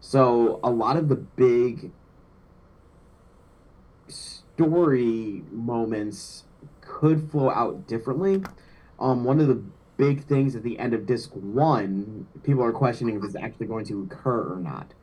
So 0.00 0.60
a 0.62 0.70
lot 0.70 0.96
of 0.96 1.08
the 1.08 1.16
big 1.16 1.90
story 4.08 5.42
moments 5.50 6.44
could 6.80 7.30
flow 7.30 7.50
out 7.50 7.86
differently. 7.86 8.42
Um, 8.98 9.24
one 9.24 9.40
of 9.40 9.48
the 9.48 9.62
big 9.98 10.24
things 10.24 10.56
at 10.56 10.62
the 10.62 10.78
end 10.78 10.94
of 10.94 11.04
disc 11.04 11.30
one, 11.34 12.26
people 12.44 12.64
are 12.64 12.72
questioning 12.72 13.16
if 13.16 13.24
it's 13.24 13.36
actually 13.36 13.66
going 13.66 13.84
to 13.84 14.02
occur 14.10 14.54
or 14.54 14.60
not. 14.60 14.94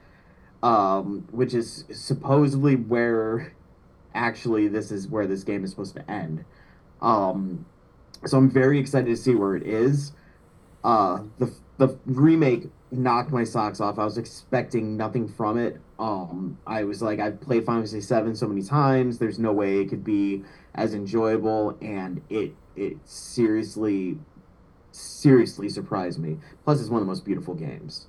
Um, 0.63 1.27
which 1.29 1.53
is 1.53 1.83
supposedly 1.91 2.75
where 2.75 3.53
actually 4.15 4.67
this 4.67 4.89
is 4.89 5.07
where 5.07 5.27
this 5.27 5.43
game 5.43 5.63
is 5.63 5.69
supposed 5.69 5.95
to 5.95 6.09
end. 6.09 6.43
Um, 7.01 7.67
so 8.25 8.39
I'm 8.39 8.49
very 8.49 8.79
excited 8.79 9.07
to 9.07 9.17
see 9.17 9.35
where 9.35 9.55
it 9.55 9.63
is. 9.63 10.13
Uh, 10.83 11.19
the 11.37 11.53
the 11.77 11.99
remake 12.05 12.69
knocked 12.89 13.31
my 13.31 13.43
socks 13.43 13.79
off. 13.79 13.99
I 13.99 14.05
was 14.05 14.17
expecting 14.17 14.95
nothing 14.95 15.27
from 15.27 15.57
it. 15.57 15.79
Um, 15.99 16.57
I 16.65 16.85
was 16.85 17.01
like, 17.01 17.19
I've 17.19 17.41
played 17.41 17.65
Final 17.65 17.85
Fantasy 17.85 17.99
VII 17.99 18.33
so 18.33 18.47
many 18.47 18.63
times. 18.63 19.19
There's 19.19 19.37
no 19.37 19.51
way 19.51 19.81
it 19.81 19.89
could 19.89 20.03
be 20.03 20.43
as 20.73 20.93
enjoyable, 20.93 21.77
and 21.81 22.21
it 22.29 22.55
it 22.75 22.97
seriously 23.05 24.17
seriously 24.95 25.69
surprised 25.69 26.19
me. 26.19 26.37
Plus, 26.63 26.79
it's 26.79 26.89
one 26.89 27.01
of 27.01 27.07
the 27.07 27.11
most 27.11 27.25
beautiful 27.25 27.53
games. 27.53 28.07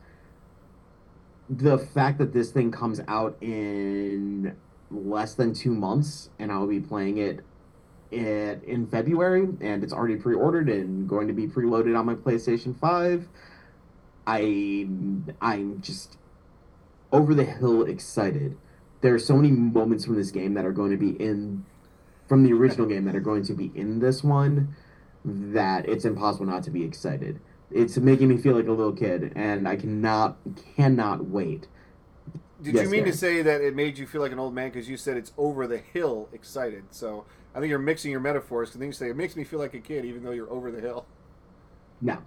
The 1.48 1.78
fact 1.78 2.18
that 2.18 2.32
this 2.32 2.50
thing 2.50 2.70
comes 2.70 3.00
out 3.06 3.36
in 3.40 4.56
less 4.90 5.34
than 5.34 5.52
two 5.52 5.74
months, 5.74 6.30
and 6.38 6.50
I'll 6.50 6.66
be 6.66 6.80
playing 6.80 7.18
it 7.18 7.44
in, 8.10 8.60
in 8.66 8.86
February, 8.86 9.48
and 9.60 9.82
it's 9.82 9.92
already 9.92 10.16
pre-ordered 10.16 10.68
and 10.68 11.08
going 11.08 11.28
to 11.28 11.32
be 11.32 11.46
preloaded 11.46 11.98
on 11.98 12.06
my 12.06 12.14
PlayStation 12.14 12.78
Five. 12.78 13.28
I 14.26 14.86
I'm 15.40 15.80
just 15.80 16.18
over 17.12 17.34
the 17.34 17.44
hill 17.44 17.84
excited. 17.84 18.56
There 19.00 19.14
are 19.14 19.18
so 19.18 19.36
many 19.36 19.50
moments 19.50 20.04
from 20.04 20.16
this 20.16 20.30
game 20.30 20.54
that 20.54 20.64
are 20.64 20.72
going 20.72 20.90
to 20.90 20.96
be 20.96 21.10
in 21.10 21.64
from 22.28 22.42
the 22.42 22.52
original 22.52 22.86
game 22.86 23.04
that 23.04 23.14
are 23.14 23.20
going 23.20 23.44
to 23.44 23.54
be 23.54 23.70
in 23.74 24.00
this 24.00 24.24
one 24.24 24.74
that 25.26 25.88
it's 25.88 26.04
impossible 26.04 26.46
not 26.46 26.62
to 26.64 26.70
be 26.70 26.84
excited. 26.84 27.40
It's 27.70 27.96
making 27.96 28.28
me 28.28 28.38
feel 28.38 28.54
like 28.54 28.68
a 28.68 28.72
little 28.72 28.92
kid, 28.92 29.32
and 29.34 29.66
I 29.68 29.76
cannot 29.76 30.38
cannot 30.76 31.26
wait 31.26 31.66
did 32.62 32.74
yes, 32.74 32.84
you 32.84 32.90
mean 32.90 33.04
to 33.04 33.12
say 33.12 33.42
that 33.42 33.60
it 33.60 33.74
made 33.74 33.98
you 33.98 34.06
feel 34.06 34.22
like 34.22 34.32
an 34.32 34.38
old 34.38 34.54
man 34.54 34.70
because 34.70 34.88
you 34.88 34.96
said 34.96 35.16
it's 35.16 35.32
over 35.36 35.66
the 35.66 35.78
hill 35.78 36.28
excited? 36.32 36.84
So 36.90 37.26
I 37.54 37.60
think 37.60 37.68
you're 37.68 37.78
mixing 37.78 38.10
your 38.10 38.20
metaphors. 38.20 38.70
Because 38.70 38.78
then 38.80 38.88
you 38.88 38.92
say 38.92 39.10
it 39.10 39.16
makes 39.16 39.36
me 39.36 39.44
feel 39.44 39.58
like 39.58 39.74
a 39.74 39.78
kid, 39.78 40.04
even 40.04 40.24
though 40.24 40.30
you're 40.30 40.50
over 40.50 40.70
the 40.70 40.80
hill. 40.80 41.06
No. 42.00 42.18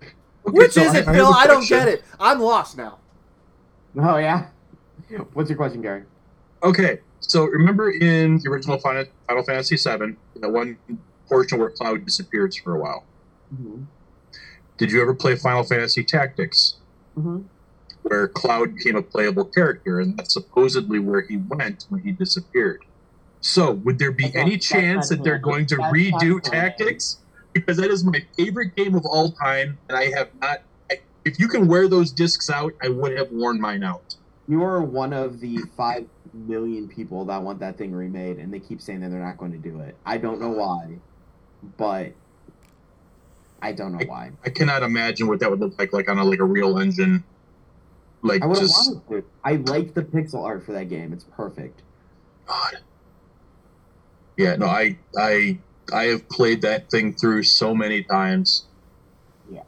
Okay, 0.00 0.12
Which 0.44 0.72
so 0.72 0.82
is 0.82 0.94
it, 0.94 1.04
Phil? 1.04 1.32
I 1.32 1.46
don't 1.46 1.68
get 1.68 1.88
it. 1.88 2.04
I'm 2.18 2.40
lost 2.40 2.76
now. 2.76 2.98
Oh 3.96 4.16
yeah. 4.16 4.48
What's 5.34 5.50
your 5.50 5.58
question, 5.58 5.82
Gary? 5.82 6.04
Okay, 6.62 7.00
so 7.20 7.44
remember 7.44 7.90
in 7.90 8.38
the 8.38 8.48
original 8.48 8.78
Final, 8.78 9.04
Final 9.28 9.42
Fantasy 9.42 9.76
VII, 9.76 10.16
that 10.36 10.50
one 10.50 10.78
portion 11.32 11.58
where 11.58 11.70
Cloud 11.70 12.04
disappears 12.04 12.56
for 12.56 12.74
a 12.74 12.78
while. 12.78 13.04
Mm-hmm. 13.54 13.84
Did 14.76 14.92
you 14.92 15.00
ever 15.00 15.14
play 15.14 15.36
Final 15.36 15.64
Fantasy 15.64 16.04
Tactics? 16.04 16.76
Mm-hmm 17.16 17.42
where 18.02 18.28
Cloud 18.28 18.74
became 18.74 18.96
a 18.96 19.02
playable 19.02 19.44
character, 19.44 20.00
and 20.00 20.16
that's 20.16 20.34
supposedly 20.34 20.98
where 20.98 21.22
he 21.22 21.36
went 21.36 21.86
when 21.88 22.02
he 22.02 22.12
disappeared. 22.12 22.84
So, 23.40 23.72
would 23.72 23.98
there 23.98 24.12
be 24.12 24.34
any 24.34 24.58
chance 24.58 25.08
that 25.08 25.24
they're 25.24 25.38
going 25.38 25.66
to 25.66 25.76
redo 25.76 26.40
Tactics? 26.42 27.18
Because 27.52 27.76
that 27.76 27.90
is 27.90 28.04
my 28.04 28.24
favorite 28.36 28.76
game 28.76 28.94
of 28.94 29.04
all 29.04 29.32
time, 29.32 29.78
and 29.88 29.98
I 29.98 30.10
have 30.16 30.28
not. 30.40 30.62
I, 30.90 31.00
if 31.24 31.38
you 31.38 31.48
can 31.48 31.68
wear 31.68 31.88
those 31.88 32.12
discs 32.12 32.50
out, 32.50 32.72
I 32.82 32.88
would 32.88 33.16
have 33.16 33.30
worn 33.30 33.60
mine 33.60 33.82
out. 33.82 34.14
You 34.48 34.62
are 34.64 34.82
one 34.82 35.12
of 35.12 35.40
the 35.40 35.58
five 35.76 36.06
million 36.32 36.88
people 36.88 37.24
that 37.26 37.42
want 37.42 37.60
that 37.60 37.76
thing 37.76 37.92
remade, 37.92 38.38
and 38.38 38.52
they 38.52 38.60
keep 38.60 38.80
saying 38.80 39.00
that 39.00 39.10
they're 39.10 39.24
not 39.24 39.36
going 39.36 39.52
to 39.52 39.58
do 39.58 39.80
it. 39.80 39.96
I 40.06 40.18
don't 40.18 40.40
know 40.40 40.50
why, 40.50 40.98
but 41.76 42.12
I 43.60 43.72
don't 43.72 43.92
know 43.92 44.04
why. 44.06 44.32
I 44.44 44.50
cannot 44.50 44.82
imagine 44.82 45.28
what 45.28 45.40
that 45.40 45.50
would 45.50 45.60
look 45.60 45.78
like, 45.78 45.92
like 45.92 46.08
on 46.08 46.18
a 46.18 46.24
like 46.24 46.40
a 46.40 46.44
real 46.44 46.78
engine. 46.78 47.24
Like 48.22 48.42
I 48.42 48.46
would 48.46 48.58
just 48.58 48.90
wanted 48.90 49.22
to. 49.22 49.28
I 49.44 49.56
like 49.56 49.94
the 49.94 50.02
pixel 50.02 50.44
art 50.44 50.64
for 50.64 50.72
that 50.72 50.88
game. 50.88 51.12
It's 51.12 51.24
perfect. 51.24 51.82
God. 52.46 52.78
Yeah, 54.36 54.56
no, 54.56 54.66
I 54.66 54.98
I 55.16 55.58
I 55.92 56.04
have 56.04 56.28
played 56.28 56.62
that 56.62 56.90
thing 56.90 57.14
through 57.14 57.44
so 57.44 57.74
many 57.74 58.02
times. 58.02 58.66
Yeah. 59.50 59.62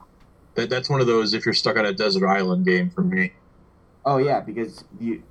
That 0.55 0.70
that's 0.70 0.88
one 0.88 1.01
of 1.01 1.07
those 1.07 1.34
if 1.34 1.45
you're 1.45 1.55
stuck 1.55 1.76
on 1.76 1.86
a 1.86 1.92
desert 1.92 2.26
island 2.26 2.64
game 2.64 2.90
for 2.90 3.03
me. 3.03 3.32
Oh 4.05 4.18
yeah, 4.18 4.40
because 4.40 4.84
you 4.99 5.22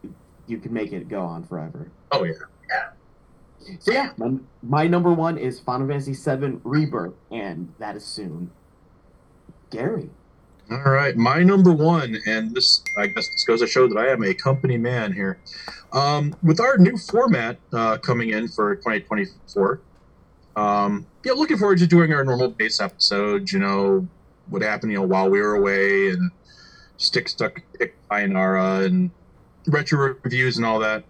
you 0.48 0.58
can 0.58 0.74
make 0.74 0.92
it 0.94 1.10
go 1.10 1.22
on 1.22 1.44
forever. 1.44 1.90
Oh 2.12 2.24
yeah. 2.24 2.34
So 3.80 3.92
yeah, 3.92 4.12
my, 4.18 4.34
my 4.62 4.88
number 4.88 5.14
one 5.14 5.38
is 5.38 5.60
Final 5.60 5.88
Fantasy 5.88 6.14
VII 6.14 6.60
Rebirth, 6.64 7.14
and 7.32 7.74
that 7.80 7.96
is 7.96 8.06
soon. 8.06 8.52
Gary. 9.70 10.10
All 10.72 10.78
right, 10.78 11.16
my 11.16 11.44
number 11.44 11.72
one, 11.72 12.18
and 12.26 12.56
this 12.56 12.84
I 12.98 13.08
guess 13.08 13.28
this 13.28 13.44
goes 13.46 13.60
to 13.60 13.68
show 13.68 13.88
that 13.88 13.98
I 13.98 14.08
am 14.08 14.24
a 14.24 14.34
company 14.34 14.78
man 14.78 15.12
here. 15.12 15.40
Um, 15.92 16.36
with 16.42 16.60
our 16.60 16.78
new 16.78 16.98
format 16.98 17.58
uh, 17.74 17.98
coming 17.98 18.30
in 18.30 18.48
for 18.48 18.76
2024, 18.76 19.82
um, 20.56 21.06
yeah, 21.26 21.34
looking 21.34 21.58
forward 21.58 21.80
to 21.80 21.88
doing 21.88 22.14
our 22.14 22.24
normal 22.24 22.50
base 22.50 22.80
episodes. 22.80 23.52
You 23.52 23.60
know, 23.60 24.08
what 24.50 24.62
happened, 24.62 24.94
you 24.94 25.00
know, 25.00 25.06
while 25.06 25.30
we 25.30 25.42
were 25.42 25.56
away, 25.56 26.10
and 26.10 26.32
stick 26.98 27.28
stuck 27.28 27.62
pick 27.78 27.96
Sayonara 28.10 28.84
and 28.86 29.12
retro 29.68 30.16
reviews 30.24 30.58
and 30.58 30.66
all 30.66 30.80
that. 30.80 31.04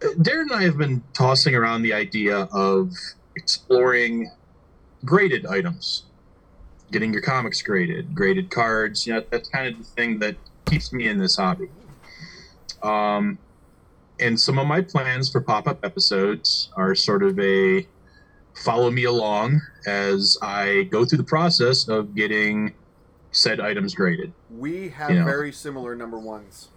Darren 0.00 0.42
and 0.42 0.52
I 0.52 0.62
have 0.62 0.78
been 0.78 1.02
tossing 1.12 1.54
around 1.54 1.82
the 1.82 1.92
idea 1.92 2.48
of 2.52 2.92
exploring 3.34 4.30
graded 5.04 5.46
items 5.46 6.04
getting 6.90 7.12
your 7.12 7.22
comics 7.22 7.62
graded, 7.62 8.14
graded 8.14 8.50
cards. 8.50 9.06
You 9.06 9.14
know, 9.14 9.24
that's 9.30 9.48
kind 9.48 9.66
of 9.66 9.78
the 9.78 9.84
thing 9.84 10.18
that 10.20 10.36
keeps 10.66 10.92
me 10.92 11.08
in 11.08 11.18
this 11.18 11.36
hobby. 11.36 11.68
Um, 12.82 13.38
and 14.20 14.38
some 14.38 14.58
of 14.58 14.66
my 14.66 14.80
plans 14.80 15.30
for 15.30 15.40
pop 15.40 15.68
up 15.68 15.84
episodes 15.84 16.70
are 16.76 16.94
sort 16.94 17.22
of 17.22 17.38
a 17.38 17.86
follow 18.54 18.90
me 18.90 19.04
along 19.04 19.60
as 19.86 20.36
I 20.42 20.84
go 20.90 21.04
through 21.04 21.18
the 21.18 21.24
process 21.24 21.88
of 21.88 22.14
getting 22.14 22.74
said 23.30 23.60
items 23.60 23.94
graded. 23.94 24.32
We 24.50 24.88
have 24.90 25.10
You 25.10 25.20
know. 25.20 25.24
very 25.24 25.52
similar 25.52 25.94
number 25.94 26.18
ones. 26.18 26.68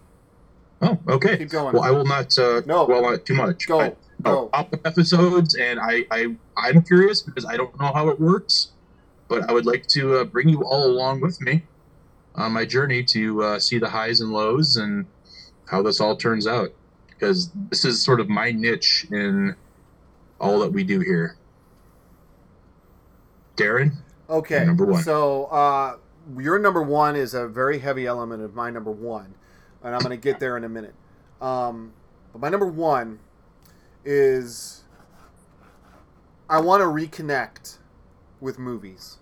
Oh, 0.82 0.98
okay. 1.08 1.38
Keep 1.38 1.50
going. 1.50 1.72
Well, 1.74 1.82
I 1.84 1.90
will 1.90 2.04
not 2.04 2.36
uh, 2.38 2.60
No. 2.66 2.86
dwell 2.86 3.04
on 3.06 3.14
it 3.14 3.24
too 3.24 3.34
much. 3.34 3.66
Go. 3.68 3.78
but- 3.78 3.96
Go. 4.24 4.50
oh, 4.52 4.58
up 4.58 4.72
episodes, 4.84 5.56
and 5.56 5.80
I, 5.80 6.04
I 6.12 6.36
I'm 6.56 6.82
curious 6.82 7.22
because 7.22 7.44
I 7.44 7.56
don't 7.56 7.76
know 7.80 7.92
how 7.92 8.08
it 8.08 8.20
works, 8.20 8.70
but 9.26 9.48
I 9.50 9.52
would 9.52 9.66
like 9.66 9.86
to 9.88 10.18
uh, 10.18 10.24
bring 10.24 10.48
you 10.48 10.62
all 10.64 10.86
along 10.86 11.20
with 11.22 11.40
me 11.40 11.64
on 12.36 12.52
my 12.52 12.64
journey 12.64 13.02
to 13.04 13.42
uh, 13.42 13.58
see 13.58 13.78
the 13.78 13.88
highs 13.88 14.20
and 14.20 14.30
lows 14.32 14.76
and 14.76 15.06
how 15.66 15.82
this 15.82 16.00
all 16.00 16.14
turns 16.16 16.46
out 16.46 16.70
because 17.08 17.50
this 17.70 17.84
is 17.84 18.00
sort 18.02 18.20
of 18.20 18.28
my 18.28 18.52
niche 18.52 19.06
in 19.10 19.56
all 20.40 20.60
that 20.60 20.72
we 20.72 20.84
do 20.84 21.00
here. 21.00 21.36
Darren, 23.56 23.92
Okay. 24.30 24.64
Number 24.64 24.86
one. 24.86 25.02
So 25.02 25.46
uh, 25.46 25.96
your 26.38 26.58
number 26.58 26.82
one 26.82 27.16
is 27.16 27.34
a 27.34 27.46
very 27.48 27.78
heavy 27.80 28.06
element 28.06 28.42
of 28.42 28.54
my 28.54 28.70
number 28.70 28.90
one, 28.90 29.34
and 29.82 29.94
I'm 29.94 30.00
going 30.00 30.10
to 30.10 30.22
get 30.22 30.40
there 30.40 30.56
in 30.56 30.64
a 30.64 30.68
minute. 30.68 30.94
Um, 31.40 31.92
but 32.32 32.40
my 32.40 32.48
number 32.48 32.66
one 32.66 33.20
is 34.04 34.84
I 36.48 36.60
want 36.60 36.82
to 36.82 36.86
reconnect 36.86 37.78
with 38.40 38.58
movies, 38.58 39.18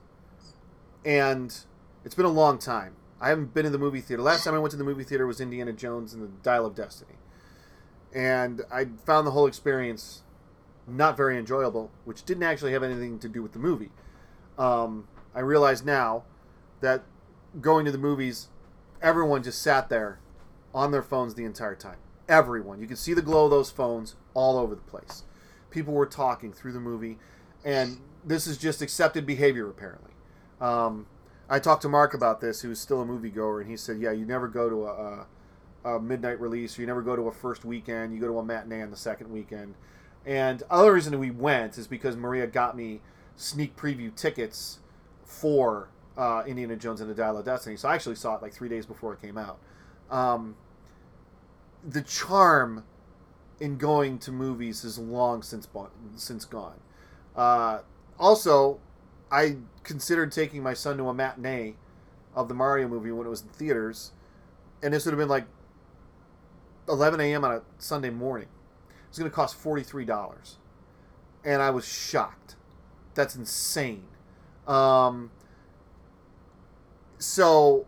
and 1.05 1.57
it's 2.05 2.15
been 2.15 2.25
a 2.25 2.29
long 2.29 2.59
time. 2.59 2.95
I 3.21 3.29
haven't 3.29 3.53
been 3.53 3.67
in 3.67 3.73
the 3.73 3.79
movie 3.79 4.01
theater. 4.01 4.23
Last 4.23 4.45
time 4.45 4.55
I 4.55 4.59
went 4.59 4.71
to 4.71 4.79
the 4.79 4.85
movie 4.85 5.05
theater 5.05 5.27
was 5.27 5.41
Indiana 5.41 5.73
Jones 5.73 6.15
and 6.15 6.23
the 6.23 6.29
Dial 6.43 6.65
of 6.65 6.75
Destiny, 6.75 7.17
and 8.15 8.63
I 8.73 8.87
found 9.05 9.27
the 9.27 9.33
whole 9.33 9.47
experience 9.47 10.23
not 10.87 11.17
very 11.17 11.39
enjoyable, 11.39 11.91
which 12.05 12.25
didn't 12.25 12.43
actually 12.43 12.73
have 12.73 12.83
anything 12.83 13.19
to 13.21 13.29
do 13.29 13.43
with 13.43 13.53
the 13.53 13.59
movie 13.59 13.91
um, 14.61 15.09
I 15.35 15.41
realize 15.41 15.83
now 15.83 16.25
that 16.81 17.03
going 17.61 17.87
to 17.87 17.93
the 17.93 17.99
movies, 17.99 18.49
everyone 19.01 19.43
just 19.43 19.63
sat 19.63 19.89
there 19.89 20.21
on 20.75 20.91
their 20.91 21.03
phones 21.03 21.35
the 21.35 21.45
entire 21.45 21.75
time. 21.75 21.97
Everyone. 22.29 22.81
You 22.81 22.87
can 22.87 22.97
see 22.97 23.15
the 23.15 23.23
glow 23.23 23.47
of 23.47 23.51
those 23.51 23.71
phones 23.71 24.15
all 24.35 24.59
over 24.59 24.75
the 24.75 24.81
place. 24.83 25.25
People 25.71 25.95
were 25.95 26.07
talking 26.07 26.53
through 26.53 26.73
the 26.73 26.81
movie, 26.81 27.19
and 27.65 27.99
this 28.25 28.47
is 28.47 28.59
just 28.59 28.83
accepted 28.83 29.27
behavior, 29.27 29.69
apparently. 29.69 30.13
Um, 30.61 31.07
I 31.49 31.59
talked 31.59 31.83
to 31.83 31.89
Mark 31.89 32.15
about 32.15 32.41
this, 32.41 32.61
who's 32.61 32.79
still 32.79 33.03
a 33.03 33.05
moviegoer, 33.05 33.61
and 33.61 33.71
he 33.71 33.77
said, 33.77 33.99
Yeah, 33.99 34.13
you 34.13 34.25
never 34.25 34.47
go 34.47 34.69
to 34.69 34.87
a, 34.87 35.27
a, 35.85 35.97
a 35.97 36.01
midnight 36.01 36.41
release, 36.41 36.79
or 36.79 36.83
you 36.83 36.87
never 36.87 37.03
go 37.03 37.17
to 37.17 37.23
a 37.23 37.33
first 37.33 37.65
weekend, 37.65 38.15
you 38.15 38.21
go 38.21 38.29
to 38.29 38.39
a 38.39 38.45
matinee 38.45 38.83
on 38.83 38.91
the 38.91 38.97
second 38.97 39.31
weekend. 39.31 39.75
And 40.25 40.61
the 40.61 40.73
other 40.73 40.93
reason 40.93 41.19
we 41.19 41.31
went 41.31 41.79
is 41.79 41.87
because 41.87 42.17
Maria 42.17 42.47
got 42.47 42.77
me 42.77 43.01
sneak 43.37 43.77
preview 43.77 44.15
tickets 44.15 44.81
for 45.25 45.89
uh, 46.17 46.43
Indiana 46.47 46.77
Jones 46.77 47.01
and 47.01 47.09
the 47.09 47.15
Dial 47.15 47.39
of 47.39 47.45
Destiny. 47.45 47.77
So 47.77 47.89
I 47.89 47.95
actually 47.95 48.17
saw 48.17 48.37
it 48.37 48.43
like 48.43 48.53
three 48.53 48.69
days 48.69 48.85
before 48.85 49.15
it 49.15 49.23
came 49.23 49.39
out. 49.39 49.59
Um, 50.11 50.57
the 51.87 52.03
charm 52.03 52.85
in 53.61 53.77
going 53.77 54.19
to 54.21 54.33
movies 54.33 54.85
is 54.85 54.99
long 54.99 55.43
since 55.43 55.69
since 56.17 56.45
gone. 56.45 56.81
Uh, 57.37 57.81
also, 58.19 58.81
I 59.31 59.57
considered 59.83 60.33
taking 60.33 60.63
my 60.63 60.75
son 60.75 60.97
to 60.99 61.09
a 61.09 61.15
matinee 61.15 61.77
of 62.35 62.49
the 62.49 62.55
Mario 62.55 62.89
movie 62.89 63.13
when 63.13 63.27
it 63.27 63.31
was 63.31 63.43
in 63.43 63.49
theaters, 63.49 64.13
and 64.83 64.95
this 64.95 65.05
would 65.05 65.13
have 65.13 65.19
been 65.19 65.29
like 65.29 65.47
11 66.89 67.21
a.m. 67.21 67.45
on 67.45 67.53
a 67.53 67.63
Sunday 67.79 68.11
morning. 68.11 68.49
It 68.91 69.09
was 69.11 69.19
going 69.19 69.31
to 69.31 69.35
cost 69.35 69.57
forty 69.57 69.83
three 69.83 70.05
dollars, 70.05 70.59
and 71.45 71.63
I 71.63 71.71
was 71.71 71.87
shocked. 71.87 72.57
That's 73.15 73.37
insane. 73.37 74.05
Um, 74.67 75.31
so, 77.19 77.87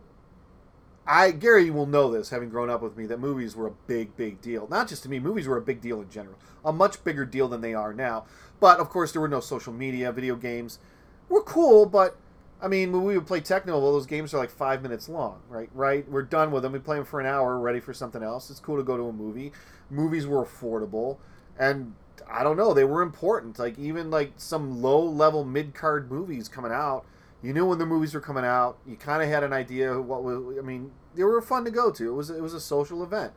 I 1.05 1.31
Gary 1.31 1.65
you 1.65 1.73
will 1.73 1.85
know 1.85 2.11
this, 2.11 2.29
having 2.29 2.49
grown 2.49 2.69
up 2.69 2.81
with 2.81 2.95
me, 2.95 3.05
that 3.07 3.19
movies 3.19 3.55
were 3.55 3.67
a 3.67 3.73
big, 3.87 4.15
big 4.15 4.41
deal. 4.41 4.67
Not 4.69 4.87
just 4.87 5.03
to 5.03 5.09
me, 5.09 5.19
movies 5.19 5.47
were 5.47 5.57
a 5.57 5.61
big 5.61 5.81
deal 5.81 6.01
in 6.01 6.09
general. 6.09 6.37
A 6.63 6.71
much 6.71 7.03
bigger 7.03 7.25
deal 7.25 7.47
than 7.47 7.61
they 7.61 7.73
are 7.73 7.93
now. 7.93 8.25
But 8.59 8.79
of 8.79 8.89
course, 8.89 9.11
there 9.11 9.21
were 9.21 9.27
no 9.27 9.41
social 9.41 9.73
media, 9.73 10.11
video 10.11 10.35
games 10.35 10.79
were 11.27 11.43
cool, 11.43 11.85
but 11.85 12.15
I 12.61 12.69
mean, 12.69 12.93
when 12.93 13.03
we 13.03 13.17
would 13.17 13.27
play 13.27 13.41
Tecmo, 13.41 13.67
well, 13.67 13.91
those 13.91 14.05
games 14.05 14.33
are 14.33 14.37
like 14.37 14.49
five 14.49 14.81
minutes 14.81 15.09
long, 15.09 15.41
right? 15.49 15.69
Right? 15.73 16.09
We're 16.09 16.21
done 16.21 16.51
with 16.51 16.63
them. 16.63 16.71
We 16.71 16.79
play 16.79 16.95
them 16.95 17.05
for 17.05 17.19
an 17.19 17.25
hour, 17.25 17.59
ready 17.59 17.81
for 17.81 17.93
something 17.93 18.23
else. 18.23 18.49
It's 18.49 18.61
cool 18.61 18.77
to 18.77 18.83
go 18.83 18.95
to 18.95 19.03
a 19.03 19.13
movie. 19.13 19.51
Movies 19.89 20.25
were 20.25 20.45
affordable, 20.45 21.17
and 21.59 21.95
I 22.29 22.43
don't 22.43 22.55
know, 22.55 22.73
they 22.73 22.85
were 22.85 23.01
important. 23.01 23.59
Like 23.59 23.77
even 23.77 24.09
like 24.09 24.33
some 24.37 24.81
low 24.81 25.03
level 25.03 25.43
mid 25.43 25.73
card 25.73 26.09
movies 26.09 26.47
coming 26.47 26.71
out, 26.71 27.05
you 27.43 27.53
knew 27.53 27.65
when 27.65 27.77
the 27.77 27.85
movies 27.85 28.13
were 28.13 28.21
coming 28.21 28.45
out. 28.45 28.77
You 28.87 28.95
kind 28.95 29.21
of 29.21 29.29
had 29.29 29.43
an 29.43 29.53
idea 29.53 29.99
what 30.01 30.23
was. 30.23 30.57
I 30.57 30.61
mean, 30.61 30.91
they 31.13 31.23
were 31.23 31.41
fun 31.41 31.65
to 31.65 31.71
go 31.71 31.91
to. 31.91 32.09
It 32.09 32.13
was 32.13 32.29
it 32.29 32.41
was 32.41 32.53
a 32.53 32.61
social 32.61 33.03
event, 33.03 33.33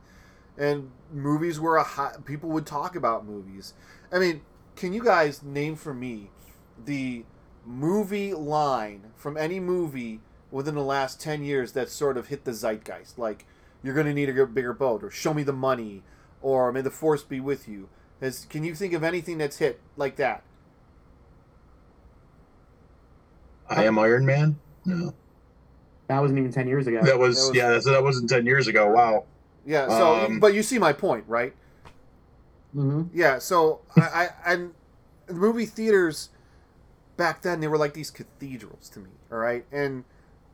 and 0.57 0.91
movies 1.13 1.59
were 1.59 1.75
a 1.75 1.83
hot. 1.83 2.25
People 2.25 2.49
would 2.49 2.65
talk 2.65 2.95
about 2.95 3.25
movies. 3.25 3.73
I 4.11 4.19
mean, 4.19 4.41
can 4.77 4.93
you 4.93 5.03
guys 5.03 5.43
name 5.43 5.75
for 5.75 5.93
me 5.93 6.29
the 6.85 7.25
movie 7.65 8.33
line 8.33 9.11
from 9.15 9.35
any 9.35 9.59
movie 9.59 10.21
within 10.51 10.75
the 10.75 10.83
last 10.83 11.19
10 11.19 11.43
years 11.43 11.73
that 11.73 11.89
sort 11.89 12.17
of 12.17 12.27
hit 12.27 12.45
the 12.45 12.53
zeitgeist 12.53 13.19
like 13.19 13.45
you're 13.83 13.93
going 13.93 14.05
to 14.05 14.13
need 14.13 14.29
a 14.29 14.45
bigger 14.45 14.71
boat 14.71 15.03
or 15.03 15.11
show 15.11 15.33
me 15.33 15.43
the 15.43 15.51
money 15.51 16.01
or 16.41 16.71
may 16.71 16.79
the 16.79 16.89
force 16.89 17.23
be 17.23 17.41
with 17.41 17.67
you 17.67 17.89
Has, 18.21 18.45
can 18.45 18.63
you 18.63 18.73
think 18.73 18.93
of 18.93 19.03
anything 19.03 19.37
that's 19.37 19.57
hit 19.57 19.81
like 19.97 20.15
that 20.15 20.43
I 23.69 23.83
am 23.83 23.97
Iron 23.99 24.25
Man. 24.25 24.57
No, 24.85 25.13
That 26.07 26.19
wasn't 26.21 26.39
even 26.39 26.51
ten 26.51 26.67
years 26.67 26.87
ago. 26.87 27.01
that 27.03 27.17
was, 27.19 27.35
That 27.41 27.47
was- 27.49 27.55
yeah, 27.57 27.69
that's, 27.71 27.85
that 27.85 28.01
wasn't 28.03 28.29
ten 28.29 28.45
years 28.45 28.67
ago. 28.67 28.87
Wow. 28.89 29.25
yeah 29.65 29.87
so 29.89 30.25
Um, 30.25 30.39
but 30.39 30.53
you 30.53 30.63
see 30.63 30.79
my 30.79 30.93
point 30.93 31.25
right 31.27 31.53
hmm 32.73 33.03
yeah 33.13 33.39
so 33.39 33.81
I, 33.95 34.01
I 34.01 34.29
and 34.53 34.73
the 35.25 35.33
movie 35.33 35.65
theaters 35.65 36.29
back 37.17 37.41
then 37.41 37.59
they 37.61 37.67
were 37.67 37.77
like 37.77 37.93
these 37.93 38.11
cathedrals 38.11 38.89
to 38.89 38.99
me 38.99 39.09
all 39.31 39.37
right 39.39 39.65
and 39.71 40.03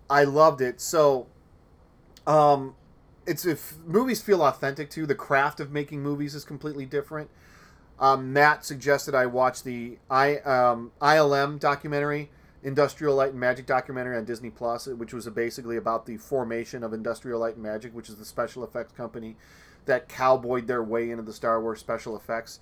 i 0.09 0.23
loved 0.23 0.61
it 0.61 0.79
so 0.79 1.27
um 2.27 2.75
it's 3.25 3.45
if 3.45 3.75
movies 3.85 4.21
feel 4.21 4.41
authentic 4.43 4.89
to 4.91 5.05
the 5.05 5.15
craft 5.15 5.59
of 5.59 5.71
making 5.71 6.01
movies 6.03 6.33
is 6.35 6.45
completely 6.45 6.85
different 6.85 7.29
um, 7.99 8.31
matt 8.31 8.63
suggested 8.63 9.13
i 9.15 9.25
watch 9.25 9.63
the 9.63 9.97
i 10.09 10.37
um, 10.39 10.91
ilm 11.01 11.59
documentary 11.59 12.29
Industrial 12.63 13.13
Light 13.13 13.31
and 13.31 13.39
Magic 13.39 13.65
documentary 13.65 14.17
on 14.17 14.25
Disney 14.25 14.49
Plus, 14.49 14.87
which 14.87 15.13
was 15.13 15.27
basically 15.29 15.77
about 15.77 16.05
the 16.05 16.17
formation 16.17 16.83
of 16.83 16.93
Industrial 16.93 17.39
Light 17.39 17.55
and 17.55 17.63
Magic, 17.63 17.93
which 17.93 18.09
is 18.09 18.15
the 18.15 18.25
special 18.25 18.63
effects 18.63 18.93
company 18.93 19.35
that 19.85 20.07
cowboyed 20.07 20.67
their 20.67 20.81
way 20.81 21.11
into 21.11 21.23
the 21.23 21.33
Star 21.33 21.61
Wars 21.61 21.79
special 21.79 22.15
effects, 22.15 22.59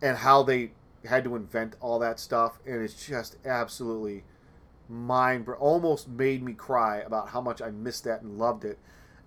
and 0.00 0.18
how 0.18 0.42
they 0.42 0.70
had 1.04 1.24
to 1.24 1.34
invent 1.34 1.74
all 1.80 1.98
that 1.98 2.20
stuff. 2.20 2.60
And 2.64 2.82
it's 2.82 3.06
just 3.06 3.36
absolutely 3.44 4.22
mind 4.88 5.48
almost 5.48 6.08
made 6.08 6.42
me 6.42 6.52
cry 6.52 6.98
about 6.98 7.30
how 7.30 7.40
much 7.40 7.60
I 7.60 7.70
missed 7.70 8.04
that 8.04 8.22
and 8.22 8.38
loved 8.38 8.64
it. 8.64 8.78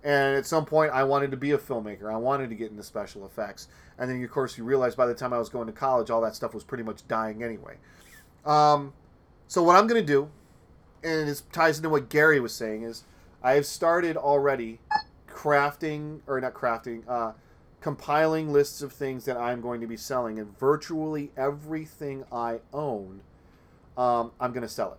And 0.02 0.36
at 0.36 0.46
some 0.46 0.64
point, 0.64 0.92
I 0.92 1.02
wanted 1.04 1.32
to 1.32 1.36
be 1.36 1.50
a 1.50 1.58
filmmaker. 1.58 2.12
I 2.12 2.16
wanted 2.16 2.48
to 2.50 2.54
get 2.54 2.70
into 2.70 2.82
special 2.84 3.26
effects. 3.26 3.68
And 3.98 4.08
then, 4.08 4.22
of 4.22 4.30
course, 4.30 4.56
you 4.56 4.64
realize 4.64 4.94
by 4.94 5.06
the 5.06 5.14
time 5.14 5.32
I 5.32 5.38
was 5.38 5.48
going 5.48 5.66
to 5.66 5.72
college, 5.72 6.10
all 6.10 6.20
that 6.20 6.36
stuff 6.36 6.54
was 6.54 6.62
pretty 6.62 6.84
much 6.84 7.06
dying 7.08 7.42
anyway. 7.42 7.76
Um, 8.44 8.92
so 9.48 9.62
what 9.62 9.76
I'm 9.76 9.86
going 9.86 10.00
to 10.00 10.06
do, 10.06 10.30
and 11.02 11.28
it 11.28 11.42
ties 11.52 11.78
into 11.78 11.88
what 11.88 12.08
Gary 12.08 12.40
was 12.40 12.54
saying, 12.54 12.82
is 12.82 13.04
I 13.42 13.52
have 13.52 13.66
started 13.66 14.16
already 14.16 14.80
crafting, 15.28 16.20
or 16.26 16.40
not 16.40 16.54
crafting, 16.54 17.02
uh, 17.08 17.32
compiling 17.80 18.52
lists 18.52 18.82
of 18.82 18.92
things 18.92 19.24
that 19.26 19.36
I'm 19.36 19.60
going 19.60 19.80
to 19.80 19.86
be 19.86 19.96
selling. 19.96 20.38
And 20.38 20.58
virtually 20.58 21.30
everything 21.36 22.24
I 22.32 22.60
own, 22.72 23.20
um, 23.96 24.32
I'm 24.40 24.52
going 24.52 24.62
to 24.62 24.68
sell 24.68 24.92
it. 24.92 24.98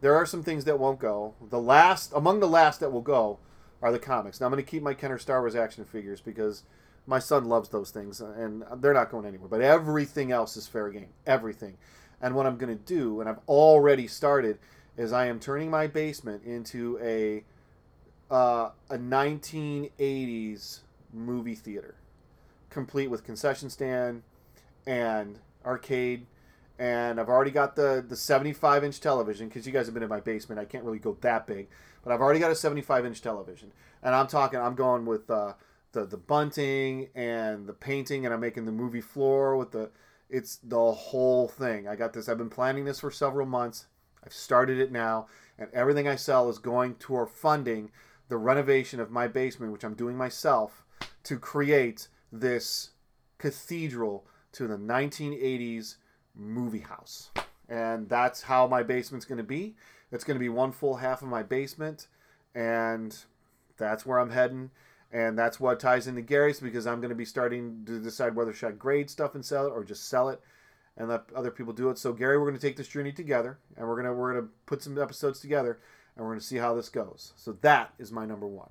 There 0.00 0.14
are 0.14 0.26
some 0.26 0.42
things 0.42 0.64
that 0.64 0.78
won't 0.78 0.98
go. 0.98 1.34
The 1.50 1.60
last, 1.60 2.12
among 2.14 2.40
the 2.40 2.48
last 2.48 2.80
that 2.80 2.92
will 2.92 3.02
go, 3.02 3.38
are 3.82 3.92
the 3.92 3.98
comics. 3.98 4.40
Now 4.40 4.46
I'm 4.46 4.52
going 4.52 4.64
to 4.64 4.70
keep 4.70 4.82
my 4.82 4.94
Kenner 4.94 5.18
Star 5.18 5.40
Wars 5.40 5.54
action 5.54 5.84
figures 5.84 6.20
because 6.20 6.62
my 7.06 7.18
son 7.18 7.44
loves 7.44 7.68
those 7.68 7.90
things 7.90 8.20
and 8.20 8.64
they're 8.78 8.94
not 8.94 9.10
going 9.10 9.26
anywhere. 9.26 9.48
But 9.48 9.60
everything 9.60 10.32
else 10.32 10.56
is 10.56 10.66
fair 10.66 10.90
game. 10.90 11.08
Everything. 11.26 11.76
And 12.20 12.34
what 12.34 12.46
I'm 12.46 12.56
going 12.56 12.76
to 12.76 12.82
do, 12.82 13.20
and 13.20 13.28
I've 13.28 13.40
already 13.46 14.06
started, 14.06 14.58
is 14.96 15.12
I 15.12 15.26
am 15.26 15.38
turning 15.38 15.70
my 15.70 15.86
basement 15.86 16.44
into 16.44 16.98
a 17.02 17.44
uh, 18.30 18.70
a 18.90 18.98
1980s 18.98 20.80
movie 21.12 21.54
theater, 21.54 21.94
complete 22.70 23.08
with 23.08 23.24
concession 23.24 23.70
stand 23.70 24.22
and 24.86 25.38
arcade. 25.64 26.26
And 26.78 27.20
I've 27.20 27.28
already 27.28 27.50
got 27.50 27.76
the 27.76 28.04
the 28.06 28.16
75 28.16 28.84
inch 28.84 29.00
television 29.00 29.48
because 29.48 29.66
you 29.66 29.72
guys 29.72 29.86
have 29.86 29.94
been 29.94 30.02
in 30.02 30.08
my 30.08 30.20
basement. 30.20 30.60
I 30.60 30.64
can't 30.64 30.84
really 30.84 30.98
go 30.98 31.16
that 31.20 31.46
big, 31.46 31.68
but 32.02 32.12
I've 32.12 32.20
already 32.20 32.40
got 32.40 32.50
a 32.50 32.54
75 32.54 33.06
inch 33.06 33.22
television. 33.22 33.72
And 34.02 34.14
I'm 34.14 34.26
talking, 34.26 34.60
I'm 34.60 34.74
going 34.74 35.06
with 35.06 35.30
uh, 35.30 35.54
the 35.92 36.04
the 36.04 36.18
bunting 36.18 37.08
and 37.14 37.66
the 37.66 37.72
painting, 37.72 38.24
and 38.26 38.34
I'm 38.34 38.40
making 38.40 38.66
the 38.66 38.72
movie 38.72 39.00
floor 39.00 39.56
with 39.56 39.72
the 39.72 39.90
it's 40.28 40.56
the 40.56 40.92
whole 40.92 41.48
thing. 41.48 41.86
I 41.88 41.96
got 41.96 42.12
this. 42.12 42.28
I've 42.28 42.38
been 42.38 42.50
planning 42.50 42.84
this 42.84 43.00
for 43.00 43.10
several 43.10 43.46
months. 43.46 43.86
I've 44.24 44.32
started 44.32 44.78
it 44.78 44.90
now, 44.90 45.28
and 45.58 45.68
everything 45.72 46.08
I 46.08 46.16
sell 46.16 46.48
is 46.48 46.58
going 46.58 46.96
toward 46.96 47.30
funding 47.30 47.90
the 48.28 48.36
renovation 48.36 48.98
of 48.98 49.10
my 49.10 49.28
basement, 49.28 49.72
which 49.72 49.84
I'm 49.84 49.94
doing 49.94 50.16
myself, 50.16 50.84
to 51.24 51.38
create 51.38 52.08
this 52.32 52.90
cathedral 53.38 54.26
to 54.52 54.66
the 54.66 54.76
1980s 54.76 55.96
movie 56.34 56.80
house. 56.80 57.30
And 57.68 58.08
that's 58.08 58.42
how 58.42 58.66
my 58.66 58.82
basement's 58.82 59.26
going 59.26 59.38
to 59.38 59.44
be. 59.44 59.76
It's 60.10 60.24
going 60.24 60.36
to 60.36 60.40
be 60.40 60.48
one 60.48 60.72
full 60.72 60.96
half 60.96 61.22
of 61.22 61.28
my 61.28 61.42
basement, 61.42 62.08
and 62.54 63.16
that's 63.76 64.06
where 64.06 64.18
I'm 64.18 64.30
heading 64.30 64.70
and 65.16 65.38
that's 65.38 65.58
what 65.58 65.80
ties 65.80 66.06
into 66.08 66.20
Gary's 66.20 66.60
because 66.60 66.86
I'm 66.86 67.00
going 67.00 67.08
to 67.08 67.16
be 67.16 67.24
starting 67.24 67.84
to 67.86 67.98
decide 67.98 68.36
whether 68.36 68.52
should 68.52 68.68
I 68.68 68.72
grade 68.72 69.08
stuff 69.08 69.34
and 69.34 69.42
sell 69.42 69.66
it 69.66 69.70
or 69.70 69.82
just 69.82 70.10
sell 70.10 70.28
it 70.28 70.42
and 70.98 71.08
let 71.08 71.22
other 71.34 71.50
people 71.50 71.72
do 71.72 71.88
it. 71.88 71.96
So 71.96 72.12
Gary, 72.12 72.36
we're 72.36 72.44
going 72.44 72.58
to 72.58 72.60
take 72.60 72.76
this 72.76 72.86
journey 72.86 73.12
together, 73.12 73.58
and 73.78 73.88
we're 73.88 73.96
gonna 73.96 74.12
we're 74.12 74.34
gonna 74.34 74.48
put 74.66 74.82
some 74.82 75.00
episodes 75.00 75.40
together, 75.40 75.78
and 76.14 76.24
we're 76.24 76.32
gonna 76.32 76.42
see 76.42 76.58
how 76.58 76.74
this 76.74 76.90
goes. 76.90 77.32
So 77.36 77.52
that 77.62 77.94
is 77.98 78.12
my 78.12 78.26
number 78.26 78.46
one. 78.46 78.68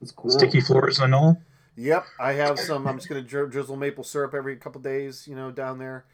That's 0.00 0.12
cool. 0.12 0.30
Sticky 0.30 0.60
floors 0.60 1.00
and 1.00 1.12
all. 1.12 1.42
Yep, 1.74 2.04
I 2.20 2.34
have 2.34 2.56
some. 2.56 2.86
I'm 2.86 2.98
just 2.98 3.08
gonna 3.08 3.22
drizzle 3.22 3.76
maple 3.76 4.04
syrup 4.04 4.34
every 4.34 4.54
couple 4.54 4.80
days, 4.80 5.26
you 5.26 5.34
know, 5.34 5.50
down 5.50 5.78
there. 5.78 6.04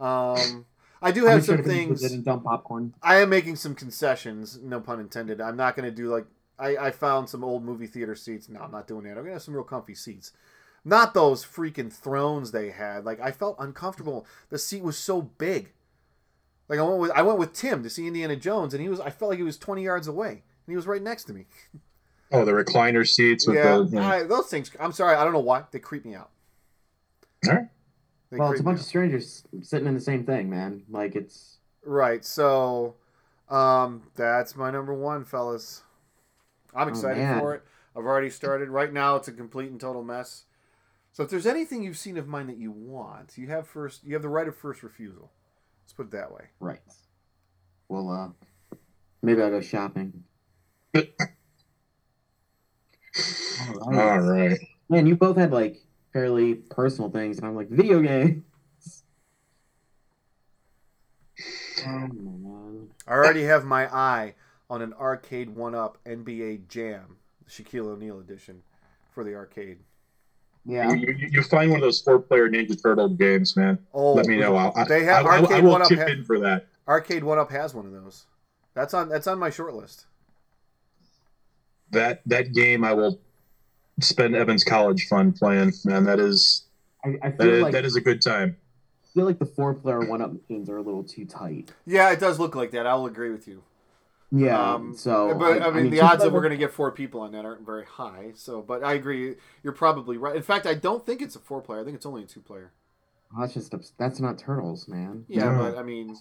Um, 0.00 0.66
I 1.00 1.12
do 1.12 1.26
have 1.26 1.44
some 1.44 1.62
things. 1.62 2.02
And 2.02 2.24
dump 2.24 2.42
popcorn. 2.42 2.94
I 3.02 3.18
am 3.18 3.28
making 3.28 3.54
some 3.54 3.76
concessions, 3.76 4.58
no 4.60 4.80
pun 4.80 4.98
intended. 4.98 5.40
I'm 5.40 5.56
not 5.56 5.76
gonna 5.76 5.92
do 5.92 6.12
like 6.12 6.26
I, 6.60 6.86
I 6.86 6.90
found 6.90 7.28
some 7.28 7.42
old 7.42 7.64
movie 7.64 7.86
theater 7.86 8.14
seats. 8.14 8.48
No, 8.48 8.60
I'm 8.60 8.70
not 8.70 8.86
doing 8.86 9.04
that. 9.04 9.10
I'm 9.10 9.22
gonna 9.24 9.32
have 9.32 9.42
some 9.42 9.54
real 9.54 9.64
comfy 9.64 9.94
seats. 9.94 10.32
Not 10.84 11.14
those 11.14 11.44
freaking 11.44 11.92
thrones 11.92 12.52
they 12.52 12.70
had. 12.70 13.04
Like 13.04 13.20
I 13.20 13.30
felt 13.32 13.56
uncomfortable. 13.58 14.26
The 14.48 14.58
seat 14.58 14.82
was 14.82 14.96
so 14.96 15.22
big. 15.22 15.72
Like 16.68 16.78
I 16.78 16.82
went 16.82 16.98
with 16.98 17.10
I 17.12 17.22
went 17.22 17.38
with 17.38 17.52
Tim 17.52 17.82
to 17.82 17.90
see 17.90 18.06
Indiana 18.06 18.36
Jones, 18.36 18.74
and 18.74 18.82
he 18.82 18.88
was 18.88 19.00
I 19.00 19.10
felt 19.10 19.30
like 19.30 19.38
he 19.38 19.44
was 19.44 19.58
20 19.58 19.82
yards 19.82 20.06
away, 20.06 20.30
and 20.30 20.68
he 20.68 20.76
was 20.76 20.86
right 20.86 21.02
next 21.02 21.24
to 21.24 21.32
me. 21.32 21.46
Oh, 22.32 22.44
the 22.44 22.52
recliner 22.52 23.04
seats 23.04 23.44
with 23.44 23.56
yeah, 23.56 23.78
the 23.78 23.88
yeah. 23.90 24.08
I, 24.08 24.22
those 24.22 24.46
things. 24.46 24.70
I'm 24.78 24.92
sorry, 24.92 25.16
I 25.16 25.24
don't 25.24 25.32
know 25.32 25.40
why 25.40 25.64
they 25.72 25.80
creep 25.80 26.04
me 26.04 26.14
out. 26.14 26.30
All 27.48 27.54
right. 27.56 27.66
They 28.30 28.36
well, 28.36 28.52
it's 28.52 28.60
a 28.60 28.62
bunch 28.62 28.76
out. 28.76 28.82
of 28.82 28.86
strangers 28.86 29.42
sitting 29.62 29.88
in 29.88 29.94
the 29.94 30.00
same 30.00 30.24
thing, 30.24 30.48
man. 30.48 30.84
Like 30.88 31.16
it's 31.16 31.58
Right. 31.84 32.24
So, 32.24 32.94
um, 33.48 34.02
that's 34.14 34.56
my 34.56 34.70
number 34.70 34.94
one, 34.94 35.24
fellas. 35.24 35.82
I'm 36.74 36.88
excited 36.88 37.18
man. 37.18 37.40
for 37.40 37.54
it. 37.54 37.64
I've 37.96 38.04
already 38.04 38.30
started. 38.30 38.68
Right 38.68 38.92
now, 38.92 39.16
it's 39.16 39.28
a 39.28 39.32
complete 39.32 39.70
and 39.70 39.80
total 39.80 40.02
mess. 40.02 40.44
So, 41.12 41.24
if 41.24 41.30
there's 41.30 41.46
anything 41.46 41.82
you've 41.82 41.98
seen 41.98 42.16
of 42.16 42.28
mine 42.28 42.46
that 42.46 42.58
you 42.58 42.70
want, 42.70 43.36
you 43.36 43.48
have 43.48 43.66
first. 43.66 44.04
You 44.04 44.14
have 44.14 44.22
the 44.22 44.28
right 44.28 44.46
of 44.46 44.56
first 44.56 44.82
refusal. 44.82 45.30
Let's 45.82 45.92
put 45.92 46.06
it 46.06 46.12
that 46.12 46.32
way. 46.32 46.44
right. 46.60 46.80
Well, 47.88 48.08
uh, 48.08 48.76
maybe 49.22 49.42
I'll 49.42 49.50
go 49.50 49.60
shopping. 49.60 50.22
All 50.94 51.02
right. 53.90 54.08
All 54.08 54.20
right. 54.20 54.58
Man, 54.88 55.06
you 55.06 55.16
both 55.16 55.36
had 55.36 55.52
like 55.52 55.82
fairly 56.12 56.54
personal 56.54 57.10
things, 57.10 57.38
and 57.38 57.46
I'm 57.46 57.56
like 57.56 57.68
video 57.68 58.00
games. 58.00 58.44
Oh 61.86 62.08
man. 62.12 62.88
I 63.06 63.12
already 63.12 63.44
have 63.44 63.64
my 63.64 63.92
eye 63.92 64.34
on 64.70 64.80
an 64.80 64.94
arcade 64.94 65.50
one-up 65.50 65.98
NBA 66.06 66.68
Jam, 66.68 67.16
the 67.44 67.50
Shaquille 67.50 67.88
O'Neal 67.88 68.20
edition, 68.20 68.62
for 69.12 69.24
the 69.24 69.34
arcade. 69.34 69.80
Yeah. 70.64 70.92
You, 70.92 71.14
you, 71.18 71.28
you 71.32 71.42
find 71.42 71.70
one 71.70 71.80
of 71.80 71.82
those 71.82 72.00
four-player 72.00 72.48
Ninja 72.48 72.80
Turtle 72.80 73.08
games, 73.08 73.56
man. 73.56 73.78
Oh, 73.92 74.14
Let 74.14 74.26
me 74.26 74.38
know. 74.38 74.56
I'll, 74.56 74.72
I, 74.76 74.84
They 74.84 75.02
have 75.04 75.26
I, 75.26 75.38
I, 75.38 75.56
I 75.56 75.60
will 75.60 75.72
one-up 75.72 75.88
chip 75.88 75.98
ha- 75.98 76.06
in 76.06 76.24
for 76.24 76.38
that. 76.40 76.66
Arcade 76.86 77.24
One 77.24 77.38
Up 77.38 77.50
has 77.50 77.74
one 77.74 77.86
of 77.86 77.92
those. 77.92 78.26
That's 78.74 78.94
on. 78.94 79.08
That's 79.08 79.26
on 79.26 79.38
my 79.38 79.50
short 79.50 79.74
list. 79.74 80.06
That 81.90 82.20
that 82.26 82.52
game, 82.52 82.84
I 82.84 82.94
will 82.94 83.20
spend 84.00 84.34
Evan's 84.34 84.64
college 84.64 85.06
fund 85.08 85.36
playing. 85.36 85.72
Man, 85.84 86.04
that 86.04 86.18
is 86.18 86.64
I, 87.04 87.10
I 87.22 87.30
that 87.30 87.38
feel 87.38 87.54
is, 87.54 87.62
like 87.62 87.72
that 87.72 87.84
is 87.84 87.96
a 87.96 88.00
good 88.00 88.22
time. 88.22 88.56
I 89.04 89.06
feel 89.12 89.24
like 89.24 89.38
the 89.38 89.46
four 89.46 89.74
player 89.74 90.00
one 90.00 90.20
up 90.20 90.32
machines 90.32 90.68
are 90.68 90.78
a 90.78 90.82
little 90.82 91.02
too 91.02 91.24
tight. 91.24 91.72
Yeah, 91.86 92.10
it 92.10 92.20
does 92.20 92.38
look 92.38 92.54
like 92.54 92.70
that. 92.72 92.86
I'll 92.86 93.06
agree 93.06 93.30
with 93.30 93.48
you. 93.48 93.62
Yeah. 94.32 94.74
Um, 94.74 94.94
so 94.96 95.34
but 95.34 95.60
I, 95.62 95.70
mean, 95.70 95.90
the 95.90 96.00
odds 96.00 96.12
that 96.12 96.18
player- 96.18 96.32
we're 96.32 96.40
going 96.40 96.52
to 96.52 96.56
get 96.56 96.72
four 96.72 96.92
people 96.92 97.20
on 97.22 97.32
that 97.32 97.44
aren't 97.44 97.66
very 97.66 97.84
high. 97.84 98.30
So, 98.34 98.62
but 98.62 98.84
I 98.84 98.92
agree. 98.94 99.34
You're 99.62 99.72
probably 99.72 100.16
right. 100.16 100.36
In 100.36 100.42
fact, 100.42 100.66
I 100.66 100.74
don't 100.74 101.04
think 101.04 101.20
it's 101.20 101.34
a 101.36 101.40
four 101.40 101.60
player. 101.60 101.80
I 101.80 101.84
think 101.84 101.96
it's 101.96 102.06
only 102.06 102.22
a 102.22 102.26
two 102.26 102.40
player. 102.40 102.72
Oh, 103.36 103.40
that's 103.40 103.54
just 103.54 103.74
that's 103.98 104.20
not 104.20 104.38
turtles, 104.38 104.88
man. 104.88 105.24
Yeah, 105.28 105.44
Yeah. 105.44 105.58
but 105.58 105.78
I 105.78 105.82
mean, 105.82 106.16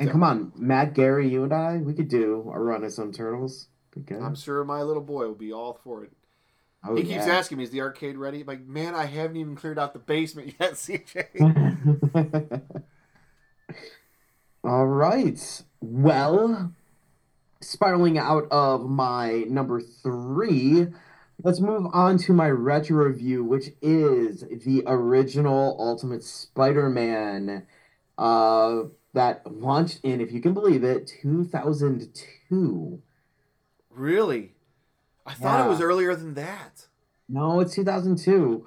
And 0.00 0.10
come 0.10 0.22
on, 0.22 0.52
Matt, 0.56 0.94
Gary, 0.94 1.28
you 1.28 1.44
and 1.44 1.52
I, 1.52 1.78
we 1.78 1.94
could 1.94 2.08
do 2.08 2.50
a 2.52 2.58
run 2.60 2.84
of 2.84 2.92
some 2.92 3.12
turtles. 3.12 3.68
I'm 4.10 4.34
sure 4.34 4.64
my 4.64 4.82
little 4.82 5.02
boy 5.02 5.26
will 5.26 5.34
be 5.34 5.52
all 5.52 5.78
for 5.84 6.02
it. 6.04 6.12
Oh, 6.84 6.96
he 6.96 7.02
keeps 7.02 7.26
yeah. 7.26 7.34
asking 7.36 7.58
me, 7.58 7.64
"Is 7.64 7.70
the 7.70 7.80
arcade 7.82 8.16
ready?" 8.16 8.40
I'm 8.40 8.46
like, 8.46 8.66
man, 8.66 8.94
I 8.94 9.04
haven't 9.04 9.36
even 9.36 9.54
cleared 9.54 9.78
out 9.78 9.92
the 9.92 9.98
basement 10.00 10.54
yet, 10.60 10.72
CJ. 10.72 12.62
All 14.64 14.86
right. 14.86 15.62
Well, 15.80 16.72
spiraling 17.62 18.18
out 18.18 18.46
of 18.50 18.88
my 18.88 19.44
number 19.48 19.80
three, 19.80 20.88
let's 21.42 21.60
move 21.60 21.86
on 21.92 22.18
to 22.18 22.32
my 22.32 22.50
retro 22.50 23.04
review, 23.04 23.44
which 23.44 23.70
is 23.80 24.40
the 24.40 24.82
original 24.86 25.76
Ultimate 25.78 26.22
Spider-Man 26.22 27.66
uh, 28.18 28.82
that 29.14 29.42
launched 29.50 30.00
in, 30.02 30.20
if 30.20 30.32
you 30.32 30.40
can 30.40 30.54
believe 30.54 30.84
it, 30.84 31.10
2002. 31.22 33.02
really? 33.90 34.52
I 35.24 35.34
thought 35.34 35.64
it 35.64 35.68
was 35.68 35.80
earlier 35.80 36.14
than 36.16 36.34
that. 36.34 36.86
No, 37.28 37.60
it's 37.60 37.74
2002. 37.74 38.66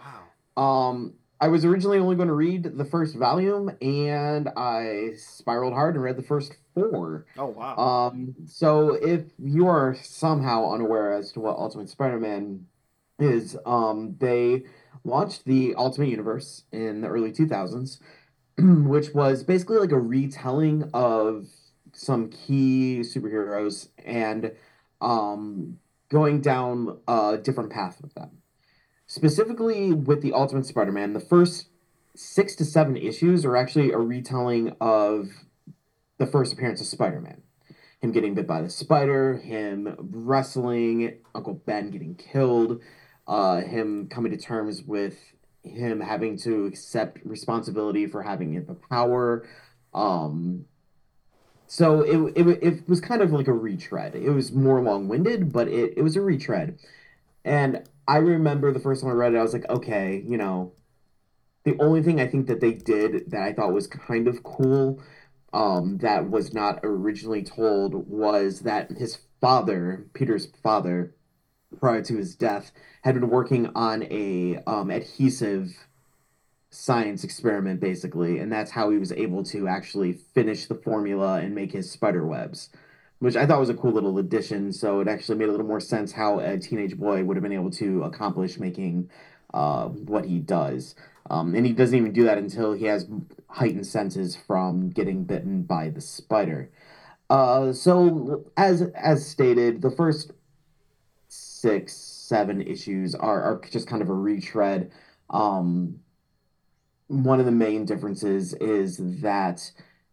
Wow. 0.55 0.89
Um, 0.89 1.15
I 1.45 1.47
was 1.47 1.63
originally 1.63 1.99
only 1.99 2.15
going 2.15 2.29
to 2.29 2.33
read 2.33 2.63
the 2.75 2.85
first 2.85 3.15
volume, 3.15 3.69
and 3.79 4.49
I 4.57 5.11
spiraled 5.15 5.73
hard 5.73 5.93
and 5.93 6.03
read 6.03 6.17
the 6.17 6.23
first 6.23 6.55
four. 6.73 7.27
Oh 7.37 7.45
wow. 7.45 7.77
Um, 7.77 8.33
so 8.47 8.95
if 8.95 9.25
you 9.37 9.67
are 9.67 9.95
somehow 10.01 10.71
unaware 10.73 11.13
as 11.13 11.31
to 11.33 11.41
what 11.41 11.55
Ultimate 11.55 11.87
Spider-Man 11.87 12.65
is, 13.19 13.55
um, 13.63 14.15
they 14.19 14.63
launched 15.03 15.45
the 15.45 15.75
Ultimate 15.75 16.09
Universe 16.09 16.63
in 16.71 17.01
the 17.01 17.09
early 17.09 17.31
2000s, 17.31 17.99
which 18.57 19.13
was 19.13 19.43
basically 19.43 19.77
like 19.77 19.91
a 19.91 19.99
retelling 19.99 20.89
of 20.95 21.45
some 21.93 22.31
key 22.31 23.01
superheroes 23.01 23.89
and 24.03 24.51
um, 24.99 25.77
going 26.09 26.41
down 26.41 26.97
a 27.07 27.37
different 27.37 27.69
path 27.69 28.01
with 28.01 28.15
them. 28.15 28.31
Specifically 29.15 29.93
with 29.93 30.21
the 30.21 30.33
Ultimate 30.33 30.65
Spider-Man, 30.65 31.13
the 31.13 31.21
first 31.21 31.69
six 32.15 32.53
to 32.55 32.65
seven 32.65 32.97
issues 32.97 33.45
are 33.45 33.55
actually 33.55 33.93
a 33.93 33.97
retelling 33.97 34.75
of 34.81 35.29
the 36.17 36.27
first 36.27 36.51
appearance 36.51 36.81
of 36.81 36.87
Spider-Man. 36.87 37.41
Him 38.01 38.11
getting 38.11 38.33
bit 38.33 38.45
by 38.45 38.61
the 38.61 38.69
spider, 38.69 39.37
him 39.37 39.95
wrestling, 39.97 41.19
Uncle 41.33 41.53
Ben 41.53 41.91
getting 41.91 42.15
killed, 42.15 42.81
uh, 43.25 43.61
him 43.61 44.09
coming 44.09 44.33
to 44.33 44.37
terms 44.37 44.83
with 44.83 45.17
him 45.63 46.01
having 46.01 46.37
to 46.39 46.65
accept 46.65 47.19
responsibility 47.23 48.07
for 48.07 48.21
having 48.21 48.65
the 48.65 48.75
power. 48.89 49.47
Um, 49.93 50.65
so 51.67 52.01
it, 52.01 52.33
it, 52.35 52.59
it 52.61 52.89
was 52.89 52.99
kind 52.99 53.21
of 53.21 53.31
like 53.31 53.47
a 53.47 53.53
retread. 53.53 54.13
It 54.13 54.31
was 54.31 54.51
more 54.51 54.81
long 54.81 55.07
winded, 55.07 55.53
but 55.53 55.69
it, 55.69 55.93
it 55.95 56.01
was 56.01 56.17
a 56.17 56.21
retread. 56.21 56.79
And 57.45 57.87
I 58.07 58.17
remember 58.17 58.71
the 58.71 58.79
first 58.79 59.01
time 59.01 59.11
I 59.11 59.13
read 59.13 59.33
it, 59.33 59.37
I 59.37 59.41
was 59.41 59.53
like, 59.53 59.69
okay, 59.69 60.23
you 60.27 60.37
know, 60.37 60.73
the 61.63 61.75
only 61.79 62.03
thing 62.03 62.19
I 62.19 62.27
think 62.27 62.47
that 62.47 62.61
they 62.61 62.73
did 62.73 63.31
that 63.31 63.41
I 63.41 63.53
thought 63.53 63.73
was 63.73 63.87
kind 63.87 64.27
of 64.27 64.43
cool 64.43 65.01
um, 65.53 65.97
that 65.99 66.29
was 66.29 66.53
not 66.53 66.81
originally 66.83 67.43
told 67.43 68.07
was 68.07 68.61
that 68.61 68.91
his 68.91 69.19
father, 69.41 70.05
Peter's 70.13 70.47
father, 70.61 71.15
prior 71.79 72.01
to 72.03 72.17
his 72.17 72.35
death, 72.35 72.71
had 73.03 73.15
been 73.15 73.29
working 73.29 73.71
on 73.73 74.03
a 74.11 74.59
um, 74.67 74.91
adhesive 74.91 75.87
science 76.69 77.23
experiment 77.23 77.79
basically 77.79 78.37
and 78.37 78.51
that's 78.51 78.71
how 78.71 78.89
he 78.89 78.97
was 78.97 79.13
able 79.13 79.43
to 79.43 79.65
actually 79.65 80.11
finish 80.11 80.65
the 80.65 80.75
formula 80.75 81.39
and 81.39 81.55
make 81.55 81.71
his 81.71 81.89
spider 81.89 82.25
webs 82.25 82.69
which 83.19 83.35
i 83.35 83.45
thought 83.45 83.59
was 83.59 83.69
a 83.69 83.73
cool 83.73 83.91
little 83.91 84.17
addition. 84.17 84.71
So 84.73 84.99
it 84.99 85.07
actually 85.07 85.37
made 85.37 85.49
a 85.49 85.51
little 85.51 85.65
more 85.65 85.79
sense 85.79 86.11
how 86.11 86.39
a 86.39 86.57
teenage 86.57 86.97
boy 86.97 87.23
would 87.23 87.37
have 87.37 87.43
been 87.43 87.53
able 87.53 87.71
to 87.71 88.03
accomplish 88.03 88.59
making 88.59 89.09
uh, 89.53 89.87
what 89.87 90.25
he 90.25 90.39
does. 90.39 90.95
Um, 91.29 91.55
and 91.55 91.65
he 91.65 91.73
doesn't 91.73 91.97
even 91.97 92.11
do 92.11 92.25
that 92.25 92.37
until 92.37 92.73
he 92.73 92.85
has 92.85 93.07
heightened 93.47 93.87
senses 93.87 94.35
from 94.35 94.89
getting 94.89 95.23
bitten 95.23 95.63
by 95.63 95.89
the 95.89 96.01
spider. 96.01 96.69
Uh, 97.29 97.73
so 97.73 98.45
as 98.55 98.83
as 98.93 99.27
stated 99.27 99.81
the 99.81 99.89
first 99.89 100.31
six 101.27 101.93
seven 101.93 102.61
issues 102.61 103.15
are, 103.15 103.41
are 103.41 103.61
just 103.71 103.87
kind 103.87 104.01
of 104.01 104.09
a 104.09 104.13
retread. 104.13 104.91
Um, 105.29 105.99
one 107.07 107.39
of 107.39 107.45
the 107.45 107.51
main 107.51 107.85
differences 107.85 108.53
is 108.55 109.21
that 109.21 109.71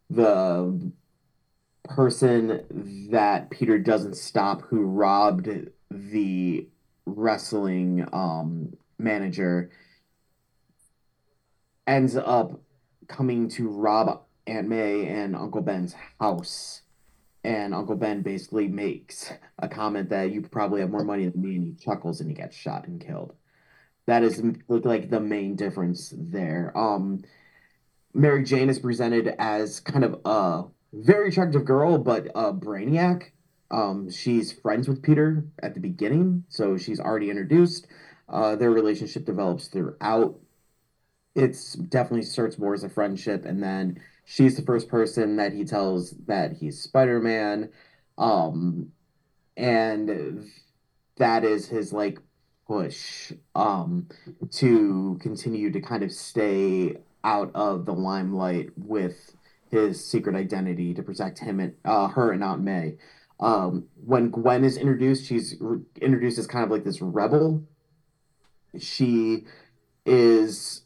the 0.09 0.93
person 1.85 3.09
that 3.11 3.51
Peter 3.51 3.79
doesn't 3.79 4.17
stop 4.17 4.63
who 4.63 4.83
robbed 4.83 5.49
the 5.91 6.69
wrestling 7.07 8.07
um, 8.13 8.73
manager 8.99 9.71
ends 11.87 12.17
up 12.17 12.61
coming 13.09 13.49
to 13.49 13.69
rob 13.69 14.23
Aunt 14.47 14.69
May 14.69 15.07
and 15.07 15.37
Uncle 15.37 15.63
Ben's 15.63 15.95
house. 16.21 16.83
And 17.45 17.75
Uncle 17.75 17.97
Ben 17.97 18.23
basically 18.23 18.69
makes 18.69 19.33
a 19.59 19.69
comment 19.69 20.11
that 20.11 20.31
you 20.31 20.43
probably 20.43 20.81
have 20.81 20.91
more 20.91 21.05
money 21.05 21.29
than 21.29 21.43
me, 21.43 21.57
and 21.57 21.65
he 21.65 21.75
chuckles 21.75 22.21
and 22.21 22.31
he 22.31 22.37
gets 22.37 22.57
shot 22.57 22.87
and 22.87 23.05
killed. 23.05 23.35
That 24.07 24.23
is 24.23 24.41
like 24.69 25.11
the 25.11 25.21
main 25.21 25.57
difference 25.57 26.15
there. 26.17 26.73
Um, 26.77 27.25
Mary 28.15 28.45
Jane 28.45 28.69
is 28.69 28.79
presented 28.79 29.35
as 29.39 29.81
kind 29.81 30.05
of 30.05 30.21
a 30.25 30.65
very 30.93 31.29
attractive 31.29 31.65
girl, 31.65 31.99
but 31.99 32.27
a 32.35 32.53
brainiac. 32.53 33.31
Um, 33.71 34.11
she's 34.11 34.53
friends 34.53 34.89
with 34.89 35.03
Peter 35.03 35.45
at 35.63 35.75
the 35.75 35.81
beginning, 35.81 36.45
so 36.49 36.77
she's 36.77 37.01
already 37.01 37.31
introduced. 37.31 37.87
Uh, 38.29 38.57
their 38.57 38.71
relationship 38.71 39.25
develops 39.25 39.69
throughout. 39.69 40.39
It's 41.35 41.73
definitely 41.75 42.23
starts 42.23 42.59
more 42.59 42.75
as 42.75 42.85
a 42.85 42.91
friendship, 42.91 43.47
and 43.47 43.63
then 43.63 44.01
she's 44.25 44.57
the 44.57 44.63
first 44.63 44.89
person 44.89 45.37
that 45.37 45.55
he 45.55 45.65
tells 45.65 46.11
that 46.27 46.53
he's 46.53 46.81
Spider 46.81 47.21
Man, 47.21 47.71
um, 48.19 48.93
and 49.57 50.47
that 51.17 51.45
is 51.45 51.69
his 51.69 51.95
like 51.95 52.19
push 52.67 53.33
um, 53.55 54.09
to 54.51 55.19
continue 55.23 55.71
to 55.73 55.81
kind 55.81 56.03
of 56.03 56.13
stay 56.13 56.97
out 57.25 57.51
of 57.55 57.87
the 57.87 57.93
limelight 57.93 58.71
with 58.77 59.35
his 59.73 60.05
secret 60.05 60.37
identity 60.37 60.95
to 60.95 61.03
protect 61.03 61.41
him 61.41 61.59
and 61.59 61.75
uh, 61.85 62.07
her 62.09 62.31
and 62.31 62.45
Aunt 62.45 62.63
May. 62.63 62.99
Um, 63.41 63.89
when 64.05 64.31
Gwen 64.31 64.65
is 64.65 64.77
introduced, 64.77 65.27
she's 65.27 65.57
re- 65.59 65.81
introduced 66.01 66.39
as 66.39 66.47
kind 66.47 66.65
of 66.65 66.71
like 66.71 66.85
this 66.85 67.03
rebel. 67.03 67.65
She 68.79 69.47
is 70.07 70.83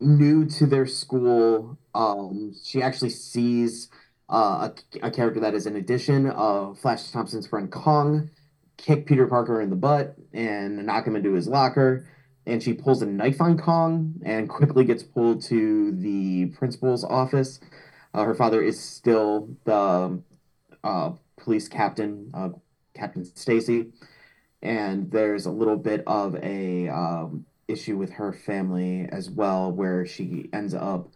new 0.00 0.46
to 0.46 0.66
their 0.66 0.86
school. 0.86 1.76
Um, 1.94 2.54
she 2.64 2.80
actually 2.80 3.10
sees 3.10 3.88
uh, 4.30 4.70
a, 5.02 5.06
a 5.08 5.10
character 5.10 5.40
that 5.40 5.54
is 5.54 5.66
an 5.66 5.76
addition 5.76 6.30
of 6.30 6.78
Flash 6.78 7.10
Thompson's 7.10 7.48
friend 7.48 7.70
Kong 7.70 8.30
kick 8.76 9.06
Peter 9.06 9.26
Parker 9.26 9.60
in 9.60 9.70
the 9.70 9.76
butt 9.76 10.16
and 10.32 10.86
knock 10.86 11.06
him 11.06 11.16
into 11.16 11.32
his 11.32 11.48
locker. 11.48 12.06
And 12.46 12.62
she 12.62 12.72
pulls 12.72 13.02
a 13.02 13.06
knife 13.06 13.40
on 13.40 13.56
Kong 13.56 14.14
and 14.24 14.48
quickly 14.48 14.84
gets 14.84 15.02
pulled 15.02 15.42
to 15.42 15.92
the 15.92 16.46
principal's 16.46 17.04
office. 17.04 17.60
Uh, 18.12 18.24
her 18.24 18.34
father 18.34 18.60
is 18.60 18.80
still 18.80 19.48
the 19.64 20.20
uh, 20.82 21.12
police 21.36 21.68
captain, 21.68 22.30
uh, 22.34 22.50
Captain 22.94 23.24
Stacy. 23.24 23.92
And 24.60 25.10
there's 25.10 25.46
a 25.46 25.50
little 25.50 25.76
bit 25.76 26.02
of 26.06 26.36
a 26.36 26.88
um, 26.88 27.46
issue 27.68 27.96
with 27.96 28.12
her 28.12 28.32
family 28.32 29.08
as 29.10 29.30
well, 29.30 29.72
where 29.72 30.06
she 30.06 30.48
ends 30.52 30.74
up 30.74 31.08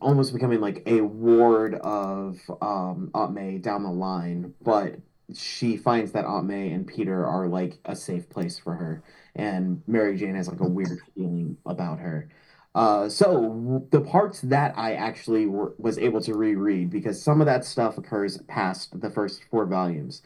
almost 0.00 0.32
becoming 0.32 0.60
like 0.60 0.82
a 0.86 1.00
ward 1.00 1.74
of 1.74 2.40
um, 2.60 3.10
Aunt 3.14 3.34
May 3.34 3.58
down 3.58 3.82
the 3.82 3.90
line. 3.90 4.54
But 4.62 4.96
she 5.34 5.76
finds 5.76 6.12
that 6.12 6.24
Aunt 6.24 6.46
May 6.46 6.70
and 6.70 6.86
Peter 6.86 7.26
are 7.26 7.48
like 7.48 7.78
a 7.84 7.94
safe 7.94 8.28
place 8.28 8.58
for 8.58 8.74
her, 8.74 9.02
and 9.34 9.82
Mary 9.86 10.16
Jane 10.16 10.34
has 10.34 10.48
like 10.48 10.60
a 10.60 10.68
weird 10.68 10.98
feeling 11.14 11.56
about 11.66 11.98
her. 12.00 12.28
Uh, 12.74 13.08
so 13.08 13.86
the 13.90 14.00
parts 14.00 14.40
that 14.42 14.76
I 14.76 14.94
actually 14.94 15.46
were, 15.46 15.74
was 15.78 15.98
able 15.98 16.20
to 16.20 16.34
reread 16.34 16.90
because 16.90 17.20
some 17.20 17.40
of 17.40 17.46
that 17.46 17.64
stuff 17.64 17.98
occurs 17.98 18.38
past 18.46 19.00
the 19.00 19.10
first 19.10 19.42
four 19.50 19.66
volumes. 19.66 20.22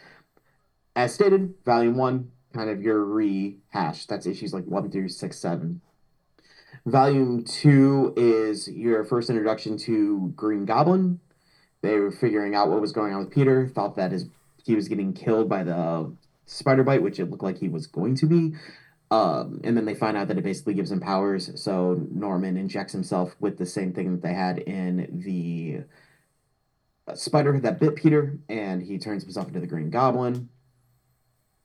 As 0.95 1.15
stated, 1.15 1.55
volume 1.65 1.97
one, 1.97 2.31
kind 2.53 2.69
of 2.69 2.83
your 2.83 3.05
rehash. 3.05 4.07
That's 4.07 4.27
issues 4.27 4.53
like 4.53 4.65
one 4.65 4.91
through 4.91 5.09
six, 5.09 5.39
seven. 5.39 5.81
Volume 6.85 7.45
two 7.45 8.13
is 8.17 8.69
your 8.69 9.05
first 9.05 9.31
introduction 9.31 9.79
to 9.79 10.33
Green 10.37 10.65
Goblin. 10.65 11.21
They 11.81 11.99
were 11.99 12.11
figuring 12.11 12.55
out 12.55 12.69
what 12.69 12.81
was 12.81 12.93
going 12.93 13.13
on 13.13 13.21
with 13.21 13.31
Peter, 13.31 13.69
thought 13.69 13.97
that 13.97 14.13
his 14.13 14.27
he 14.65 14.75
was 14.75 14.89
getting 14.89 15.13
killed 15.13 15.49
by 15.49 15.65
the 15.65 16.15
spider 16.47 16.83
bite, 16.85 17.03
which 17.03 17.19
it 17.19 17.31
looked 17.31 17.43
like 17.43 17.59
he 17.59 17.69
was 17.69 17.87
going 17.87 18.15
to 18.17 18.27
be. 18.27 18.53
Um, 19.11 19.61
and 19.63 19.77
then 19.77 19.85
they 19.85 19.95
find 19.95 20.17
out 20.17 20.29
that 20.29 20.39
it 20.39 20.45
basically 20.45 20.75
gives 20.75 20.91
him 20.91 21.01
powers. 21.01 21.51
So 21.63 22.07
Norman 22.11 22.57
injects 22.57 22.95
himself 22.95 23.37
with 23.41 23.59
the 23.59 23.67
same 23.67 23.93
thing 23.93 24.13
that 24.13 24.23
they 24.23 24.33
had 24.33 24.59
in 24.59 25.23
the 25.23 25.85
spider 27.15 27.59
that 27.61 27.79
bit 27.81 27.97
Peter, 27.97 28.39
and 28.49 28.83
he 28.83 28.99
turns 28.99 29.23
himself 29.23 29.49
into 29.49 29.61
the 29.61 29.67
Green 29.67 29.91
Goblin. 29.91 30.49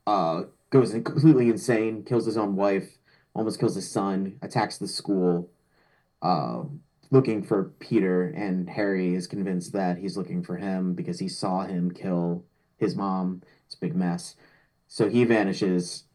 Uh, 0.06 0.44
goes 0.70 0.94
in 0.94 1.04
completely 1.04 1.50
insane, 1.50 2.04
kills 2.04 2.26
his 2.26 2.38
own 2.38 2.56
wife, 2.56 2.98
almost 3.34 3.60
kills 3.60 3.76
his 3.76 3.90
son, 3.90 4.38
attacks 4.42 4.78
the 4.78 4.88
school, 4.88 5.50
uh, 6.22 6.64
looking 7.12 7.44
for 7.44 7.72
Peter. 7.80 8.26
And 8.26 8.70
Harry 8.70 9.16
is 9.16 9.28
convinced 9.28 9.74
that 9.74 9.98
he's 9.98 10.18
looking 10.18 10.44
for 10.44 10.58
him 10.58 10.94
because 10.94 11.20
he 11.20 11.30
saw 11.30 11.66
him 11.66 11.92
kill 11.92 12.44
his 12.78 12.96
mom. 12.96 13.42
It's 13.66 13.76
a 13.76 13.80
big 13.80 13.96
mess. 13.96 14.36
So 14.88 15.10
he 15.10 15.26
vanishes. 15.26 16.06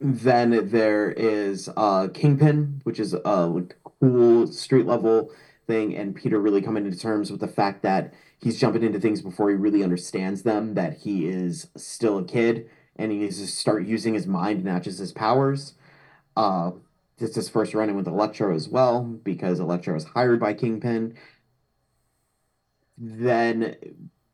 Then 0.00 0.70
there 0.70 1.10
is 1.10 1.68
uh, 1.76 2.08
Kingpin, 2.08 2.80
which 2.84 2.98
is 2.98 3.14
a 3.14 3.64
cool 4.00 4.46
street 4.46 4.86
level 4.86 5.30
thing, 5.66 5.94
and 5.96 6.14
Peter 6.14 6.38
really 6.38 6.62
coming 6.62 6.90
to 6.90 6.98
terms 6.98 7.30
with 7.30 7.40
the 7.40 7.48
fact 7.48 7.82
that 7.82 8.12
he's 8.38 8.60
jumping 8.60 8.82
into 8.82 9.00
things 9.00 9.22
before 9.22 9.48
he 9.48 9.56
really 9.56 9.82
understands 9.82 10.42
them, 10.42 10.74
that 10.74 10.98
he 10.98 11.26
is 11.26 11.68
still 11.76 12.18
a 12.18 12.24
kid, 12.24 12.68
and 12.96 13.12
he 13.12 13.18
needs 13.18 13.40
to 13.40 13.46
start 13.46 13.86
using 13.86 14.14
his 14.14 14.26
mind, 14.26 14.64
not 14.64 14.82
just 14.82 14.98
his 14.98 15.12
powers. 15.12 15.74
Uh, 16.36 16.72
it's 17.18 17.36
his 17.36 17.48
first 17.48 17.72
run 17.72 17.88
in 17.88 17.96
with 17.96 18.08
Electro 18.08 18.54
as 18.54 18.68
well, 18.68 19.02
because 19.02 19.60
Electro 19.60 19.94
is 19.94 20.04
hired 20.04 20.40
by 20.40 20.52
Kingpin. 20.52 21.16
Then 22.98 23.76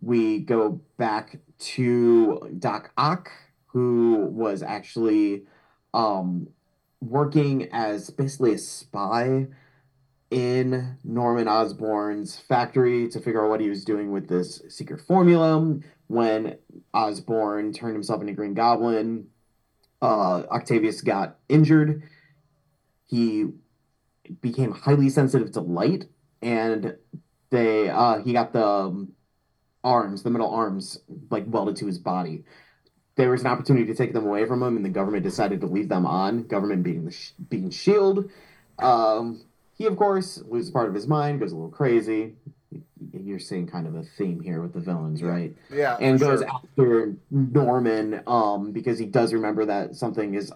we 0.01 0.38
go 0.38 0.80
back 0.96 1.38
to 1.59 2.57
Doc 2.59 2.92
Ock, 2.96 3.30
who 3.66 4.28
was 4.30 4.62
actually 4.62 5.42
um, 5.92 6.48
working 7.01 7.68
as 7.72 8.11
basically 8.11 8.55
a 8.55 8.59
spy 8.59 9.46
in 10.30 10.96
Norman 11.03 11.48
Osborn's 11.48 12.38
factory 12.38 13.09
to 13.09 13.20
figure 13.20 13.44
out 13.44 13.51
what 13.51 13.61
he 13.61 13.68
was 13.68 13.84
doing 13.84 14.12
with 14.12 14.28
this 14.28 14.62
secret 14.68 15.01
formula. 15.01 15.78
When 16.07 16.57
Osborn 16.92 17.72
turned 17.72 17.94
himself 17.94 18.20
into 18.20 18.32
Green 18.32 18.55
Goblin, 18.55 19.26
uh, 20.03 20.42
Octavius 20.51 21.03
got 21.03 21.38
injured. 21.48 22.03
He 23.07 23.46
became 24.40 24.72
highly 24.72 25.09
sensitive 25.09 25.53
to 25.53 25.61
light, 25.61 26.07
and 26.42 26.96
they 27.51 27.88
uh, 27.88 28.22
he 28.22 28.32
got 28.32 28.53
the 28.53 28.64
um, 28.64 29.12
arms, 29.84 30.22
the 30.22 30.30
metal 30.30 30.50
arms, 30.50 31.00
like 31.30 31.44
welded 31.46 31.76
to 31.76 31.86
his 31.86 31.98
body. 31.98 32.44
There 33.16 33.30
was 33.30 33.42
an 33.42 33.48
opportunity 33.48 33.86
to 33.86 33.94
take 33.94 34.12
them 34.12 34.26
away 34.26 34.46
from 34.46 34.62
him, 34.62 34.76
and 34.76 34.84
the 34.84 34.90
government 34.90 35.22
decided 35.24 35.60
to 35.60 35.66
leave 35.66 35.88
them 35.88 36.06
on. 36.06 36.44
Government 36.44 36.82
being 36.82 37.04
the 37.04 37.10
sh- 37.10 37.32
being 37.48 37.70
Shield. 37.70 38.30
Um, 38.78 39.42
he, 39.76 39.86
of 39.86 39.96
course, 39.96 40.42
loses 40.48 40.70
part 40.70 40.88
of 40.88 40.94
his 40.94 41.06
mind, 41.06 41.40
goes 41.40 41.52
a 41.52 41.54
little 41.54 41.70
crazy. 41.70 42.34
You're 43.12 43.38
seeing 43.38 43.66
kind 43.66 43.86
of 43.86 43.94
a 43.94 44.04
theme 44.04 44.40
here 44.40 44.62
with 44.62 44.72
the 44.72 44.80
villains, 44.80 45.22
right? 45.22 45.54
Yeah, 45.70 45.96
and 46.00 46.20
goes 46.20 46.40
sure. 46.40 46.48
after 46.48 47.16
Norman 47.30 48.22
um, 48.26 48.72
because 48.72 48.98
he 48.98 49.06
does 49.06 49.32
remember 49.32 49.66
that 49.66 49.96
something 49.96 50.34
is 50.34 50.52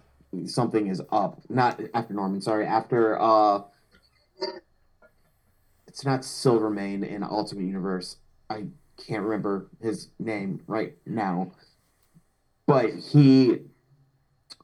something 0.47 0.89
is 0.89 1.03
up. 1.11 1.41
Not 1.49 1.81
after 1.93 2.15
Norman, 2.15 2.41
sorry, 2.41 2.67
after 2.67 3.21
uh, 3.21 3.63
it's 5.87 6.05
not 6.05 6.25
Silvermane 6.25 7.05
in 7.05 7.23
Ultimate 7.23 7.65
Universe. 7.65 8.17
I 8.51 8.65
can't 8.97 9.23
remember 9.23 9.69
his 9.81 10.09
name 10.19 10.63
right 10.67 10.95
now, 11.07 11.53
but 12.67 12.91
he 12.91 13.59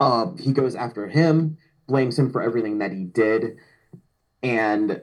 uh, 0.00 0.32
he 0.38 0.52
goes 0.52 0.74
after 0.74 1.08
him, 1.08 1.58
blames 1.86 2.18
him 2.18 2.30
for 2.30 2.42
everything 2.42 2.78
that 2.78 2.92
he 2.92 3.04
did, 3.04 3.58
and 4.42 5.02